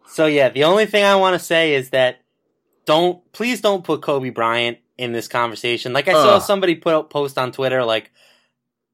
so 0.08 0.26
yeah 0.26 0.48
the 0.48 0.64
only 0.64 0.86
thing 0.86 1.04
i 1.04 1.16
want 1.16 1.34
to 1.38 1.46
say 1.46 1.76
is 1.76 1.90
that 1.90 2.22
don't 2.86 3.30
please 3.34 3.60
don't 3.60 3.84
put 3.84 4.02
Kobe 4.02 4.30
Bryant 4.30 4.78
in 4.98 5.12
this 5.12 5.28
conversation. 5.28 5.92
Like 5.92 6.08
I 6.08 6.14
Ugh. 6.14 6.24
saw 6.24 6.40
somebody 6.40 6.76
put 6.76 6.96
a 6.96 7.04
post 7.04 7.38
on 7.38 7.52
Twitter 7.52 7.84
like 7.84 8.12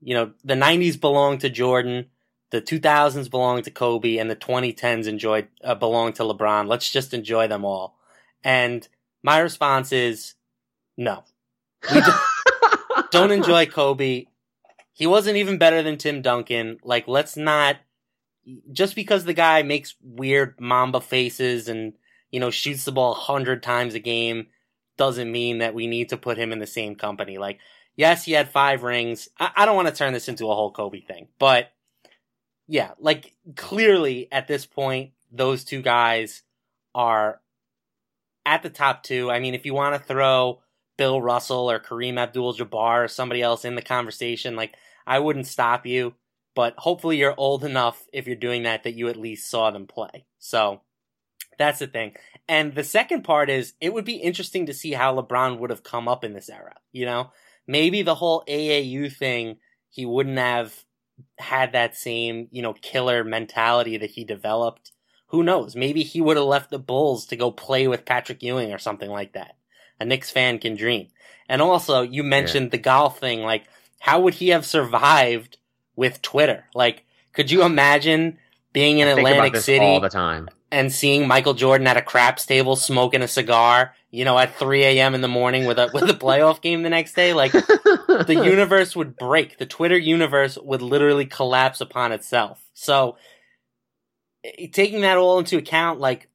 you 0.01 0.15
know, 0.15 0.33
the 0.43 0.55
90s 0.55 0.99
belong 0.99 1.37
to 1.37 1.49
Jordan, 1.49 2.07
the 2.53 2.61
2000s 2.61 3.31
belong 3.31 3.63
to 3.63 3.71
Kobe 3.71 4.17
and 4.17 4.29
the 4.29 4.35
2010s 4.35 5.07
enjoyed 5.07 5.47
uh, 5.63 5.73
belong 5.73 6.13
to 6.13 6.21
LeBron. 6.21 6.67
Let's 6.67 6.91
just 6.91 7.11
enjoy 7.11 7.47
them 7.47 7.65
all. 7.65 7.97
And 8.43 8.87
my 9.23 9.39
response 9.39 9.91
is 9.91 10.35
no. 10.95 11.23
We 11.91 11.99
don't, 11.99 13.09
don't 13.11 13.31
enjoy 13.31 13.65
Kobe. 13.65 14.25
He 14.91 15.07
wasn't 15.07 15.37
even 15.37 15.57
better 15.57 15.81
than 15.81 15.97
Tim 15.97 16.21
Duncan. 16.21 16.77
Like 16.83 17.07
let's 17.07 17.35
not 17.35 17.77
just 18.71 18.93
because 18.93 19.25
the 19.25 19.33
guy 19.33 19.63
makes 19.63 19.95
weird 19.99 20.61
mamba 20.61 21.01
faces 21.01 21.67
and 21.67 21.93
you 22.29 22.39
know, 22.39 22.51
shoots 22.51 22.85
the 22.85 22.91
ball 22.91 23.13
a 23.13 23.15
hundred 23.15 23.63
times 23.63 23.95
a 23.95 23.99
game 23.99 24.45
doesn't 24.97 25.31
mean 25.31 25.57
that 25.57 25.73
we 25.73 25.87
need 25.87 26.09
to 26.09 26.17
put 26.17 26.37
him 26.37 26.51
in 26.51 26.59
the 26.59 26.67
same 26.67 26.93
company. 26.93 27.39
Like, 27.39 27.57
yes, 27.95 28.25
he 28.25 28.33
had 28.33 28.49
five 28.49 28.83
rings. 28.83 29.27
I, 29.39 29.49
I 29.55 29.65
don't 29.65 29.75
want 29.75 29.87
to 29.87 29.93
turn 29.93 30.13
this 30.13 30.27
into 30.27 30.51
a 30.51 30.55
whole 30.55 30.71
Kobe 30.71 31.01
thing, 31.01 31.29
but 31.39 31.72
yeah, 32.67 32.91
like 32.99 33.33
clearly 33.55 34.27
at 34.31 34.47
this 34.47 34.65
point, 34.65 35.11
those 35.31 35.63
two 35.63 35.81
guys 35.81 36.43
are 36.95 37.41
at 38.45 38.63
the 38.63 38.69
top 38.69 39.03
two. 39.03 39.31
I 39.31 39.39
mean, 39.39 39.53
if 39.53 39.65
you 39.65 39.73
want 39.73 39.95
to 39.95 40.07
throw 40.07 40.61
Bill 40.97 41.21
Russell 41.21 41.69
or 41.69 41.79
Kareem 41.79 42.17
Abdul 42.17 42.53
Jabbar 42.53 43.05
or 43.05 43.07
somebody 43.07 43.41
else 43.41 43.65
in 43.65 43.75
the 43.75 43.81
conversation, 43.81 44.55
like, 44.55 44.75
I 45.05 45.19
wouldn't 45.19 45.47
stop 45.47 45.85
you, 45.85 46.13
but 46.55 46.75
hopefully 46.77 47.17
you're 47.17 47.35
old 47.37 47.63
enough 47.63 48.05
if 48.13 48.27
you're 48.27 48.35
doing 48.35 48.63
that 48.63 48.83
that 48.83 48.93
you 48.93 49.09
at 49.09 49.17
least 49.17 49.49
saw 49.49 49.71
them 49.71 49.87
play. 49.87 50.25
So, 50.39 50.81
that's 51.57 51.79
the 51.79 51.87
thing. 51.87 52.15
And 52.47 52.73
the 52.73 52.83
second 52.83 53.23
part 53.23 53.49
is 53.49 53.73
it 53.79 53.93
would 53.93 54.05
be 54.05 54.15
interesting 54.15 54.65
to 54.65 54.73
see 54.73 54.93
how 54.93 55.15
LeBron 55.15 55.59
would 55.59 55.69
have 55.69 55.83
come 55.83 56.07
up 56.07 56.23
in 56.23 56.33
this 56.33 56.49
era. 56.49 56.75
You 56.91 57.05
know, 57.05 57.31
maybe 57.67 58.01
the 58.01 58.15
whole 58.15 58.43
AAU 58.47 59.11
thing, 59.11 59.57
he 59.89 60.05
wouldn't 60.05 60.37
have 60.37 60.83
had 61.37 61.71
that 61.73 61.95
same, 61.95 62.47
you 62.51 62.61
know, 62.61 62.73
killer 62.73 63.23
mentality 63.23 63.97
that 63.97 64.11
he 64.11 64.23
developed. 64.23 64.91
Who 65.27 65.43
knows? 65.43 65.75
Maybe 65.75 66.03
he 66.03 66.21
would 66.21 66.37
have 66.37 66.45
left 66.45 66.69
the 66.69 66.79
Bulls 66.79 67.25
to 67.27 67.35
go 67.35 67.51
play 67.51 67.87
with 67.87 68.05
Patrick 68.05 68.43
Ewing 68.43 68.71
or 68.71 68.77
something 68.77 69.09
like 69.09 69.33
that. 69.33 69.55
A 69.99 70.05
Knicks 70.05 70.29
fan 70.29 70.59
can 70.59 70.75
dream. 70.75 71.07
And 71.49 71.61
also, 71.61 72.01
you 72.01 72.23
mentioned 72.23 72.67
yeah. 72.67 72.71
the 72.71 72.77
golf 72.77 73.19
thing. 73.19 73.41
Like, 73.41 73.65
how 73.99 74.21
would 74.21 74.35
he 74.35 74.49
have 74.49 74.65
survived 74.65 75.57
with 75.95 76.21
Twitter? 76.21 76.65
Like, 76.73 77.03
could 77.33 77.51
you 77.51 77.63
imagine 77.63 78.37
being 78.73 78.99
in 78.99 79.07
Atlantic 79.07 79.55
City 79.57 79.85
all 79.85 79.99
the 79.99 80.09
time? 80.09 80.49
And 80.73 80.91
seeing 80.91 81.27
Michael 81.27 81.53
Jordan 81.53 81.85
at 81.85 81.97
a 81.97 82.01
craps 82.01 82.47
table 82.47 82.75
smoking 82.75 83.21
a 83.21 83.27
cigar, 83.27 83.93
you 84.09 84.25
know, 84.25 84.39
at 84.39 84.57
3 84.57 84.83
a.m. 84.83 85.13
in 85.13 85.21
the 85.21 85.27
morning 85.27 85.65
with 85.65 85.77
a 85.77 85.91
with 85.93 86.09
a 86.09 86.13
playoff 86.13 86.61
game 86.61 86.81
the 86.81 86.89
next 86.89 87.13
day, 87.13 87.33
like 87.33 87.51
the 87.51 88.41
universe 88.43 88.95
would 88.95 89.15
break. 89.15 89.59
The 89.59 89.67
Twitter 89.67 89.97
universe 89.97 90.57
would 90.57 90.81
literally 90.81 91.27
collapse 91.27 91.79
upon 91.79 92.11
itself. 92.11 92.59
So, 92.73 93.17
eh, 94.43 94.67
taking 94.73 95.01
that 95.01 95.19
all 95.19 95.37
into 95.37 95.57
account, 95.57 95.99
like, 95.99 96.27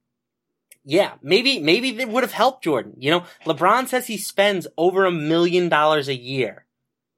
yeah, 0.85 1.15
maybe 1.21 1.59
maybe 1.59 1.89
it 1.99 2.09
would 2.09 2.23
have 2.23 2.33
helped 2.33 2.63
Jordan. 2.63 2.95
You 2.97 3.11
know, 3.11 3.25
LeBron 3.45 3.89
says 3.89 4.07
he 4.07 4.19
spends 4.19 4.69
over 4.77 5.05
a 5.05 5.11
million 5.11 5.69
dollars 5.69 6.07
a 6.07 6.17
year 6.17 6.65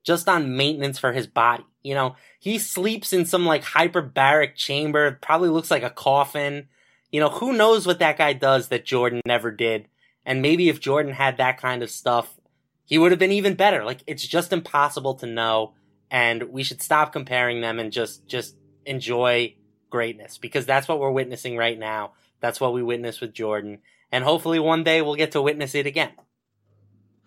just 0.05 0.27
on 0.27 0.57
maintenance 0.57 0.99
for 0.99 1.12
his 1.12 1.27
body. 1.27 1.66
You 1.83 1.95
know, 1.95 2.16
he 2.39 2.59
sleeps 2.59 3.12
in 3.12 3.27
some 3.27 3.45
like 3.45 3.62
hyperbaric 3.62 4.55
chamber, 4.55 5.18
probably 5.21 5.51
looks 5.51 5.71
like 5.71 5.83
a 5.83 5.91
coffin. 5.91 6.68
You 7.11 7.20
know, 7.20 7.28
who 7.28 7.52
knows 7.52 7.86
what 7.86 7.98
that 7.98 8.18
guy 8.18 8.32
does 8.32 8.68
that 8.68 8.84
Jordan 8.84 9.20
never 9.26 9.50
did. 9.50 9.88
And 10.24 10.42
maybe 10.42 10.68
if 10.68 10.80
Jordan 10.80 11.12
had 11.12 11.38
that 11.38 11.58
kind 11.58 11.82
of 11.82 11.90
stuff, 11.90 12.38
he 12.84 12.98
would 12.98 13.12
have 13.12 13.18
been 13.18 13.32
even 13.32 13.54
better. 13.54 13.84
Like 13.84 14.02
it's 14.06 14.26
just 14.26 14.52
impossible 14.52 15.14
to 15.16 15.26
know 15.26 15.74
and 16.11 16.44
we 16.44 16.62
should 16.62 16.82
stop 16.82 17.12
comparing 17.12 17.61
them 17.61 17.78
and 17.78 17.92
just 17.92 18.26
just 18.26 18.56
enjoy 18.84 19.54
greatness 19.90 20.38
because 20.38 20.66
that's 20.66 20.88
what 20.88 20.98
we're 20.98 21.11
witnessing 21.11 21.56
right 21.56 21.78
now. 21.78 22.12
That's 22.40 22.61
what 22.61 22.72
we 22.72 22.82
witnessed 22.82 23.20
with 23.20 23.32
Jordan. 23.32 23.78
And 24.12 24.24
hopefully 24.24 24.58
one 24.58 24.82
day 24.82 25.02
we'll 25.02 25.14
get 25.14 25.32
to 25.32 25.42
witness 25.42 25.74
it 25.74 25.86
again. 25.86 26.12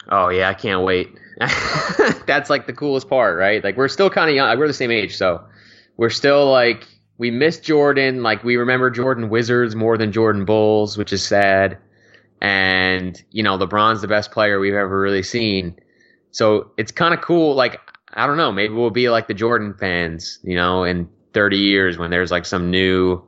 Oh 0.10 0.30
yeah, 0.30 0.50
I 0.50 0.54
can't 0.54 0.84
wait. 0.84 1.10
That's 2.28 2.50
like 2.50 2.68
the 2.68 2.74
coolest 2.74 3.08
part, 3.08 3.38
right? 3.38 3.64
Like 3.64 3.78
we're 3.78 3.88
still 3.88 4.10
kind 4.10 4.30
of 4.30 4.36
young. 4.36 4.58
We're 4.58 4.68
the 4.68 4.74
same 4.74 4.92
age, 4.92 5.16
so 5.16 5.46
we're 5.96 6.10
still 6.10 6.52
like 6.52 6.86
we 7.18 7.32
miss 7.32 7.60
Jordan. 7.60 8.24
Like 8.24 8.44
we 8.44 8.56
remember 8.56 8.90
Jordan 8.90 9.30
Wizards 9.30 9.76
more 9.76 9.98
than 9.98 10.12
Jordan 10.12 10.46
Bulls, 10.46 10.98
which 10.98 11.14
is 11.14 11.26
sad. 11.26 11.78
And 12.42 13.22
you 13.32 13.44
know, 13.44 13.58
LeBron's 13.58 14.02
the 14.02 14.08
best 14.08 14.32
player 14.32 14.60
we've 14.60 14.74
ever 14.74 15.00
really 15.00 15.24
seen. 15.24 15.80
So 16.32 16.72
it's 16.78 16.92
kind 16.92 17.14
of 17.14 17.22
cool. 17.22 17.56
Like 17.56 17.80
I 18.14 18.28
don't 18.28 18.38
know, 18.38 18.52
maybe 18.52 18.74
we'll 18.74 18.90
be 18.90 19.10
like 19.10 19.28
the 19.28 19.34
Jordan 19.34 19.74
fans, 19.74 20.40
you 20.44 20.56
know, 20.56 20.84
in 20.84 21.10
30 21.34 21.58
years 21.58 21.98
when 21.98 22.12
there's 22.12 22.32
like 22.32 22.46
some 22.46 22.70
new 22.70 23.24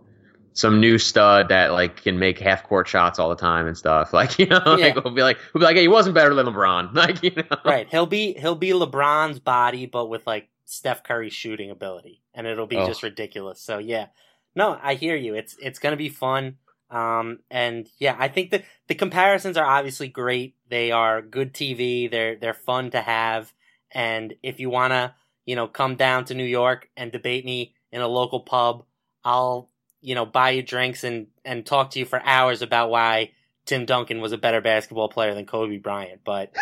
some 0.53 0.79
new 0.79 0.97
stud 0.97 1.49
that 1.49 1.73
like 1.73 2.01
can 2.01 2.17
make 2.17 2.39
half 2.39 2.63
court 2.63 2.87
shots 2.87 3.19
all 3.19 3.29
the 3.29 3.35
time 3.35 3.67
and 3.67 3.77
stuff. 3.77 4.13
Like 4.13 4.39
you 4.39 4.45
know, 4.47 4.61
yeah. 4.65 4.87
like 4.87 5.03
we'll 5.03 5.13
be 5.13 5.21
like 5.21 5.37
we'll 5.53 5.59
be 5.59 5.65
like, 5.65 5.75
hey, 5.75 5.83
he 5.83 5.87
wasn't 5.87 6.15
better 6.15 6.33
than 6.33 6.47
LeBron. 6.47 6.93
Like 6.95 7.21
you 7.21 7.31
know, 7.35 7.57
right? 7.63 7.87
He'll 7.89 8.05
be 8.05 8.33
he'll 8.33 8.55
be 8.55 8.69
LeBron's 8.69 9.39
body, 9.39 9.85
but 9.85 10.05
with 10.07 10.25
like 10.25 10.47
Steph 10.65 11.03
Curry's 11.03 11.33
shooting 11.33 11.71
ability, 11.71 12.21
and 12.33 12.45
it'll 12.47 12.67
be 12.67 12.77
oh. 12.77 12.87
just 12.87 13.03
ridiculous. 13.03 13.61
So 13.61 13.77
yeah, 13.77 14.07
no, 14.55 14.77
I 14.81 14.95
hear 14.95 15.15
you. 15.15 15.35
It's 15.35 15.55
it's 15.61 15.79
gonna 15.79 15.95
be 15.95 16.09
fun. 16.09 16.57
Um, 16.89 17.39
and 17.49 17.89
yeah, 17.97 18.15
I 18.17 18.27
think 18.27 18.51
that 18.51 18.63
the 18.87 18.95
comparisons 18.95 19.57
are 19.57 19.65
obviously 19.65 20.07
great. 20.07 20.55
They 20.69 20.91
are 20.91 21.21
good 21.21 21.53
TV. 21.53 22.09
They're 22.09 22.35
they're 22.35 22.53
fun 22.53 22.91
to 22.91 23.01
have. 23.01 23.53
And 23.91 24.35
if 24.43 24.59
you 24.59 24.69
wanna, 24.69 25.15
you 25.45 25.55
know, 25.55 25.67
come 25.67 25.95
down 25.95 26.25
to 26.25 26.33
New 26.33 26.43
York 26.45 26.89
and 26.97 27.11
debate 27.11 27.45
me 27.45 27.73
in 27.91 28.01
a 28.01 28.07
local 28.07 28.41
pub, 28.41 28.83
I'll 29.23 29.69
you 30.05 30.13
know, 30.13 30.25
buy 30.25 30.51
you 30.51 30.61
drinks 30.61 31.03
and, 31.03 31.27
and 31.43 31.65
talk 31.65 31.89
to 31.89 31.99
you 31.99 32.05
for 32.05 32.21
hours 32.23 32.61
about 32.61 32.91
why 32.91 33.31
Tim 33.65 33.85
Duncan 33.85 34.21
was 34.21 34.33
a 34.33 34.37
better 34.37 34.61
basketball 34.61 35.09
player 35.09 35.33
than 35.33 35.47
Kobe 35.47 35.77
Bryant. 35.77 36.21
But 36.23 36.55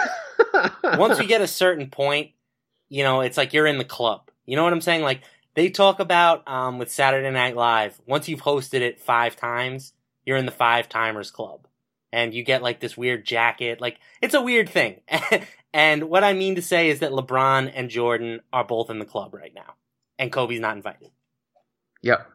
once 0.84 1.20
you 1.20 1.28
get 1.28 1.42
a 1.42 1.48
certain 1.48 1.90
point, 1.90 2.32
you 2.94 3.02
know, 3.02 3.22
it's 3.22 3.38
like 3.38 3.54
you're 3.54 3.66
in 3.66 3.80
the 3.80 3.84
club. 3.84 4.30
You 4.46 4.56
know 4.56 4.64
what 4.64 4.72
I'm 4.72 4.80
saying? 4.80 5.02
Like 5.02 5.22
they 5.56 5.72
talk 5.72 6.00
about 6.00 6.48
um, 6.48 6.78
with 6.78 6.92
Saturday 6.92 7.32
Night 7.32 7.56
Live, 7.56 8.00
once 8.06 8.30
you've 8.30 8.44
hosted 8.44 8.82
it 8.82 9.02
five 9.02 9.36
times, 9.36 9.94
you're 10.26 10.38
in 10.38 10.46
the 10.46 10.52
five 10.52 10.90
timers 10.90 11.32
club. 11.32 11.68
And 12.12 12.36
you 12.36 12.44
get 12.44 12.62
like 12.62 12.80
this 12.82 12.96
weird 12.96 13.26
jacket. 13.26 13.82
Like 13.82 13.98
it's 14.22 14.36
a 14.36 14.42
weird 14.44 14.70
thing. 14.70 15.02
and 15.74 16.04
what 16.04 16.24
I 16.24 16.34
mean 16.34 16.54
to 16.54 16.62
say 16.62 16.92
is 16.92 17.00
that 17.00 17.10
LeBron 17.10 17.72
and 17.74 17.90
Jordan 17.90 18.42
are 18.54 18.64
both 18.64 18.92
in 18.92 19.00
the 19.00 19.06
club 19.06 19.34
right 19.34 19.56
now. 19.56 19.74
And 20.20 20.32
Kobe's 20.32 20.60
not 20.60 20.78
invited. 20.78 21.10
Yep. 22.04 22.30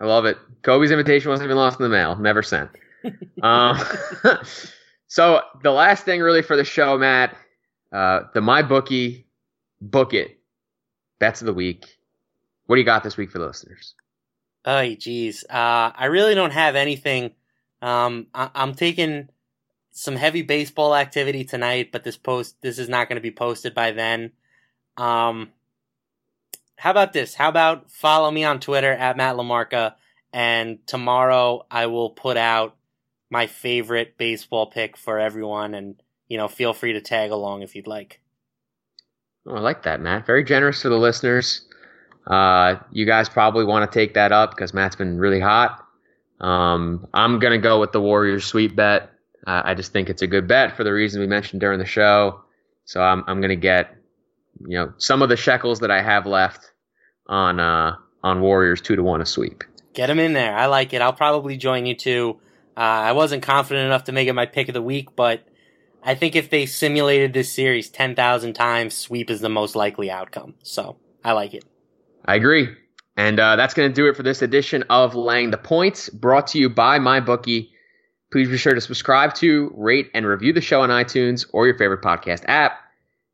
I 0.00 0.06
love 0.06 0.24
it. 0.24 0.38
Kobe's 0.62 0.90
invitation 0.90 1.30
wasn't 1.30 1.46
even 1.46 1.56
lost 1.56 1.78
in 1.78 1.84
the 1.84 1.88
mail. 1.88 2.16
Never 2.16 2.42
sent. 2.42 2.70
um, 3.44 3.78
so 5.06 5.42
the 5.62 5.70
last 5.70 6.04
thing 6.04 6.20
really 6.20 6.42
for 6.42 6.56
the 6.56 6.64
show, 6.64 6.98
Matt, 6.98 7.36
uh, 7.92 8.22
the 8.34 8.40
MyBookie 8.40 9.26
book 9.80 10.14
it 10.14 10.40
bets 11.18 11.42
of 11.42 11.46
the 11.46 11.54
week. 11.54 11.98
What 12.66 12.76
do 12.76 12.80
you 12.80 12.86
got 12.86 13.02
this 13.02 13.16
week 13.16 13.30
for 13.30 13.38
the 13.38 13.46
listeners? 13.46 13.94
Oh, 14.64 14.94
geez. 14.94 15.44
Uh, 15.48 15.92
I 15.94 16.06
really 16.06 16.34
don't 16.34 16.52
have 16.52 16.76
anything. 16.76 17.32
Um, 17.82 18.26
I- 18.34 18.50
am 18.54 18.74
taking 18.74 19.28
some 19.92 20.16
heavy 20.16 20.42
baseball 20.42 20.94
activity 20.94 21.44
tonight, 21.44 21.90
but 21.92 22.04
this 22.04 22.16
post 22.16 22.60
this 22.60 22.78
is 22.78 22.88
not 22.88 23.08
going 23.08 23.16
to 23.16 23.22
be 23.22 23.30
posted 23.30 23.74
by 23.74 23.92
then. 23.92 24.32
Um, 24.96 25.50
how 26.76 26.90
about 26.90 27.12
this? 27.12 27.34
How 27.34 27.48
about 27.48 27.90
follow 27.90 28.30
me 28.30 28.44
on 28.44 28.60
Twitter 28.60 28.92
at 28.92 29.16
Matt 29.16 29.36
LaMarca, 29.36 29.94
and 30.32 30.86
tomorrow 30.86 31.66
I 31.70 31.86
will 31.86 32.10
put 32.10 32.36
out 32.36 32.76
my 33.30 33.46
favorite 33.46 34.16
baseball 34.16 34.66
pick 34.66 34.96
for 34.96 35.18
everyone, 35.18 35.74
and 35.74 36.00
you 36.28 36.36
know, 36.36 36.48
feel 36.48 36.72
free 36.72 36.92
to 36.92 37.00
tag 37.00 37.30
along 37.30 37.62
if 37.62 37.74
you'd 37.74 37.86
like. 37.86 38.19
Oh, 39.46 39.54
I 39.54 39.60
like 39.60 39.82
that, 39.84 40.00
Matt. 40.00 40.26
Very 40.26 40.44
generous 40.44 40.82
to 40.82 40.88
the 40.88 40.98
listeners. 40.98 41.62
Uh, 42.26 42.76
you 42.92 43.06
guys 43.06 43.28
probably 43.28 43.64
want 43.64 43.90
to 43.90 43.98
take 43.98 44.14
that 44.14 44.32
up 44.32 44.50
because 44.50 44.74
Matt's 44.74 44.96
been 44.96 45.18
really 45.18 45.40
hot. 45.40 45.84
Um, 46.40 47.06
I'm 47.12 47.38
gonna 47.38 47.58
go 47.58 47.80
with 47.80 47.92
the 47.92 48.00
Warriors 48.00 48.44
sweep 48.44 48.76
bet. 48.76 49.10
Uh, 49.46 49.62
I 49.64 49.74
just 49.74 49.92
think 49.92 50.08
it's 50.08 50.22
a 50.22 50.26
good 50.26 50.46
bet 50.46 50.76
for 50.76 50.84
the 50.84 50.92
reason 50.92 51.20
we 51.20 51.26
mentioned 51.26 51.60
during 51.60 51.78
the 51.78 51.86
show. 51.86 52.42
So 52.84 53.02
I'm 53.02 53.24
I'm 53.26 53.40
gonna 53.40 53.56
get 53.56 53.94
you 54.60 54.76
know 54.78 54.92
some 54.98 55.22
of 55.22 55.28
the 55.28 55.36
shekels 55.36 55.80
that 55.80 55.90
I 55.90 56.02
have 56.02 56.26
left 56.26 56.72
on 57.26 57.60
uh, 57.60 57.96
on 58.22 58.40
Warriors 58.40 58.80
two 58.80 58.96
to 58.96 59.02
one 59.02 59.20
a 59.20 59.26
sweep. 59.26 59.64
Get 59.92 60.06
them 60.06 60.18
in 60.18 60.32
there. 60.32 60.56
I 60.56 60.66
like 60.66 60.92
it. 60.92 61.02
I'll 61.02 61.12
probably 61.12 61.56
join 61.56 61.84
you 61.86 61.94
too. 61.94 62.38
Uh, 62.76 62.80
I 62.80 63.12
wasn't 63.12 63.42
confident 63.42 63.86
enough 63.86 64.04
to 64.04 64.12
make 64.12 64.28
it 64.28 64.32
my 64.32 64.46
pick 64.46 64.68
of 64.68 64.74
the 64.74 64.82
week, 64.82 65.16
but 65.16 65.42
I 66.02 66.14
think 66.14 66.34
if 66.34 66.50
they 66.50 66.66
simulated 66.66 67.32
this 67.32 67.52
series 67.52 67.90
ten 67.90 68.14
thousand 68.14 68.54
times, 68.54 68.94
sweep 68.94 69.30
is 69.30 69.40
the 69.40 69.48
most 69.48 69.76
likely 69.76 70.10
outcome. 70.10 70.54
So 70.62 70.96
I 71.24 71.32
like 71.32 71.54
it. 71.54 71.64
I 72.24 72.36
agree. 72.36 72.68
And 73.16 73.38
uh, 73.38 73.56
that's 73.56 73.74
going 73.74 73.90
to 73.90 73.94
do 73.94 74.08
it 74.08 74.16
for 74.16 74.22
this 74.22 74.40
edition 74.40 74.84
of 74.88 75.14
Laying 75.14 75.50
the 75.50 75.58
Points, 75.58 76.08
brought 76.08 76.48
to 76.48 76.58
you 76.58 76.70
by 76.70 76.98
MyBookie. 76.98 77.68
Please 78.32 78.48
be 78.48 78.56
sure 78.56 78.74
to 78.74 78.80
subscribe 78.80 79.34
to, 79.34 79.72
rate, 79.76 80.10
and 80.14 80.24
review 80.24 80.52
the 80.52 80.60
show 80.60 80.80
on 80.80 80.88
iTunes 80.88 81.44
or 81.52 81.66
your 81.66 81.76
favorite 81.76 82.00
podcast 82.00 82.44
app, 82.46 82.78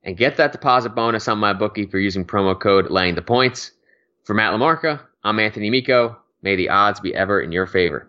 and 0.03 0.17
get 0.17 0.39
that 0.39 0.53
deposit 0.53 0.91
bonus 0.91 1.29
on 1.29 1.39
MyBookie 1.39 1.91
for 1.91 1.99
using 1.99 2.25
promo 2.25 2.59
code 2.59 2.91
Laying 2.91 3.15
the 3.15 3.23
Points. 3.23 3.71
For 4.25 4.35
Matt 4.35 4.55
LaMarca, 4.55 5.01
I'm 5.23 5.39
Anthony 5.39 5.69
Amico. 5.69 6.17
May 6.43 6.57
the 6.57 6.71
odds 6.71 6.99
be 6.99 7.15
ever 7.15 7.41
in 7.41 7.53
your 7.53 7.67
favor. 7.67 8.09